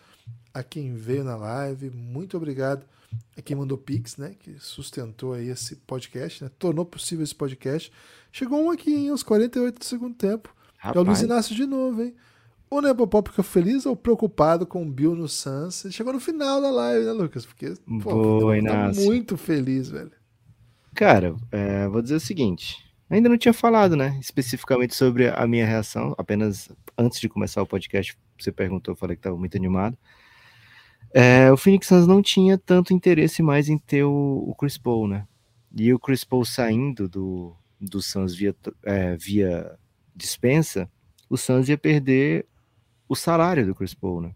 a 0.53 0.63
quem 0.63 0.93
veio 0.93 1.25
na 1.25 1.35
live, 1.35 1.89
muito 1.89 2.37
obrigado 2.37 2.85
a 3.37 3.41
quem 3.41 3.57
mandou 3.57 3.77
Pix, 3.77 4.15
né? 4.15 4.35
Que 4.39 4.55
sustentou 4.57 5.33
aí 5.33 5.49
esse 5.49 5.75
podcast, 5.75 6.43
né? 6.43 6.51
Tornou 6.57 6.85
possível 6.85 7.23
esse 7.23 7.35
podcast. 7.35 7.91
Chegou 8.31 8.63
um 8.63 8.71
aqui 8.71 8.93
em 8.93 9.09
aos 9.09 9.23
48 9.23 9.79
do 9.79 9.85
segundo 9.85 10.15
tempo. 10.15 10.55
Rapaz. 10.77 10.95
É 10.95 10.99
o 10.99 11.03
Luiz 11.03 11.21
Inácio 11.21 11.53
de 11.53 11.65
novo, 11.65 12.01
hein? 12.01 12.15
O 12.69 12.81
Nepopop 12.81 13.29
ficou 13.29 13.43
feliz 13.43 13.85
ou 13.85 13.95
preocupado 13.95 14.65
com 14.65 14.83
o 14.83 14.89
Bill 14.89 15.15
no 15.15 15.27
Suns? 15.27 15.83
Ele 15.83 15.93
chegou 15.93 16.13
no 16.13 16.19
final 16.19 16.61
da 16.61 16.69
live, 16.69 17.03
né, 17.03 17.11
Lucas? 17.11 17.45
Porque 17.45 17.73
pô, 18.03 18.39
Boa, 18.39 18.63
tá 18.63 18.91
muito 18.93 19.35
feliz, 19.35 19.89
velho. 19.89 20.11
Cara, 20.99 21.33
é, 21.49 21.87
vou 21.87 22.01
dizer 22.01 22.15
o 22.15 22.19
seguinte. 22.19 22.75
Ainda 23.09 23.29
não 23.29 23.37
tinha 23.37 23.53
falado, 23.53 23.95
né, 23.95 24.17
especificamente 24.19 24.93
sobre 24.93 25.29
a 25.29 25.47
minha 25.47 25.65
reação. 25.65 26.13
Apenas 26.17 26.69
antes 26.97 27.21
de 27.21 27.29
começar 27.29 27.61
o 27.61 27.65
podcast, 27.65 28.17
você 28.37 28.51
perguntou, 28.51 28.91
eu 28.91 28.97
falei 28.97 29.15
que 29.15 29.21
estava 29.21 29.37
muito 29.37 29.55
animado. 29.55 29.97
É, 31.13 31.49
o 31.53 31.55
Phoenix 31.55 31.87
Suns 31.87 32.05
não 32.05 32.21
tinha 32.21 32.57
tanto 32.57 32.93
interesse 32.93 33.41
mais 33.41 33.69
em 33.69 33.77
ter 33.77 34.03
o, 34.03 34.43
o 34.45 34.53
Chris 34.53 34.77
Paul, 34.77 35.07
né? 35.07 35.25
E 35.73 35.93
o 35.93 35.97
Chris 35.97 36.25
Paul 36.25 36.43
saindo 36.43 37.07
do, 37.07 37.55
do 37.79 38.01
Suns 38.01 38.35
via, 38.35 38.53
é, 38.83 39.15
via 39.15 39.79
dispensa, 40.13 40.91
o 41.29 41.37
Suns 41.37 41.69
ia 41.69 41.77
perder 41.77 42.45
o 43.07 43.15
salário 43.15 43.65
do 43.65 43.73
Chris 43.73 43.93
Paul, 43.93 44.19
né? 44.19 44.35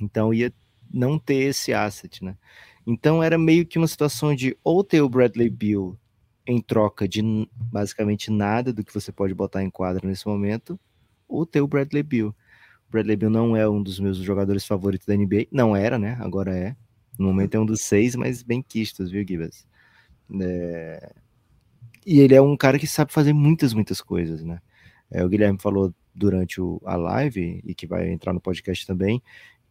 Então 0.00 0.32
ia 0.32 0.54
não 0.94 1.18
ter 1.18 1.48
esse 1.48 1.74
asset, 1.74 2.22
né? 2.22 2.36
Então 2.86 3.22
era 3.22 3.38
meio 3.38 3.64
que 3.66 3.78
uma 3.78 3.86
situação 3.86 4.34
de 4.34 4.56
ou 4.62 4.82
ter 4.82 5.00
o 5.00 5.08
Bradley 5.08 5.48
Bill 5.48 5.98
em 6.46 6.60
troca 6.60 7.08
de 7.08 7.22
basicamente 7.54 8.30
nada 8.30 8.72
do 8.72 8.84
que 8.84 8.92
você 8.92 9.12
pode 9.12 9.34
botar 9.34 9.62
em 9.62 9.70
quadra 9.70 10.06
nesse 10.06 10.26
momento, 10.26 10.78
ou 11.28 11.46
ter 11.46 11.60
o 11.60 11.68
Bradley 11.68 12.02
Bill. 12.02 12.28
O 12.28 12.90
Bradley 12.90 13.16
Bill 13.16 13.30
não 13.30 13.56
é 13.56 13.68
um 13.68 13.82
dos 13.82 14.00
meus 14.00 14.18
jogadores 14.18 14.66
favoritos 14.66 15.06
da 15.06 15.16
NBA, 15.16 15.46
não 15.50 15.74
era, 15.74 15.98
né? 15.98 16.16
Agora 16.20 16.56
é. 16.56 16.76
No 17.18 17.28
momento 17.28 17.54
é 17.54 17.60
um 17.60 17.66
dos 17.66 17.82
seis, 17.82 18.16
mas 18.16 18.42
bem 18.42 18.62
quistos, 18.62 19.10
viu, 19.10 19.24
Gibas? 19.26 19.66
É... 20.40 21.12
E 22.04 22.20
ele 22.20 22.34
é 22.34 22.42
um 22.42 22.56
cara 22.56 22.78
que 22.78 22.86
sabe 22.86 23.12
fazer 23.12 23.32
muitas, 23.32 23.72
muitas 23.72 24.00
coisas, 24.00 24.42
né? 24.42 24.60
É, 25.10 25.24
o 25.24 25.28
Guilherme 25.28 25.58
falou 25.60 25.94
durante 26.14 26.60
o, 26.60 26.80
a 26.84 26.96
live, 26.96 27.62
e 27.64 27.74
que 27.74 27.86
vai 27.86 28.10
entrar 28.10 28.32
no 28.32 28.40
podcast 28.40 28.86
também, 28.86 29.22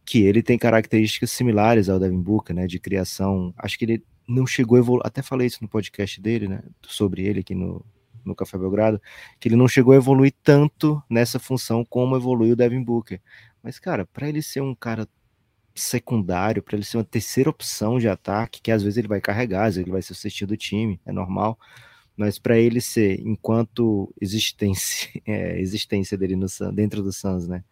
que 0.04 0.22
ele 0.22 0.42
tem 0.42 0.58
características 0.58 1.30
similares 1.30 1.88
ao 1.88 1.98
Devin 1.98 2.20
Booker, 2.20 2.54
né? 2.54 2.66
De 2.66 2.78
criação. 2.78 3.54
Acho 3.56 3.78
que 3.78 3.84
ele 3.84 4.04
não 4.28 4.46
chegou 4.46 4.76
a 4.76 4.80
evoluir. 4.80 5.06
Até 5.06 5.22
falei 5.22 5.46
isso 5.46 5.58
no 5.62 5.68
podcast 5.68 6.20
dele, 6.20 6.48
né? 6.48 6.62
Sobre 6.82 7.22
ele 7.22 7.40
aqui 7.40 7.54
no, 7.54 7.84
no 8.24 8.34
Café 8.34 8.58
Belgrado, 8.58 9.00
que 9.38 9.48
ele 9.48 9.56
não 9.56 9.68
chegou 9.68 9.92
a 9.92 9.96
evoluir 9.96 10.32
tanto 10.42 11.02
nessa 11.08 11.38
função 11.38 11.84
como 11.84 12.16
evoluiu 12.16 12.52
o 12.52 12.56
Devin 12.56 12.82
Booker. 12.82 13.20
Mas, 13.62 13.78
cara, 13.78 14.06
para 14.06 14.28
ele 14.28 14.42
ser 14.42 14.60
um 14.60 14.74
cara 14.74 15.08
secundário, 15.74 16.62
para 16.62 16.76
ele 16.76 16.84
ser 16.84 16.98
uma 16.98 17.04
terceira 17.04 17.48
opção 17.48 17.98
de 17.98 18.08
ataque, 18.08 18.60
que 18.60 18.70
às 18.70 18.82
vezes 18.82 18.98
ele 18.98 19.08
vai 19.08 19.20
carregar, 19.20 19.66
às 19.66 19.76
vezes 19.76 19.78
ele 19.78 19.90
vai 19.90 20.02
ser 20.02 20.44
o 20.44 20.46
do 20.46 20.56
time, 20.56 21.00
é 21.06 21.12
normal. 21.12 21.58
Mas 22.16 22.38
para 22.38 22.58
ele 22.58 22.80
ser, 22.80 23.20
enquanto 23.20 24.12
existência, 24.20 25.08
é, 25.26 25.60
existência 25.60 26.16
dele 26.18 26.36
no, 26.36 26.46
dentro 26.74 27.02
do 27.02 27.12
Suns, 27.12 27.48
né? 27.48 27.64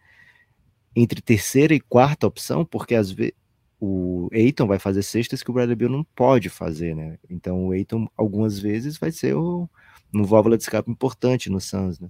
Entre 0.95 1.21
terceira 1.21 1.73
e 1.73 1.79
quarta 1.79 2.27
opção, 2.27 2.65
porque 2.65 2.95
às 2.95 3.11
vezes 3.11 3.33
o 3.79 4.29
Eiton 4.31 4.67
vai 4.67 4.77
fazer 4.77 5.01
cestas 5.01 5.41
que 5.41 5.49
o 5.49 5.53
Bradley 5.53 5.75
Bill 5.75 5.89
não 5.89 6.03
pode 6.03 6.49
fazer, 6.49 6.95
né? 6.95 7.17
Então 7.29 7.67
o 7.67 7.73
Eiton 7.73 8.07
algumas 8.15 8.59
vezes 8.59 8.97
vai 8.97 9.11
ser 9.11 9.35
o, 9.35 9.67
um 10.13 10.23
válvula 10.23 10.55
de 10.55 10.63
escape 10.63 10.91
importante 10.91 11.49
no 11.49 11.59
Suns, 11.59 11.99
né? 11.99 12.09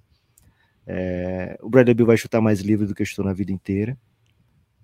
É, 0.86 1.58
o 1.62 1.70
Bradley 1.70 1.94
Bill 1.94 2.06
vai 2.06 2.18
chutar 2.18 2.42
mais 2.42 2.60
livre 2.60 2.86
do 2.86 2.94
que 2.94 3.06
chutou 3.06 3.24
na 3.24 3.34
vida 3.34 3.52
inteira. 3.52 3.98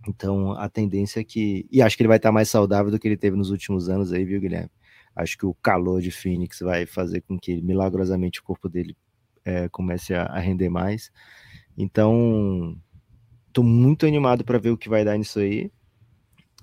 Então 0.07 0.53
a 0.53 0.69
tendência 0.69 1.19
é 1.19 1.23
que. 1.23 1.67
E 1.69 1.81
acho 1.81 1.97
que 1.97 2.03
ele 2.03 2.07
vai 2.07 2.17
estar 2.17 2.31
mais 2.31 2.49
saudável 2.49 2.89
do 2.91 2.97
que 2.97 3.07
ele 3.07 3.17
teve 3.17 3.35
nos 3.35 3.49
últimos 3.49 3.89
anos 3.89 4.13
aí, 4.13 4.23
viu, 4.23 4.39
Guilherme? 4.39 4.71
Acho 5.15 5.37
que 5.37 5.45
o 5.45 5.53
calor 5.55 6.01
de 6.01 6.11
Phoenix 6.11 6.59
vai 6.59 6.85
fazer 6.85 7.21
com 7.21 7.37
que 7.37 7.61
milagrosamente 7.61 8.39
o 8.39 8.43
corpo 8.43 8.69
dele 8.69 8.95
é, 9.43 9.67
comece 9.69 10.13
a, 10.13 10.23
a, 10.23 10.39
render 10.39 10.69
mais. 10.69 11.11
Então, 11.77 12.77
tô 13.57 13.63
muito 13.63 14.05
animado 14.05 14.45
para 14.45 14.59
ver 14.59 14.69
o 14.69 14.77
que 14.77 14.87
vai 14.87 15.03
dar 15.03 15.17
nisso 15.17 15.39
aí. 15.39 15.71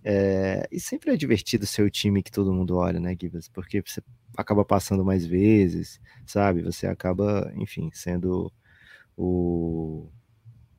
É, 0.05 0.65
e 0.71 0.79
sempre 0.79 1.11
é 1.13 1.17
divertido 1.17 1.67
ser 1.67 1.83
o 1.83 1.91
time 1.91 2.23
que 2.23 2.31
todo 2.31 2.53
mundo 2.53 2.77
olha, 2.77 3.01
né, 3.01 3.17
Gibbs? 3.21 3.49
Porque 3.49 3.83
você 3.85 4.01
acaba 4.37 4.65
passando 4.65 5.05
mais 5.05 5.27
vezes, 5.27 6.01
sabe? 6.25 6.63
Você 6.63 6.87
acaba, 6.87 7.53
enfim, 7.57 7.91
sendo 7.93 8.53
o 9.17 10.09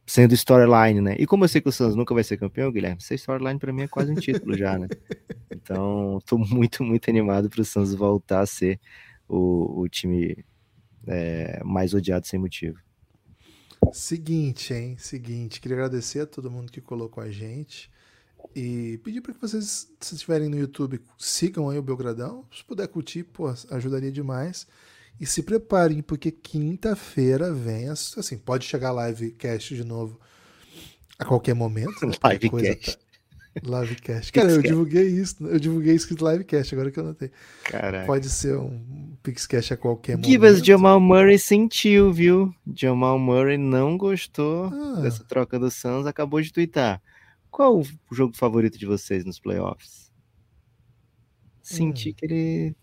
sendo 0.07 0.33
storyline, 0.35 1.01
né? 1.01 1.15
E 1.19 1.25
como 1.25 1.43
eu 1.43 1.49
sei 1.49 1.59
que 1.59 1.67
o 1.67 1.71
Santos 1.71 1.97
nunca 1.97 2.13
vai 2.13 2.23
ser 2.23 2.37
campeão, 2.37 2.71
Guilherme, 2.71 3.01
ser 3.01 3.15
storyline 3.15 3.59
para 3.59 3.73
mim 3.73 3.81
é 3.81 3.87
quase 3.89 4.09
um 4.09 4.15
título 4.15 4.55
já, 4.57 4.79
né? 4.79 4.87
Então, 5.51 6.19
tô 6.25 6.37
muito, 6.37 6.83
muito 6.83 7.09
animado 7.09 7.49
para 7.49 7.61
o 7.61 7.65
Santos 7.65 7.93
voltar 7.93 8.41
a 8.41 8.45
ser 8.45 8.79
o, 9.27 9.81
o 9.81 9.89
time 9.89 10.45
é, 11.07 11.61
mais 11.63 11.93
odiado 11.93 12.25
sem 12.25 12.39
motivo. 12.39 12.84
Seguinte, 13.95 14.73
hein? 14.73 14.97
Seguinte, 14.99 15.61
queria 15.61 15.77
agradecer 15.77 16.19
a 16.19 16.25
todo 16.25 16.51
mundo 16.51 16.69
que 16.69 16.81
colocou 16.81 17.23
a 17.23 17.31
gente. 17.31 17.89
E 18.53 18.99
pedir 19.05 19.21
para 19.21 19.33
que 19.33 19.39
vocês, 19.39 19.89
se 20.01 20.15
estiverem 20.15 20.49
no 20.49 20.59
YouTube, 20.59 20.99
sigam 21.17 21.69
aí 21.69 21.77
o 21.77 21.81
Belgradão. 21.81 22.45
Se 22.53 22.61
puder 22.61 22.89
curtir, 22.89 23.23
pô, 23.23 23.47
ajudaria 23.71 24.11
demais. 24.11 24.67
E 25.17 25.25
se 25.25 25.41
preparem, 25.41 26.01
porque 26.01 26.29
quinta-feira 26.29 27.53
vem. 27.53 27.87
Assim, 27.87 28.37
pode 28.37 28.65
chegar 28.65 28.91
livecast 28.91 29.73
de 29.73 29.85
novo 29.85 30.19
a 31.17 31.23
qualquer 31.23 31.55
momento. 31.55 32.05
Né? 32.05 32.13
Livecast. 32.33 32.99
Livecast. 33.63 34.33
Cara, 34.33 34.51
eu 34.51 34.61
divulguei 34.61 35.07
isso. 35.07 35.45
Eu 35.45 35.59
divulguei 35.59 35.95
escrito 35.95 36.29
livecast, 36.29 36.75
agora 36.75 36.91
que 36.91 36.99
eu 36.99 37.03
notei. 37.03 37.31
Caraca. 37.63 38.05
Pode 38.05 38.29
ser 38.29 38.57
um 38.57 39.15
Pixcast 39.23 39.73
a 39.73 39.77
qualquer 39.77 40.13
momento. 40.13 40.29
Givas 40.29 40.59
Jamal 40.59 40.99
Murray 40.99 41.39
sentiu, 41.39 42.11
viu? 42.11 42.53
Jamal 42.75 43.17
Murray 43.17 43.57
não 43.57 43.97
gostou 43.97 44.65
ah. 44.65 45.01
dessa 45.01 45.23
troca 45.23 45.57
do 45.57 45.71
Suns, 45.71 46.05
acabou 46.05 46.41
de 46.41 46.51
twittar. 46.51 47.01
Qual 47.49 47.79
o 47.79 47.85
jogo 48.11 48.35
favorito 48.35 48.77
de 48.77 48.85
vocês 48.85 49.23
nos 49.23 49.39
playoffs? 49.39 50.11
Senti 51.61 52.09
hum. 52.09 52.13
que 52.13 52.25
ele 52.25 52.75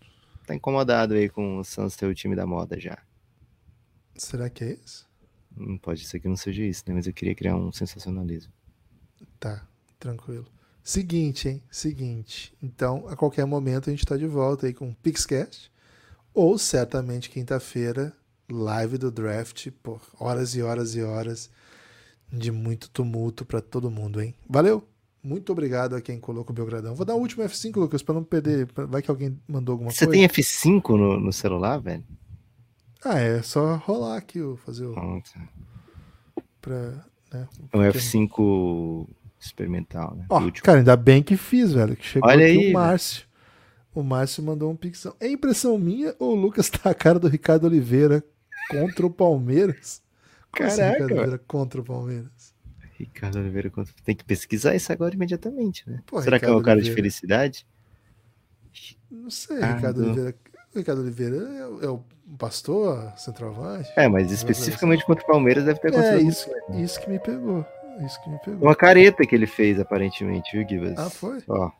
tá 0.47 0.55
incomodado 0.55 1.13
aí 1.13 1.29
com 1.29 1.59
o 1.59 1.63
Suns 1.63 1.95
ter 1.95 2.07
o 2.07 2.15
time 2.15 2.35
da 2.35 2.47
moda 2.47 2.79
já. 2.79 2.97
Será 4.15 4.49
que 4.49 4.63
é 4.63 4.73
isso? 4.73 5.07
Hum, 5.55 5.77
pode 5.77 6.03
ser 6.05 6.19
que 6.19 6.27
não 6.27 6.35
seja 6.35 6.63
isso, 6.63 6.83
né? 6.87 6.95
Mas 6.95 7.05
eu 7.05 7.13
queria 7.13 7.35
criar 7.35 7.55
um 7.55 7.71
sensacionalismo. 7.71 8.51
Tá, 9.39 9.67
tranquilo. 9.99 10.47
Seguinte, 10.83 11.47
hein? 11.47 11.63
Seguinte. 11.71 12.53
Então, 12.61 13.05
a 13.07 13.15
qualquer 13.15 13.45
momento 13.45 13.89
a 13.89 13.93
gente 13.93 14.05
tá 14.05 14.17
de 14.17 14.27
volta 14.27 14.67
aí 14.67 14.73
com 14.73 14.89
o 14.89 14.95
Pixcast. 14.95 15.71
Ou 16.33 16.57
certamente 16.57 17.29
quinta-feira, 17.29 18.11
live 18.51 18.97
do 18.97 19.09
draft, 19.09 19.69
por 19.81 20.01
horas 20.19 20.55
e 20.55 20.61
horas 20.61 20.95
e 20.95 21.01
horas 21.01 21.49
de 22.31 22.51
muito 22.51 22.89
tumulto 22.89 23.45
para 23.45 23.61
todo 23.61 23.89
mundo, 23.89 24.21
hein? 24.21 24.35
Valeu! 24.49 24.85
Muito 25.23 25.53
obrigado 25.53 25.95
a 25.95 26.01
quem 26.01 26.19
colocou 26.19 26.51
o 26.51 26.53
Belgradão. 26.53 26.95
Vou 26.95 27.05
dar 27.05 27.15
o 27.15 27.19
último 27.19 27.43
F5, 27.43 27.77
Lucas, 27.77 28.03
para 28.03 28.15
não 28.15 28.25
perder. 28.25 28.67
Vai 28.89 29.01
que 29.01 29.09
alguém 29.09 29.39
mandou 29.47 29.71
alguma 29.71 29.89
Você 29.89 30.05
coisa. 30.05 30.19
Você 30.21 30.27
tem 30.27 30.43
F5 30.43 30.97
no, 30.97 31.17
no, 31.17 31.31
celular, 31.31 31.77
velho? 31.79 32.03
Ah, 33.05 33.19
é 33.19 33.41
só 33.41 33.77
rolar 33.77 34.17
aqui, 34.17 34.39
fazer 34.65 34.85
o. 34.85 34.93
Pronto. 34.93 35.31
Pra, 36.59 37.05
né, 37.31 37.47
um 37.73 37.79
F5 37.79 39.07
experimental, 39.45 40.15
né? 40.15 40.25
Ó, 40.29 40.51
cara, 40.61 40.79
ainda 40.79 40.95
bem 40.95 41.21
que 41.21 41.37
fiz, 41.37 41.73
velho. 41.73 41.95
Que 41.95 42.05
chegou 42.05 42.29
Olha 42.29 42.45
aqui 42.45 42.57
aí, 42.57 42.69
o 42.69 42.73
Márcio. 42.73 43.19
Velho. 43.21 43.33
O 43.95 44.03
Márcio 44.03 44.43
mandou 44.43 44.71
um 44.71 44.75
pixão. 44.75 45.15
É 45.19 45.29
impressão 45.29 45.77
minha 45.77 46.15
ou 46.17 46.33
o 46.33 46.35
Lucas 46.35 46.69
tá 46.69 46.89
a 46.89 46.95
cara 46.95 47.19
do 47.19 47.27
Ricardo 47.27 47.65
Oliveira 47.65 48.23
contra 48.69 49.05
o 49.05 49.09
Palmeiras? 49.09 50.01
Caraca. 50.51 50.91
Ricardo 50.91 51.03
Oliveira 51.03 51.37
contra 51.37 51.81
o 51.81 51.83
Palmeiras. 51.83 52.53
Ricardo 52.97 53.39
Oliveira 53.39 53.69
contra. 53.69 53.93
Tem 54.03 54.15
que 54.15 54.23
pesquisar 54.23 54.75
isso 54.75 54.91
agora 54.91 55.13
imediatamente, 55.13 55.87
né? 55.89 56.01
Pô, 56.05 56.21
Será 56.21 56.37
Ricardo 56.37 56.53
que 56.53 56.57
é 56.57 56.61
o 56.61 56.63
cara 56.63 56.77
Oliveira... 56.77 56.95
de 56.95 56.95
felicidade? 56.95 57.67
Não 59.11 59.29
sei, 59.29 59.57
Ricardo, 59.57 59.75
Ricardo 59.75 60.03
Oliveira. 60.03 60.35
Ricardo 60.75 61.01
Oliveira 61.01 61.35
é, 61.35 61.85
é 61.85 61.89
o 61.89 62.03
pastor, 62.37 63.13
centroavante. 63.15 63.91
É, 63.95 64.07
mas 64.07 64.31
especificamente 64.31 64.99
assim. 64.99 65.07
contra 65.07 65.23
o 65.23 65.27
Palmeiras 65.27 65.65
deve 65.65 65.79
ter 65.79 65.93
é, 65.93 65.97
acontecido. 65.97 66.25
É, 66.25 66.29
isso, 66.29 66.49
isso 66.83 66.99
que 66.99 67.09
me 67.09 67.19
pegou. 67.19 67.65
Isso 68.01 68.21
que 68.21 68.29
me 68.29 68.39
pegou. 68.39 68.67
Uma 68.67 68.75
careta 68.75 69.25
que 69.25 69.35
ele 69.35 69.47
fez, 69.47 69.79
aparentemente, 69.79 70.57
viu, 70.57 70.67
Gibas? 70.67 70.97
Ah, 70.97 71.09
foi? 71.09 71.43
Ó, 71.47 71.71